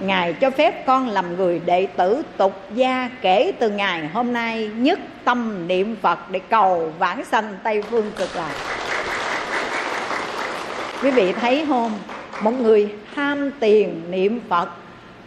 ngài 0.00 0.32
cho 0.32 0.50
phép 0.50 0.86
con 0.86 1.08
làm 1.08 1.36
người 1.36 1.60
đệ 1.66 1.86
tử 1.96 2.22
tục 2.36 2.52
gia 2.74 3.10
kể 3.22 3.52
từ 3.58 3.70
ngày 3.70 4.08
hôm 4.12 4.32
nay 4.32 4.70
nhất 4.76 4.98
tâm 5.24 5.68
niệm 5.68 5.96
phật 6.02 6.30
để 6.30 6.40
cầu 6.48 6.92
vãng 6.98 7.24
sanh 7.24 7.54
tây 7.62 7.82
phương 7.82 8.10
cực 8.16 8.36
lạc. 8.36 8.54
Quý 11.02 11.10
vị 11.10 11.32
thấy 11.32 11.64
không? 11.68 11.92
Một 12.42 12.60
người 12.60 12.88
ham 13.14 13.50
tiền 13.60 14.02
niệm 14.10 14.40
phật, 14.48 14.68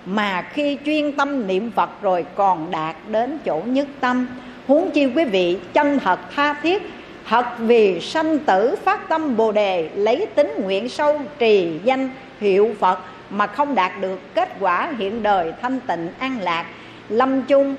mà 0.06 0.42
khi 0.42 0.78
chuyên 0.86 1.12
tâm 1.12 1.48
niệm 1.48 1.72
phật 1.72 1.90
rồi 2.02 2.26
còn 2.36 2.72
đạt 2.72 2.96
đến 3.08 3.38
chỗ 3.46 3.62
nhất 3.66 3.88
tâm. 4.00 4.28
Huống 4.68 4.92
chi 4.92 5.06
quý 5.06 5.26
vị 5.26 5.58
chân 5.74 6.00
thật 6.00 6.20
tha 6.36 6.54
thiết, 6.54 6.82
thật 7.28 7.46
vì 7.60 8.00
sanh 8.00 8.40
tử 8.40 8.76
phát 8.84 9.10
tâm 9.10 9.38
bồ 9.38 9.52
đề, 9.52 9.90
lấy 9.96 10.26
tính 10.36 10.54
nguyện 10.64 10.90
sâu 10.90 11.22
trì 11.40 11.80
danh 11.84 12.10
hiệu 12.40 12.76
phật 12.80 13.00
mà 13.34 13.48
không 13.48 13.76
đạt 13.76 13.92
được 14.02 14.20
kết 14.36 14.50
quả 14.60 14.92
hiện 14.98 15.24
đời 15.24 15.54
thanh 15.62 15.80
tịnh 15.80 16.10
an 16.20 16.40
lạc, 16.42 16.66
lâm 17.10 17.42
chung 17.42 17.76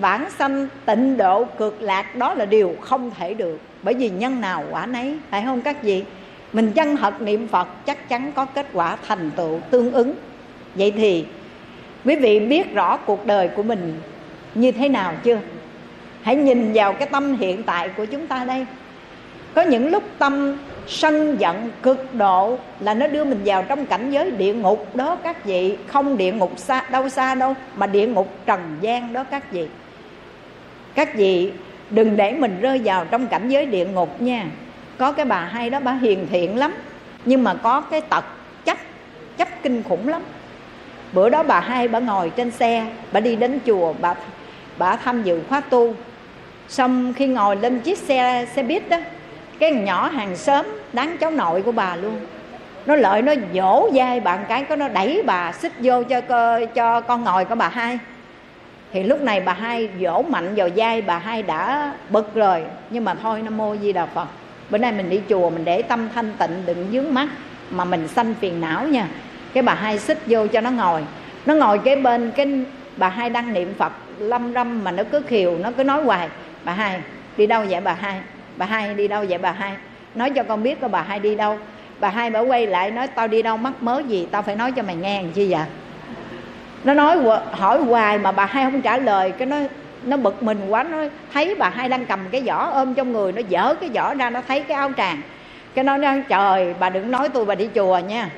bản 0.00 0.30
sanh, 0.38 0.68
tịnh 0.84 1.16
độ, 1.16 1.44
cực 1.44 1.82
lạc, 1.82 2.16
đó 2.16 2.34
là 2.34 2.44
điều 2.44 2.76
không 2.80 3.10
thể 3.18 3.34
được. 3.34 3.60
Bởi 3.82 3.94
vì 3.94 4.10
nhân 4.10 4.40
nào 4.40 4.64
quả 4.70 4.86
nấy, 4.86 5.18
phải 5.30 5.42
không 5.44 5.60
các 5.60 5.82
vị? 5.82 6.04
Mình 6.52 6.72
chân 6.72 6.96
thật 6.96 7.22
niệm 7.22 7.48
phật 7.48 7.68
chắc 7.86 8.08
chắn 8.08 8.32
có 8.32 8.44
kết 8.44 8.66
quả 8.72 8.96
thành 9.08 9.30
tựu 9.36 9.60
tương 9.70 9.92
ứng. 9.92 10.14
Vậy 10.74 10.90
thì, 10.96 11.24
quý 12.04 12.16
vị 12.16 12.40
biết 12.40 12.74
rõ 12.74 12.96
cuộc 12.96 13.26
đời 13.26 13.48
của 13.48 13.62
mình 13.62 14.00
như 14.54 14.72
thế 14.72 14.88
nào 14.88 15.14
chưa? 15.22 15.38
Hãy 16.22 16.36
nhìn 16.36 16.72
vào 16.74 16.92
cái 16.92 17.08
tâm 17.08 17.36
hiện 17.36 17.62
tại 17.62 17.88
của 17.88 18.04
chúng 18.04 18.26
ta 18.26 18.44
đây 18.44 18.66
có 19.56 19.62
những 19.62 19.90
lúc 19.90 20.02
tâm 20.18 20.58
sân 20.86 21.40
giận 21.40 21.70
cực 21.82 22.14
độ 22.14 22.58
là 22.80 22.94
nó 22.94 23.06
đưa 23.06 23.24
mình 23.24 23.40
vào 23.44 23.62
trong 23.62 23.86
cảnh 23.86 24.10
giới 24.10 24.30
địa 24.30 24.54
ngục. 24.54 24.96
Đó 24.96 25.16
các 25.22 25.44
vị, 25.44 25.76
không 25.86 26.16
địa 26.16 26.32
ngục 26.32 26.52
xa, 26.56 26.82
đâu 26.90 27.08
xa 27.08 27.34
đâu, 27.34 27.54
mà 27.76 27.86
địa 27.86 28.06
ngục 28.06 28.28
trần 28.46 28.76
gian 28.80 29.12
đó 29.12 29.24
các 29.24 29.52
vị. 29.52 29.66
Các 30.94 31.14
vị 31.14 31.52
đừng 31.90 32.16
để 32.16 32.32
mình 32.32 32.60
rơi 32.60 32.80
vào 32.84 33.04
trong 33.04 33.26
cảnh 33.26 33.48
giới 33.48 33.66
địa 33.66 33.86
ngục 33.86 34.22
nha. 34.22 34.46
Có 34.98 35.12
cái 35.12 35.24
bà 35.24 35.40
hay 35.40 35.70
đó, 35.70 35.80
bà 35.80 35.92
hiền 35.92 36.26
thiện 36.30 36.58
lắm. 36.58 36.74
Nhưng 37.24 37.44
mà 37.44 37.54
có 37.54 37.80
cái 37.80 38.00
tật 38.00 38.24
chấp 38.64 38.78
chấp 39.36 39.48
kinh 39.62 39.82
khủng 39.82 40.08
lắm. 40.08 40.22
Bữa 41.12 41.28
đó 41.28 41.42
bà 41.42 41.60
hai 41.60 41.88
bà 41.88 41.98
ngồi 41.98 42.30
trên 42.30 42.50
xe, 42.50 42.86
bà 43.12 43.20
đi 43.20 43.36
đến 43.36 43.58
chùa, 43.66 43.94
bà 44.00 44.14
bà 44.78 44.96
tham 44.96 45.22
dự 45.22 45.40
khóa 45.48 45.60
tu. 45.60 45.94
Xong 46.68 47.12
khi 47.16 47.26
ngồi 47.26 47.56
lên 47.56 47.80
chiếc 47.80 47.98
xe 47.98 48.46
xe 48.54 48.62
buýt 48.62 48.88
đó 48.88 48.96
cái 49.58 49.70
nhỏ 49.72 50.08
hàng 50.08 50.36
xóm 50.36 50.66
đáng 50.92 51.16
cháu 51.18 51.30
nội 51.30 51.62
của 51.62 51.72
bà 51.72 51.96
luôn. 51.96 52.20
Nó 52.86 52.96
lợi 52.96 53.22
nó 53.22 53.32
dỗ 53.54 53.90
dai 53.94 54.20
bạn 54.20 54.44
cái, 54.48 54.64
có 54.64 54.76
nó 54.76 54.88
đẩy 54.88 55.22
bà 55.26 55.52
xích 55.52 55.72
vô 55.82 56.02
cho 56.02 56.20
cho 56.74 57.00
con 57.00 57.24
ngồi 57.24 57.44
của 57.44 57.54
bà 57.54 57.68
hai. 57.68 57.98
Thì 58.92 59.02
lúc 59.02 59.22
này 59.22 59.40
bà 59.40 59.52
hai 59.52 59.88
dỗ 60.00 60.22
mạnh 60.22 60.54
vào 60.56 60.68
dai 60.76 61.02
bà 61.02 61.18
hai 61.18 61.42
đã 61.42 61.92
bực 62.10 62.34
rồi. 62.34 62.64
Nhưng 62.90 63.04
mà 63.04 63.14
thôi, 63.14 63.42
nam 63.42 63.56
mô 63.56 63.76
di 63.76 63.92
đà 63.92 64.06
phật. 64.06 64.26
Bữa 64.70 64.78
nay 64.78 64.92
mình 64.92 65.10
đi 65.10 65.20
chùa, 65.28 65.50
mình 65.50 65.64
để 65.64 65.82
tâm 65.82 66.08
thanh 66.14 66.32
tịnh, 66.38 66.62
đừng 66.66 66.88
dướng 66.92 67.14
mắt 67.14 67.28
mà 67.70 67.84
mình 67.84 68.08
sanh 68.08 68.34
phiền 68.40 68.60
não 68.60 68.86
nha. 68.88 69.08
Cái 69.52 69.62
bà 69.62 69.74
hai 69.74 69.98
xích 69.98 70.18
vô 70.26 70.46
cho 70.46 70.60
nó 70.60 70.70
ngồi. 70.70 71.04
Nó 71.46 71.54
ngồi 71.54 71.78
kế 71.78 71.96
bên, 71.96 72.30
cái 72.36 72.64
bà 72.96 73.08
hai 73.08 73.30
đang 73.30 73.52
niệm 73.52 73.74
phật, 73.78 73.92
lâm 74.18 74.54
râm 74.54 74.84
mà 74.84 74.90
nó 74.90 75.02
cứ 75.12 75.22
khiều, 75.28 75.58
nó 75.58 75.70
cứ 75.76 75.84
nói 75.84 76.02
hoài. 76.02 76.28
Bà 76.64 76.72
hai, 76.72 77.00
đi 77.36 77.46
đâu 77.46 77.64
vậy 77.68 77.80
bà 77.80 77.92
hai? 77.92 78.20
Bà 78.56 78.66
hai 78.66 78.94
đi 78.94 79.08
đâu 79.08 79.24
vậy 79.28 79.38
bà 79.38 79.52
hai? 79.52 79.72
Nói 80.14 80.30
cho 80.30 80.42
con 80.42 80.62
biết 80.62 80.80
coi 80.80 80.90
bà 80.90 81.02
hai 81.02 81.18
đi 81.20 81.34
đâu. 81.34 81.58
Bà 82.00 82.08
hai 82.08 82.30
bà 82.30 82.40
quay 82.40 82.66
lại 82.66 82.90
nói, 82.90 83.06
tao 83.06 83.28
đi 83.28 83.42
đâu, 83.42 83.56
mắc 83.56 83.72
mớ 83.80 84.02
gì? 84.08 84.26
Tao 84.30 84.42
phải 84.42 84.56
nói 84.56 84.72
cho 84.72 84.82
mày 84.82 84.96
nghe 84.96 85.22
làm 85.22 85.32
chi 85.32 85.52
vậy? 85.52 85.64
Nó 86.84 86.94
nói 86.94 87.18
hỏi 87.52 87.80
hoài 87.80 88.18
mà 88.18 88.32
bà 88.32 88.46
hai 88.46 88.64
không 88.64 88.82
trả 88.82 88.98
lời. 88.98 89.32
Cái 89.38 89.46
nó 89.46 89.56
nó 90.04 90.16
bực 90.16 90.42
mình 90.42 90.68
quá, 90.68 90.82
nó 90.82 90.98
thấy 91.32 91.54
bà 91.54 91.68
hai 91.68 91.88
đang 91.88 92.06
cầm 92.06 92.20
cái 92.30 92.42
giỏ 92.46 92.70
ôm 92.72 92.94
trong 92.94 93.12
người, 93.12 93.32
nó 93.32 93.42
dở 93.48 93.74
cái 93.80 93.90
giỏ 93.94 94.14
ra, 94.14 94.30
nó 94.30 94.40
thấy 94.48 94.62
cái 94.62 94.76
áo 94.76 94.90
tràng. 94.96 95.20
Cái 95.74 95.84
nó 95.84 95.96
nói, 95.96 96.22
trời, 96.28 96.74
bà 96.80 96.90
đừng 96.90 97.10
nói 97.10 97.28
tôi 97.28 97.44
bà 97.44 97.54
đi 97.54 97.68
chùa 97.74 97.98
nha. 98.08 98.30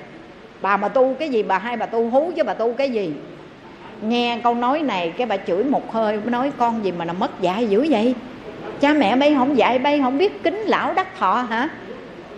Bà 0.63 0.77
mà 0.77 0.89
tu 0.89 1.15
cái 1.19 1.29
gì 1.29 1.43
bà 1.43 1.59
hai 1.59 1.77
bà 1.77 1.87
tu 1.87 2.11
hú 2.11 2.33
chứ 2.37 2.45
bà 2.45 2.55
tu 2.55 2.73
cái 2.73 2.91
gì? 2.91 3.13
Nghe 4.03 4.41
câu 4.43 4.55
nói 4.55 4.83
này, 4.83 5.13
cái 5.17 5.27
bà 5.27 5.37
chửi 5.37 5.65
một 5.65 5.93
hơi 5.93 6.21
nói, 6.25 6.53
con 6.59 6.85
gì 6.85 6.93
mà 6.93 7.05
nó 7.05 7.13
mất 7.13 7.41
dạy 7.41 7.67
dữ 7.67 7.87
vậy? 7.91 8.15
Cha 8.81 8.93
mẹ 8.93 9.17
bay 9.17 9.35
không 9.35 9.59
dạy, 9.59 9.79
bay 9.79 10.01
không 10.03 10.19
biết 10.19 10.43
kính 10.43 10.59
lão 10.59 10.95
đắc 10.95 11.07
thọ 11.19 11.47
hả? 11.51 11.69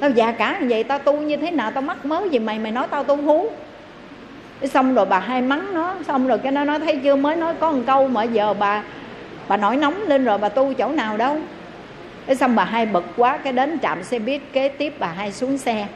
Tao 0.01 0.11
già 0.11 0.33
cả 0.33 0.59
như 0.61 0.67
vậy, 0.71 0.85
tao 0.85 0.99
tu 0.99 1.17
như 1.17 1.37
thế 1.37 1.51
nào, 1.51 1.71
tao 1.71 1.83
mắc 1.83 2.07
mớ 2.07 2.23
gì 2.31 2.39
mày 2.39 2.59
mày 2.59 2.73
nói 2.73 2.87
tao 2.91 3.05
tu 3.05 3.17
hú. 3.17 3.49
Xong 4.65 4.95
rồi 4.95 5.07
bà 5.07 5.19
hai 5.19 5.43
mắng 5.43 5.75
nó, 5.75 5.95
xong 6.07 6.27
rồi 6.27 6.39
cái 6.39 6.53
nó 6.53 6.65
nói, 6.65 6.79
thấy 6.79 6.97
chưa, 6.97 7.17
mới 7.17 7.37
nói 7.37 7.55
có 7.61 7.73
một 7.73 7.81
câu 7.87 8.09
mà 8.09 8.23
giờ 8.23 8.55
bà 8.55 8.83
bà 9.49 9.57
nổi 9.57 9.77
nóng 9.77 10.03
lên 10.07 10.25
rồi 10.25 10.39
bà 10.39 10.49
tu 10.49 10.75
chỗ 10.75 10.89
nào 10.89 11.17
đâu. 11.17 11.37
Cái 12.27 12.37
xong 12.37 12.57
bà 12.57 12.65
hai 12.65 12.87
bực 12.87 13.05
quá, 13.17 13.37
cái 13.37 13.53
đến 13.53 13.79
trạm 13.83 14.03
xe 14.03 14.19
buýt, 14.19 14.41
kế 14.53 14.69
tiếp 14.69 14.95
bà 14.99 15.07
hai 15.07 15.33
xuống 15.33 15.59
xe. 15.59 15.87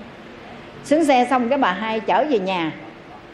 Xuống 0.84 1.04
xe 1.04 1.26
xong 1.30 1.48
cái 1.48 1.58
bà 1.58 1.72
hai 1.72 2.00
chở 2.00 2.24
về 2.30 2.38
nhà. 2.38 2.72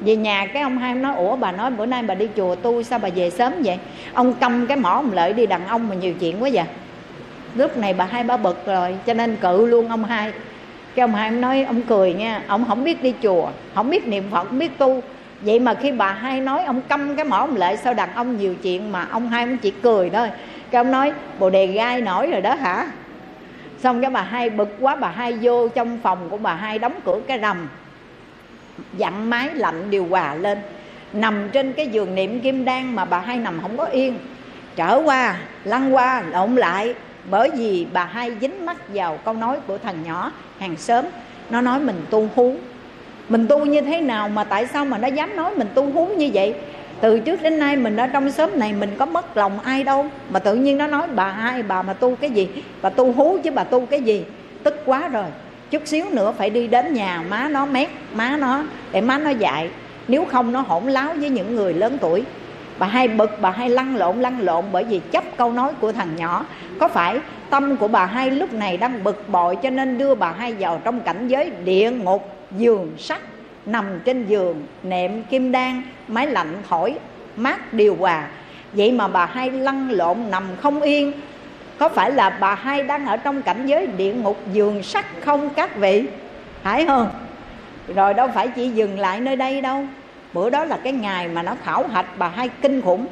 Về 0.01 0.17
nhà 0.17 0.47
cái 0.47 0.63
ông 0.63 0.79
hai 0.79 0.95
nói, 0.95 1.17
ủa, 1.17 1.37
bà 1.37 1.53
nói 1.53 1.71
bữa 1.71 1.87
nay 1.87 2.03
bà 2.03 2.15
đi 2.15 2.29
chùa 2.37 2.55
tu, 2.55 2.83
sao 2.83 2.99
bà 2.99 3.09
về 3.09 3.31
sớm 3.31 3.53
vậy? 3.65 3.79
Ông 4.15 4.35
câm 4.35 4.67
cái 4.67 4.77
mỏ 4.77 4.91
ông 4.91 5.13
lợi 5.13 5.33
đi, 5.33 5.47
đàn 5.47 5.67
ông 5.67 5.89
mà 5.89 5.95
nhiều 5.95 6.15
chuyện 6.21 6.43
quá 6.43 6.51
vậy 6.53 6.65
lúc 7.55 7.77
này 7.77 7.95
bà 7.95 8.05
hai 8.05 8.25
bà 8.25 8.37
bực 8.37 8.67
rồi 8.67 8.97
cho 9.07 9.15
nên 9.15 9.37
cự 9.37 9.67
luôn 9.67 9.89
ông 9.89 10.05
hai. 10.05 10.33
Cái 10.95 11.05
ông 11.05 11.15
hai 11.15 11.31
nói 11.31 11.63
ông 11.63 11.83
cười 11.83 12.13
nha 12.13 12.43
ông 12.47 12.65
không 12.69 12.85
biết 12.85 13.03
đi 13.03 13.15
chùa 13.23 13.49
không 13.75 13.91
biết 13.91 14.07
niệm 14.07 14.25
phật 14.31 14.45
không 14.45 14.59
biết 14.59 14.79
tu. 14.79 15.03
Vậy 15.41 15.59
mà 15.59 15.75
khi 15.75 15.93
bà 15.93 16.13
hai 16.13 16.41
nói 16.41 16.65
ông 16.65 16.81
câm 16.89 17.17
cái 17.17 17.25
mỏ 17.25 17.37
ông 17.37 17.57
lại, 17.57 17.77
sao 17.77 17.95
đàn 17.95 18.15
ông 18.15 18.37
nhiều 18.37 18.55
chuyện 18.63 18.93
mà 18.93 19.07
ông 19.11 19.29
hai 19.29 19.45
ông 19.45 19.57
chỉ 19.57 19.71
cười 19.71 20.11
thôi. 20.11 20.29
Cái 20.71 20.81
ông 20.81 20.91
nói 20.91 21.13
bồ 21.39 21.51
đề 21.51 21.67
gai 21.67 22.01
nổi 22.01 22.27
rồi 22.27 22.41
đó 22.41 22.55
hả? 22.55 22.87
Xong 23.79 24.01
cái 24.01 24.11
bà 24.11 24.23
hai 24.23 24.51
bực 24.51 24.77
quá 24.81 24.97
bà 24.97 25.09
hai 25.09 25.39
vô 25.43 25.69
trong 25.69 25.99
phòng 26.03 26.29
của 26.31 26.39
bà 26.39 26.55
hai 26.55 26.79
đóng 26.79 26.95
cửa 27.05 27.21
cái 27.27 27.39
rầm. 27.41 27.69
Dặn 28.97 29.31
máy 29.31 29.49
lạnh 29.55 29.91
điều 29.91 30.07
hòa 30.07 30.35
lên. 30.35 30.59
Nằm 31.13 31.49
trên 31.53 31.73
cái 31.73 31.87
giường 31.87 32.15
niệm 32.15 32.41
kim 32.41 32.65
đan 32.65 32.95
mà 32.95 33.05
bà 33.05 33.19
hai 33.19 33.37
nằm 33.37 33.61
không 33.63 33.77
có 33.77 33.85
yên. 33.85 34.19
Trở 34.77 35.03
qua 35.05 35.37
lăn 35.65 35.95
qua 35.95 36.23
lộn 36.33 36.57
lại 36.57 36.95
bởi 37.31 37.51
vì 37.51 37.87
bà 37.93 38.05
hai 38.05 38.33
dính 38.41 38.67
mắt 38.67 38.77
vào 38.95 39.19
câu 39.25 39.35
nói 39.35 39.57
của 39.67 39.79
thằng 39.79 40.03
nhỏ 40.07 40.33
hàng 40.59 40.77
xóm. 40.77 41.05
Nó 41.51 41.61
nói 41.61 41.81
mình 41.81 41.97
tu 42.11 42.29
hú 42.35 42.55
mình 43.29 43.47
tu 43.47 43.65
như 43.65 43.81
thế 43.81 44.01
nào 44.01 44.29
mà 44.29 44.45
tại 44.45 44.67
sao 44.67 44.85
mà 44.85 44.99
nó 44.99 45.09
dám 45.09 45.37
nói 45.37 45.55
mình 45.57 45.69
tu 45.75 45.91
hú 45.91 46.07
như 46.07 46.31
vậy? 46.35 46.55
Từ 47.01 47.21
trước 47.21 47.43
đến 47.43 47.59
nay 47.59 47.77
mình 47.77 47.97
ở 47.97 48.07
trong 48.07 48.31
xóm 48.31 48.51
này 48.55 48.73
mình 48.73 48.91
có 48.99 49.07
mất 49.07 49.37
lòng 49.37 49.61
ai 49.61 49.85
đâu. 49.85 50.07
Mà 50.31 50.39
tự 50.39 50.55
nhiên 50.55 50.79
nó 50.79 50.87
nói, 50.87 51.09
bà 51.15 51.29
hai, 51.29 51.63
bà 51.63 51.83
mà 51.83 51.93
tu 51.93 52.17
cái 52.17 52.31
gì? 52.31 52.49
Bà 52.83 52.91
tu 52.91 53.13
hú 53.13 53.39
chứ 53.43 53.51
bà 53.51 53.65
tu 53.65 53.87
cái 53.87 54.03
gì? 54.03 54.25
Tức 54.63 54.83
quá 54.85 55.09
rồi. 55.09 55.25
Chút 55.71 55.83
xíu 55.87 56.07
nữa 56.11 56.33
phải 56.39 56.51
đi 56.51 56.67
đến 56.67 56.95
nhà 56.95 57.23
má 57.29 57.49
nó 57.49 57.67
mét, 57.67 57.89
má 58.15 58.37
nó 58.37 58.65
để 58.93 59.01
má 59.01 59.19
nó 59.19 59.31
dạy. 59.31 59.69
Nếu 60.09 60.25
không 60.25 60.53
nó 60.53 60.61
hỗn 60.61 60.85
láo 60.85 61.15
với 61.21 61.31
những 61.31 61.57
người 61.57 61.75
lớn 61.75 61.99
tuổi 62.01 62.23
bà 62.81 62.87
hai 62.87 63.09
bực, 63.09 63.41
bà 63.41 63.51
hai 63.51 63.69
lăn 63.69 63.97
lộn 63.97 64.21
lăn 64.21 64.41
lộn 64.41 64.65
bởi 64.73 64.85
vì 64.85 65.01
chấp 65.13 65.25
câu 65.37 65.53
nói 65.53 65.73
của 65.81 65.93
thằng 65.93 66.17
nhỏ. 66.17 66.47
Có 66.79 66.89
phải 66.89 67.19
tâm 67.51 67.77
của 67.77 67.89
bà 67.89 68.07
hai 68.07 68.31
lúc 68.31 68.53
này 68.53 68.77
đang 68.77 69.05
bực 69.05 69.29
bội 69.29 69.57
cho 69.63 69.71
nên 69.71 69.99
đưa 69.99 70.15
bà 70.15 70.33
hai 70.33 70.55
vào 70.55 70.81
trong 70.85 71.01
cảnh 71.01 71.29
giới 71.29 71.51
địa 71.65 71.91
ngục, 71.91 72.29
giường 72.57 72.93
sắt, 72.99 73.21
nằm 73.67 73.85
trên 74.05 74.27
giường, 74.27 74.63
nệm 74.83 75.23
kim 75.23 75.53
đan, 75.53 75.83
máy 76.09 76.27
lạnh 76.27 76.63
thổi, 76.69 76.95
mát 77.37 77.73
điều 77.73 77.97
hòa? 77.97 78.27
Vậy 78.73 78.93
mà 78.93 79.09
bà 79.09 79.27
hai 79.27 79.51
lăn 79.51 79.91
lộn, 79.91 80.17
nằm 80.31 80.45
không 80.61 80.81
yên. 80.81 81.13
Có 81.79 81.89
phải 81.89 82.11
là 82.11 82.31
bà 82.31 82.55
hai 82.55 82.83
đang 82.83 83.07
ở 83.07 83.17
trong 83.17 83.43
cảnh 83.43 83.67
giới 83.67 83.87
địa 83.87 84.15
ngục, 84.15 84.39
giường 84.53 84.83
sắt 84.83 85.05
không 85.21 85.51
các 85.51 85.77
vị? 85.77 86.05
Phải 86.63 86.87
không? 86.87 87.11
Rồi 87.95 88.15
đâu 88.15 88.29
phải 88.35 88.49
chỉ 88.49 88.69
dừng 88.69 88.99
lại 88.99 89.21
nơi 89.21 89.37
đây 89.37 89.61
đâu 89.61 89.85
bữa 90.33 90.51
đó 90.51 90.65
là 90.65 90.77
cái 90.77 90.93
ngày 90.93 91.29
mà 91.29 91.43
nó 91.43 91.55
khảo 91.65 91.87
hạch 91.87 92.19
bà 92.19 92.29
hai 92.29 92.49
kinh 92.63 92.83
khủng. 92.83 93.07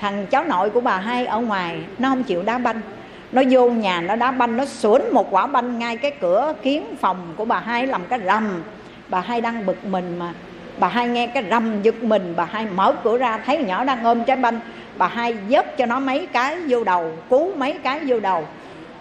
Thằng 0.00 0.26
cháu 0.26 0.44
nội 0.44 0.70
của 0.70 0.80
bà 0.80 0.96
hai 0.96 1.26
ở 1.26 1.40
ngoài, 1.40 1.78
nó 1.98 2.08
không 2.08 2.22
chịu 2.22 2.42
đá 2.42 2.58
banh. 2.58 2.80
Nó 3.32 3.42
vô 3.50 3.70
nhà, 3.70 4.00
nó 4.00 4.16
đá 4.16 4.30
banh, 4.30 4.56
nó 4.56 4.64
sủn 4.64 5.02
một 5.12 5.26
quả 5.30 5.46
banh 5.46 5.78
ngay 5.78 5.96
cái 5.96 6.10
cửa 6.10 6.54
kiến 6.62 6.96
phòng 7.00 7.18
của 7.36 7.44
bà 7.44 7.60
hai 7.60 7.86
làm 7.86 8.02
cái 8.08 8.20
rầm. 8.26 8.62
Bà 9.08 9.20
hai 9.20 9.40
đang 9.40 9.66
bực 9.66 9.84
mình 9.84 10.18
mà. 10.18 10.32
Bà 10.78 10.88
hai 10.88 11.08
nghe 11.08 11.26
cái 11.26 11.44
rầm 11.50 11.82
giật 11.82 12.02
mình, 12.02 12.34
bà 12.36 12.44
hai 12.44 12.66
mở 12.66 12.94
cửa 13.04 13.18
ra, 13.18 13.38
thấy 13.46 13.58
nhỏ 13.58 13.84
đang 13.84 14.04
ôm 14.04 14.24
trái 14.24 14.36
banh. 14.36 14.60
Bà 14.96 15.06
hai 15.06 15.36
dớp 15.50 15.76
cho 15.76 15.86
nó 15.86 15.98
mấy 15.98 16.26
cái 16.26 16.56
vô 16.68 16.84
đầu, 16.84 17.12
cú 17.28 17.52
mấy 17.56 17.72
cái 17.72 18.00
vô 18.06 18.20
đầu. 18.20 18.46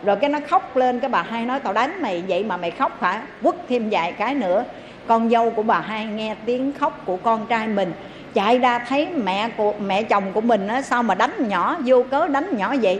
Rồi 0.03 0.15
cái 0.15 0.29
nó 0.29 0.39
khóc 0.49 0.75
lên, 0.75 0.99
cái 0.99 1.09
bà 1.09 1.21
hai 1.21 1.45
nói, 1.45 1.59
tao 1.59 1.73
đánh 1.73 2.01
mày 2.01 2.23
vậy 2.27 2.43
mà 2.43 2.57
mày 2.57 2.71
khóc 2.71 3.03
hả? 3.03 3.21
Quất 3.43 3.55
thêm 3.69 3.89
vài 3.91 4.11
cái 4.11 4.35
nữa 4.35 4.63
con 5.07 5.29
dâu 5.29 5.49
của 5.49 5.63
bà 5.63 5.79
hai 5.79 6.05
nghe 6.05 6.35
tiếng 6.45 6.73
khóc 6.73 7.03
của 7.05 7.17
con 7.17 7.45
trai 7.49 7.67
mình. 7.67 7.91
Chạy 8.33 8.59
ra 8.59 8.79
thấy 8.79 9.07
mẹ 9.23 9.49
của, 9.57 9.73
mẹ 9.79 10.03
chồng 10.03 10.23
của 10.33 10.41
mình 10.41 10.67
á, 10.67 10.81
sao 10.81 11.03
mà 11.03 11.15
đánh 11.15 11.47
nhỏ, 11.47 11.77
vô 11.85 12.03
cớ 12.11 12.27
đánh 12.27 12.57
nhỏ 12.57 12.75
vậy? 12.81 12.99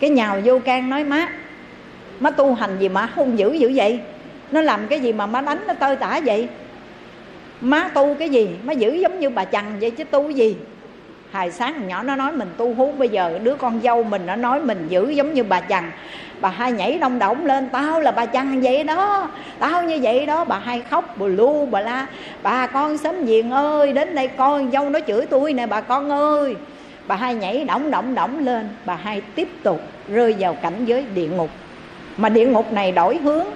Cái 0.00 0.10
nhào 0.10 0.40
vô 0.44 0.58
can 0.58 0.90
nói, 0.90 1.04
má 1.04 1.28
má 2.20 2.30
tu 2.30 2.54
hành 2.54 2.78
gì 2.78 2.88
mà 2.88 3.08
hung 3.14 3.38
dữ 3.38 3.52
dữ 3.52 3.72
vậy? 3.74 4.00
Nó 4.52 4.60
làm 4.60 4.86
cái 4.88 5.00
gì 5.00 5.12
mà 5.12 5.26
má 5.26 5.40
đánh 5.40 5.64
nó 5.66 5.74
tơi 5.74 5.96
tả 5.96 6.20
vậy? 6.24 6.48
Má 7.60 7.88
tu 7.94 8.14
cái 8.14 8.28
gì? 8.28 8.48
Má 8.64 8.72
giữ 8.72 8.92
giống 8.94 9.20
như 9.20 9.30
bà 9.30 9.44
chằn 9.44 9.78
vậy 9.80 9.90
chứ 9.90 10.04
tu 10.04 10.22
cái 10.22 10.34
gì? 10.34 10.56
Hồi 11.32 11.50
sáng 11.50 11.88
nhỏ 11.88 12.02
nó 12.02 12.16
nói 12.16 12.32
mình 12.32 12.48
tu 12.56 12.74
hú 12.74 12.92
bây 12.92 13.08
giờ 13.08 13.38
đứa 13.42 13.54
con 13.54 13.80
dâu 13.80 14.02
mình 14.02 14.26
nó 14.26 14.36
nói 14.36 14.60
mình 14.60 14.86
giữ 14.88 15.10
giống 15.10 15.34
như 15.34 15.42
bà 15.42 15.60
chằn. 15.60 15.90
Bà 16.40 16.48
hai 16.48 16.72
nhảy 16.72 16.98
đông 16.98 17.18
động 17.18 17.46
lên, 17.46 17.68
tao 17.68 18.00
là 18.00 18.10
bà 18.10 18.26
chằn 18.26 18.60
vậy 18.60 18.84
đó, 18.84 19.28
tao 19.58 19.82
như 19.82 19.98
vậy 20.02 20.26
đó. 20.26 20.44
Bà 20.44 20.58
hai 20.58 20.80
khóc 20.80 21.18
bù 21.18 21.26
lu, 21.26 21.66
bà 21.66 21.80
la, 21.80 22.06
bà 22.42 22.66
con 22.66 22.98
sớm 22.98 23.24
diện 23.24 23.50
ơi, 23.50 23.92
đến 23.92 24.14
đây 24.14 24.28
con 24.28 24.70
dâu 24.70 24.90
nó 24.90 25.00
chửi 25.06 25.26
tôi 25.26 25.52
nè, 25.52 25.66
bà 25.66 25.80
con 25.80 26.10
ơi. 26.10 26.56
Bà 27.06 27.16
hai 27.16 27.34
nhảy 27.34 27.64
động 27.64 27.90
động 27.90 28.14
động 28.14 28.44
lên, 28.44 28.68
bà 28.84 28.94
hai 28.94 29.20
tiếp 29.34 29.48
tục 29.62 29.80
rơi 30.08 30.34
vào 30.38 30.54
cảnh 30.54 30.84
giới 30.84 31.04
địa 31.14 31.28
ngục. 31.28 31.50
Mà 32.16 32.28
địa 32.28 32.46
ngục 32.46 32.72
này 32.72 32.92
đổi 32.92 33.16
hướng 33.16 33.46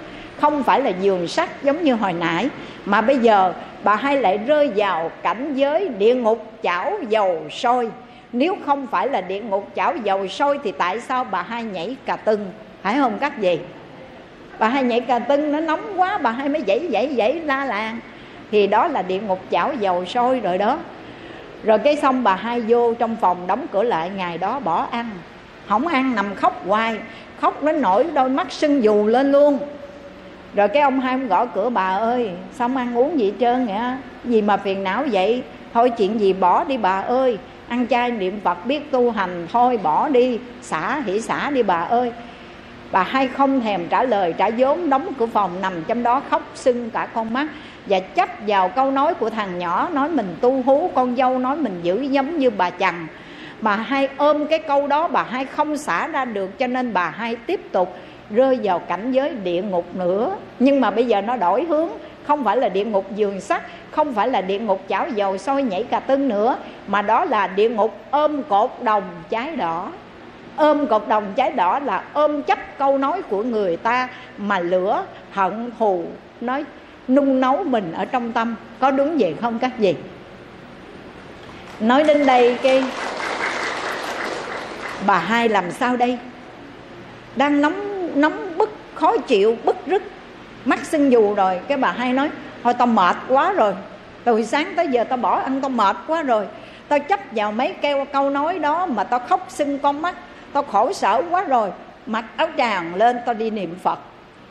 không 0.41 0.63
phải 0.63 0.81
là 0.81 0.89
giường 0.89 1.27
sắt 1.27 1.49
giống 1.63 1.83
như 1.83 1.93
hồi 1.93 2.13
nãy, 2.13 2.49
mà 2.85 3.01
bây 3.01 3.17
giờ 3.17 3.53
bà 3.83 3.95
hai 3.95 4.21
lại 4.21 4.37
rơi 4.37 4.71
vào 4.75 5.11
cảnh 5.23 5.53
giới 5.55 5.89
địa 5.89 6.15
ngục 6.15 6.51
chảo 6.63 6.93
dầu 7.09 7.41
sôi. 7.49 7.89
Nếu 8.31 8.57
không 8.65 8.87
phải 8.87 9.09
là 9.09 9.21
địa 9.21 9.41
ngục 9.41 9.67
chảo 9.75 9.95
dầu 9.95 10.27
sôi 10.27 10.59
thì 10.63 10.71
tại 10.71 10.99
sao 10.99 11.23
bà 11.23 11.41
hai 11.41 11.63
nhảy 11.63 11.95
cà 12.05 12.15
tưng? 12.15 12.51
Phải 12.81 12.95
không 12.95 13.17
các 13.19 13.39
gì 13.39 13.59
bà 14.59 14.67
hai 14.67 14.83
nhảy 14.83 15.01
cà 15.01 15.19
tưng, 15.19 15.51
nó 15.51 15.59
nóng 15.59 16.01
quá, 16.01 16.17
bà 16.17 16.31
hai 16.31 16.49
mới 16.49 16.63
dãy 16.67 16.87
dãy 16.91 17.15
dãy 17.17 17.33
la 17.33 17.65
làng. 17.65 17.99
Thì 18.51 18.67
đó 18.67 18.87
là 18.87 19.01
địa 19.01 19.19
ngục 19.19 19.39
chảo 19.51 19.73
dầu 19.73 20.05
sôi 20.05 20.39
rồi 20.39 20.57
đó. 20.57 20.79
Rồi 21.63 21.77
cái 21.77 21.95
xong 21.95 22.23
bà 22.23 22.35
hai 22.35 22.61
vô 22.61 22.93
trong 22.93 23.15
phòng 23.21 23.47
đóng 23.47 23.65
cửa 23.71 23.83
lại, 23.83 24.11
ngày 24.17 24.37
đó 24.37 24.59
bỏ 24.59 24.87
ăn. 24.91 25.09
Không 25.67 25.87
ăn 25.87 26.15
nằm 26.15 26.35
khóc 26.35 26.67
hoài, 26.67 26.97
khóc 27.41 27.63
đến 27.63 27.81
nổi 27.81 28.05
đôi 28.13 28.29
mắt 28.29 28.51
sưng 28.51 28.83
dù 28.83 29.07
lên 29.07 29.31
luôn 29.31 29.59
rồi 30.57 30.67
cái 30.67 30.83
ông 30.83 30.99
hai 30.99 31.13
ông 31.13 31.27
gõ 31.27 31.45
cửa, 31.45 31.69
bà 31.69 31.87
ơi, 31.87 32.29
xong 32.53 32.77
ăn 32.77 32.97
uống 32.97 33.19
gì 33.19 33.33
trơn 33.39 33.65
vậy 33.65 33.77
gì 34.23 34.41
mà 34.41 34.57
phiền 34.57 34.83
não 34.83 35.05
vậy? 35.11 35.43
Thôi 35.73 35.89
chuyện 35.89 36.19
gì 36.19 36.33
bỏ 36.33 36.63
đi, 36.63 36.77
bà 36.77 37.01
ơi. 37.01 37.37
Ăn 37.67 37.87
chay 37.87 38.11
niệm 38.11 38.39
phật 38.43 38.65
biết 38.65 38.91
tu 38.91 39.11
hành, 39.11 39.47
thôi 39.51 39.79
bỏ 39.83 40.09
đi. 40.09 40.39
Xả 40.61 41.01
hỉ 41.05 41.21
xả 41.21 41.49
đi, 41.49 41.63
bà 41.63 41.79
ơi. 41.79 42.11
Bà 42.91 43.03
hai 43.03 43.27
không 43.27 43.61
thèm 43.61 43.87
trả 43.89 44.03
lời, 44.03 44.33
trả 44.37 44.49
vốn 44.57 44.89
đóng 44.89 45.13
cửa 45.19 45.25
phòng 45.25 45.61
nằm 45.61 45.83
trong 45.87 46.03
đó 46.03 46.21
khóc 46.29 46.41
sưng 46.55 46.89
cả 46.89 47.07
con 47.13 47.33
mắt 47.33 47.47
và 47.85 47.99
chấp 47.99 48.29
vào 48.47 48.69
câu 48.69 48.91
nói 48.91 49.13
của 49.13 49.29
thằng 49.29 49.59
nhỏ 49.59 49.89
nói 49.93 50.09
mình 50.09 50.35
tu 50.41 50.61
hú, 50.61 50.91
con 50.95 51.15
dâu 51.15 51.39
nói 51.39 51.57
mình 51.57 51.79
giữ 51.83 52.01
giống 52.01 52.37
như 52.37 52.49
bà 52.49 52.69
chằn. 52.69 53.07
Bà 53.61 53.75
hai 53.75 54.09
ôm 54.17 54.47
cái 54.47 54.59
câu 54.59 54.87
đó, 54.87 55.07
bà 55.07 55.23
hai 55.23 55.45
không 55.45 55.77
xả 55.77 56.07
ra 56.07 56.25
được, 56.25 56.59
cho 56.59 56.67
nên 56.67 56.93
bà 56.93 57.09
hai 57.09 57.35
tiếp 57.35 57.71
tục 57.71 57.97
rơi 58.31 58.59
vào 58.63 58.79
cảnh 58.79 59.11
giới 59.11 59.29
địa 59.29 59.61
ngục 59.61 59.95
nữa. 59.95 60.35
Nhưng 60.59 60.81
mà 60.81 60.91
bây 60.91 61.05
giờ 61.05 61.21
nó 61.21 61.35
đổi 61.35 61.63
hướng. 61.63 61.89
Không 62.23 62.43
phải 62.43 62.57
là 62.57 62.69
địa 62.69 62.85
ngục 62.85 63.05
giường 63.15 63.41
sắt, 63.41 63.63
không 63.91 64.13
phải 64.13 64.27
là 64.27 64.41
địa 64.41 64.59
ngục 64.59 64.81
chảo 64.89 65.09
dầu 65.09 65.37
sôi 65.37 65.63
nhảy 65.63 65.83
cà 65.83 65.99
tưng 65.99 66.27
nữa, 66.27 66.57
mà 66.87 67.01
đó 67.01 67.25
là 67.25 67.47
địa 67.47 67.69
ngục 67.69 67.99
ôm 68.11 68.43
cột 68.43 68.71
đồng 68.81 69.03
cháy 69.29 69.55
đỏ. 69.55 69.91
Ôm 70.55 70.87
cột 70.87 71.07
đồng 71.07 71.33
cháy 71.35 71.51
đỏ 71.51 71.79
là 71.79 72.03
ôm 72.13 72.43
chấp 72.43 72.77
câu 72.77 72.97
nói 72.97 73.21
của 73.21 73.43
người 73.43 73.77
ta 73.77 74.07
mà 74.37 74.59
lửa, 74.59 75.05
hận, 75.31 75.71
thù, 75.79 76.05
nói, 76.41 76.65
nung 77.07 77.41
nấu 77.41 77.63
mình 77.63 77.91
ở 77.91 78.05
trong 78.05 78.31
tâm. 78.31 78.55
Có 78.79 78.91
đúng 78.91 79.17
vậy 79.17 79.35
không 79.41 79.59
các 79.59 79.79
gì 79.79 79.95
nói 81.79 82.03
đến 82.03 82.25
đây 82.25 82.57
cái 82.63 82.83
bà 85.07 85.17
hai 85.17 85.49
làm 85.49 85.71
sao 85.71 85.97
đây? 85.97 86.17
Đang 87.35 87.61
nóng 87.61 87.96
nóng, 88.17 88.57
bức, 88.57 88.69
khó 88.95 89.17
chịu, 89.17 89.57
bức 89.63 89.75
rứt. 89.85 90.03
Mắt 90.65 90.85
sưng 90.85 91.11
dù 91.11 91.33
rồi, 91.33 91.59
cái 91.67 91.77
bà 91.77 91.91
hai 91.91 92.13
nói, 92.13 92.29
thôi 92.63 92.73
tao 92.73 92.87
mệt 92.87 93.15
quá 93.27 93.53
rồi. 93.53 93.73
Từ 94.23 94.43
sáng 94.43 94.73
tới 94.75 94.87
giờ 94.87 95.03
tao 95.03 95.17
bỏ 95.17 95.39
ăn, 95.39 95.61
tao 95.61 95.69
mệt 95.69 95.97
quá 96.07 96.23
rồi. 96.23 96.45
Tao 96.87 96.99
chấp 96.99 97.19
vào 97.31 97.51
mấy 97.51 97.73
keo, 97.81 98.05
câu 98.13 98.29
nói 98.29 98.59
đó 98.59 98.85
mà 98.85 99.03
tao 99.03 99.19
khóc 99.19 99.45
sưng 99.49 99.79
con 99.79 100.01
mắt. 100.01 100.15
Tao 100.53 100.63
khổ 100.63 100.93
sở 100.93 101.21
quá 101.29 101.43
rồi. 101.43 101.69
Mặc 102.05 102.25
áo 102.37 102.47
tràng 102.57 102.95
lên, 102.95 103.17
tao 103.25 103.35
đi 103.35 103.49
niệm 103.49 103.75
phật. 103.83 103.99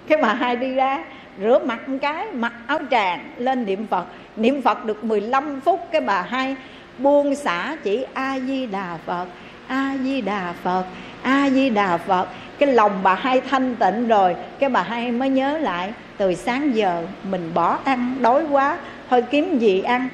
Cái 0.08 0.18
bà 0.22 0.34
hai 0.34 0.56
đi 0.56 0.74
ra, 0.74 1.04
rửa 1.40 1.58
mặt 1.64 1.88
một 1.88 1.98
cái, 2.02 2.26
mặc 2.32 2.52
áo 2.66 2.78
tràng 2.90 3.30
lên 3.36 3.64
niệm 3.64 3.86
phật. 3.86 4.04
Niệm 4.36 4.62
phật 4.62 4.84
được 4.84 5.04
15 5.04 5.60
phút, 5.60 5.80
cái 5.92 6.00
bà 6.00 6.22
hai 6.22 6.56
buông 6.98 7.34
xả 7.34 7.76
chỉ 7.82 8.06
a 8.14 8.38
di 8.38 8.66
đà 8.66 8.98
phật, 9.06 9.26
a 9.66 9.96
di 10.02 10.20
đà 10.20 10.54
phật, 10.62 10.84
a 11.22 11.50
di 11.50 11.70
đà 11.70 11.96
phật 11.96 12.28
cái 12.58 12.72
lòng 12.72 12.92
bà 13.02 13.14
hai 13.14 13.40
thanh 13.40 13.76
tịnh 13.76 14.08
rồi, 14.08 14.36
cái 14.58 14.70
bà 14.70 14.82
hai 14.82 15.12
mới 15.12 15.28
nhớ 15.28 15.58
lại, 15.58 15.92
từ 16.16 16.34
sáng 16.34 16.76
giờ 16.76 17.02
mình 17.30 17.50
bỏ 17.54 17.78
ăn, 17.84 18.16
đói 18.20 18.44
quá, 18.50 18.78
thôi 19.10 19.22
kiếm 19.30 19.58
gì 19.58 19.82
ăn. 19.82 20.08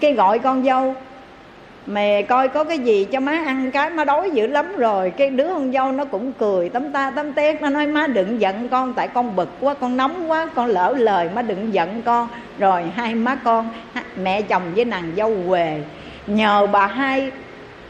Cái 0.00 0.12
gọi 0.12 0.38
con 0.38 0.64
dâu, 0.64 0.94
mẹ 1.86 2.22
coi 2.22 2.48
có 2.48 2.64
cái 2.64 2.78
gì 2.78 3.04
cho 3.04 3.20
má 3.20 3.42
ăn 3.46 3.70
cái, 3.70 3.90
má 3.90 4.04
đói 4.04 4.30
dữ 4.30 4.46
lắm 4.46 4.76
rồi. 4.76 5.10
Cái 5.10 5.30
đứa 5.30 5.48
con 5.48 5.72
dâu 5.72 5.92
nó 5.92 6.04
cũng 6.04 6.32
cười, 6.32 6.68
tấm 6.68 6.92
ta, 6.92 7.10
tấm 7.10 7.32
tét, 7.32 7.62
nó 7.62 7.70
nói, 7.70 7.86
má 7.86 8.06
đừng 8.06 8.40
giận 8.40 8.68
con, 8.68 8.94
tại 8.94 9.08
con 9.08 9.36
bực 9.36 9.48
quá, 9.60 9.74
con 9.74 9.96
nóng 9.96 10.30
quá, 10.30 10.48
con 10.54 10.66
lỡ 10.66 10.94
lời, 10.98 11.28
má 11.34 11.42
đừng 11.42 11.74
giận 11.74 12.02
con. 12.02 12.28
Rồi 12.58 12.84
hai 12.94 13.14
má 13.14 13.34
con 13.34 13.68
mẹ 14.16 14.42
chồng 14.42 14.62
với 14.74 14.84
nàng 14.84 15.12
dâu 15.16 15.34
về. 15.34 15.82
Nhờ 16.26 16.66
bà 16.66 16.86
hai 16.86 17.30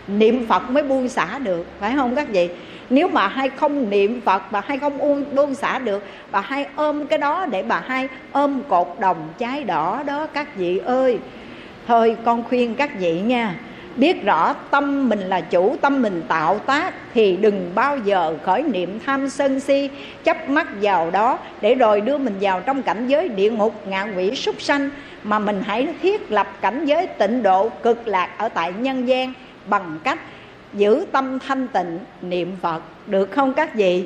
niệm 0.08 0.46
phật 0.46 0.70
mới 0.70 0.82
buông 0.82 1.08
xả 1.08 1.38
được, 1.38 1.66
phải 1.80 1.92
không 1.96 2.16
các 2.16 2.28
vị? 2.28 2.48
Nếu 2.90 3.08
mà 3.08 3.28
hai 3.28 3.48
không 3.48 3.90
niệm 3.90 4.20
phật 4.20 4.42
bà 4.52 4.62
hai 4.66 4.78
không 4.78 4.98
buông, 4.98 5.24
buông 5.34 5.54
xả 5.54 5.78
được 5.78 6.04
bà 6.30 6.40
hai 6.40 6.66
ôm 6.76 7.06
cái 7.06 7.18
đó 7.18 7.46
để 7.46 7.62
bà 7.62 7.82
hai 7.86 8.08
ôm 8.32 8.62
cột 8.68 8.96
đồng 9.00 9.28
trái 9.38 9.64
đỏ 9.64 10.02
đó 10.06 10.26
các 10.26 10.56
vị 10.56 10.78
ơi. 10.78 11.18
Thôi 11.86 12.16
con 12.24 12.42
khuyên 12.48 12.74
các 12.74 12.90
vị 13.00 13.20
nha 13.20 13.54
biết 13.96 14.24
rõ 14.24 14.54
tâm 14.70 15.08
mình 15.08 15.20
là 15.20 15.40
chủ 15.40 15.76
tâm 15.80 16.02
mình 16.02 16.22
tạo 16.28 16.58
tác 16.58 16.94
thì 17.14 17.36
đừng 17.36 17.70
bao 17.74 17.98
giờ 17.98 18.34
khởi 18.44 18.62
niệm 18.62 19.00
tham 19.06 19.28
sân 19.28 19.60
si 19.60 19.90
chấp 20.24 20.48
mắt 20.48 20.68
vào 20.82 21.10
đó 21.10 21.38
để 21.60 21.74
rồi 21.74 22.00
đưa 22.00 22.18
mình 22.18 22.34
vào 22.40 22.60
trong 22.60 22.82
cảnh 22.82 23.06
giới 23.06 23.28
địa 23.28 23.50
ngục 23.50 23.74
ngạ 23.86 24.06
quỷ 24.16 24.34
súc 24.34 24.62
sanh 24.62 24.90
mà 25.22 25.38
mình 25.38 25.62
hãy 25.66 25.88
thiết 26.02 26.32
lập 26.32 26.46
cảnh 26.60 26.86
giới 26.86 27.06
tịnh 27.06 27.42
độ 27.42 27.68
cực 27.68 28.08
lạc 28.08 28.28
ở 28.38 28.48
tại 28.48 28.72
nhân 28.78 29.08
gian 29.08 29.32
bằng 29.66 29.98
cách 30.04 30.18
giữ 30.74 31.06
tâm 31.12 31.38
thanh 31.38 31.68
tịnh, 31.68 31.98
niệm 32.22 32.56
phật. 32.62 32.82
Được 33.06 33.30
không 33.30 33.54
các 33.54 33.74
vị? 33.74 34.04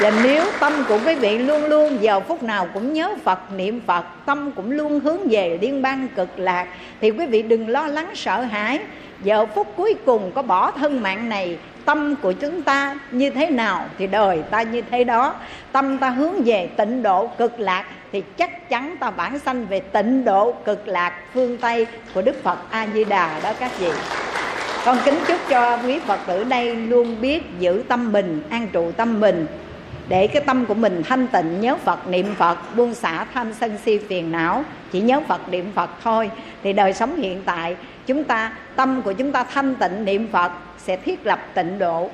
Và 0.00 0.12
nếu 0.22 0.44
tâm 0.60 0.72
của 0.88 0.98
quý 1.06 1.14
vị 1.14 1.38
luôn 1.38 1.64
luôn 1.64 1.98
giờ 2.00 2.20
phút 2.20 2.42
nào 2.42 2.68
cũng 2.74 2.92
nhớ 2.92 3.14
Phật, 3.24 3.52
niệm 3.56 3.80
Phật, 3.86 4.04
Tâm 4.26 4.52
cũng 4.52 4.70
luôn 4.70 5.00
hướng 5.00 5.28
về 5.28 5.58
liên 5.60 5.82
bang 5.82 6.08
cực 6.16 6.38
lạc, 6.38 6.66
Thì 7.00 7.10
quý 7.10 7.26
vị 7.26 7.42
đừng 7.42 7.68
lo 7.68 7.86
lắng 7.86 8.10
sợ 8.14 8.40
hãi. 8.40 8.80
Giờ 9.22 9.46
phút 9.46 9.66
cuối 9.76 9.94
cùng 10.06 10.32
có 10.34 10.42
bỏ 10.42 10.70
thân 10.70 11.02
mạng 11.02 11.28
này 11.28 11.58
Tâm 11.88 12.16
của 12.22 12.32
chúng 12.32 12.62
ta 12.62 12.96
như 13.10 13.30
thế 13.30 13.50
nào 13.50 13.86
Thì 13.98 14.06
đời 14.06 14.42
ta 14.50 14.62
như 14.62 14.82
thế 14.90 15.04
đó. 15.04 15.34
Tâm 15.72 15.98
ta 15.98 16.08
hướng 16.08 16.44
về 16.44 16.66
tịnh 16.76 17.02
độ 17.02 17.26
cực 17.26 17.60
lạc 17.60 17.84
Thì 18.12 18.22
chắc 18.36 18.68
chắn 18.68 18.96
ta 19.00 19.10
bản 19.10 19.38
sanh 19.38 19.66
về 19.66 19.80
tịnh 19.80 20.24
độ 20.24 20.52
cực 20.52 20.88
lạc 20.88 21.12
phương 21.34 21.58
Tây 21.58 21.86
Của 22.14 22.22
Đức 22.22 22.42
Phật 22.42 22.58
A-di-đà 22.70 23.40
đó 23.42 23.52
các 23.60 23.78
vị. 23.78 23.90
Con 24.84 24.98
kính 25.04 25.18
chúc 25.26 25.38
cho 25.48 25.78
quý 25.84 25.98
Phật 25.98 26.18
tử 26.26 26.44
đây 26.44 26.76
luôn 26.76 27.20
biết 27.20 27.42
giữ 27.58 27.82
tâm 27.88 28.12
mình, 28.12 28.42
an 28.50 28.68
trụ 28.72 28.92
tâm 28.92 29.20
mình, 29.20 29.46
để 30.08 30.26
cái 30.26 30.42
tâm 30.46 30.66
của 30.66 30.74
mình 30.74 31.02
thanh 31.08 31.26
tịnh, 31.26 31.60
nhớ 31.60 31.76
Phật, 31.84 32.08
niệm 32.08 32.34
Phật, 32.34 32.58
buông 32.76 32.94
xả 32.94 33.26
tham 33.34 33.52
sân 33.52 33.78
si 33.84 33.98
phiền 33.98 34.32
não. 34.32 34.64
Chỉ 34.92 35.00
nhớ 35.00 35.20
Phật, 35.28 35.48
niệm 35.48 35.72
Phật 35.74 35.90
thôi. 36.04 36.30
Thì 36.62 36.72
đời 36.72 36.92
sống 36.92 37.16
hiện 37.16 37.42
tại 37.44 37.76
chúng 38.08 38.24
ta, 38.24 38.52
tâm 38.76 39.02
của 39.02 39.12
chúng 39.12 39.32
ta 39.32 39.44
thanh 39.44 39.74
tịnh, 39.74 40.04
niệm 40.04 40.28
Phật 40.32 40.52
sẽ 40.78 40.96
thiết 40.96 41.26
lập 41.26 41.40
tịnh 41.54 41.78
độ 41.78 42.10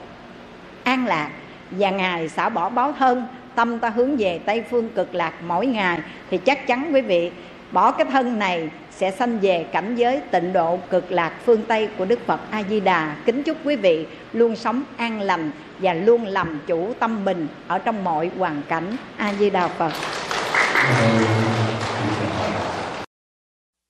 an 0.84 1.06
lạc 1.06 1.30
và 1.70 1.90
ngài 1.90 2.28
xả 2.28 2.48
bỏ 2.48 2.68
báo 2.68 2.94
thân, 2.98 3.26
tâm 3.54 3.78
ta 3.78 3.88
hướng 3.88 4.16
về 4.16 4.40
tây 4.44 4.64
phương 4.70 4.88
cực 4.88 5.14
lạc 5.14 5.32
mỗi 5.46 5.66
ngày, 5.66 6.00
thì 6.30 6.38
chắc 6.38 6.66
chắn 6.66 6.90
quý 6.94 7.00
vị, 7.00 7.30
bỏ 7.72 7.90
cái 7.90 8.06
thân 8.12 8.38
này 8.38 8.70
sẽ 8.90 9.10
sanh 9.10 9.38
về 9.38 9.66
cảnh 9.72 9.96
giới 9.96 10.20
tịnh 10.30 10.52
độ 10.52 10.78
cực 10.90 11.12
lạc 11.12 11.32
phương 11.44 11.62
Tây 11.68 11.88
của 11.98 12.04
Đức 12.04 12.26
Phật 12.26 12.40
A 12.50 12.62
Di 12.62 12.80
Đà. 12.80 13.16
Kính 13.24 13.42
chúc 13.42 13.56
quý 13.64 13.76
vị 13.76 14.06
luôn 14.32 14.56
sống 14.56 14.82
an 14.96 15.20
lành 15.20 15.50
và 15.78 15.94
luôn 15.94 16.26
làm 16.26 16.60
chủ 16.66 16.92
tâm 16.98 17.24
mình 17.24 17.46
ở 17.68 17.78
trong 17.78 18.04
mọi 18.04 18.30
hoàn 18.38 18.62
cảnh. 18.68 18.96
A 19.16 19.34
Di 19.34 19.50
Đà 19.50 19.68
Phật. 19.68 19.92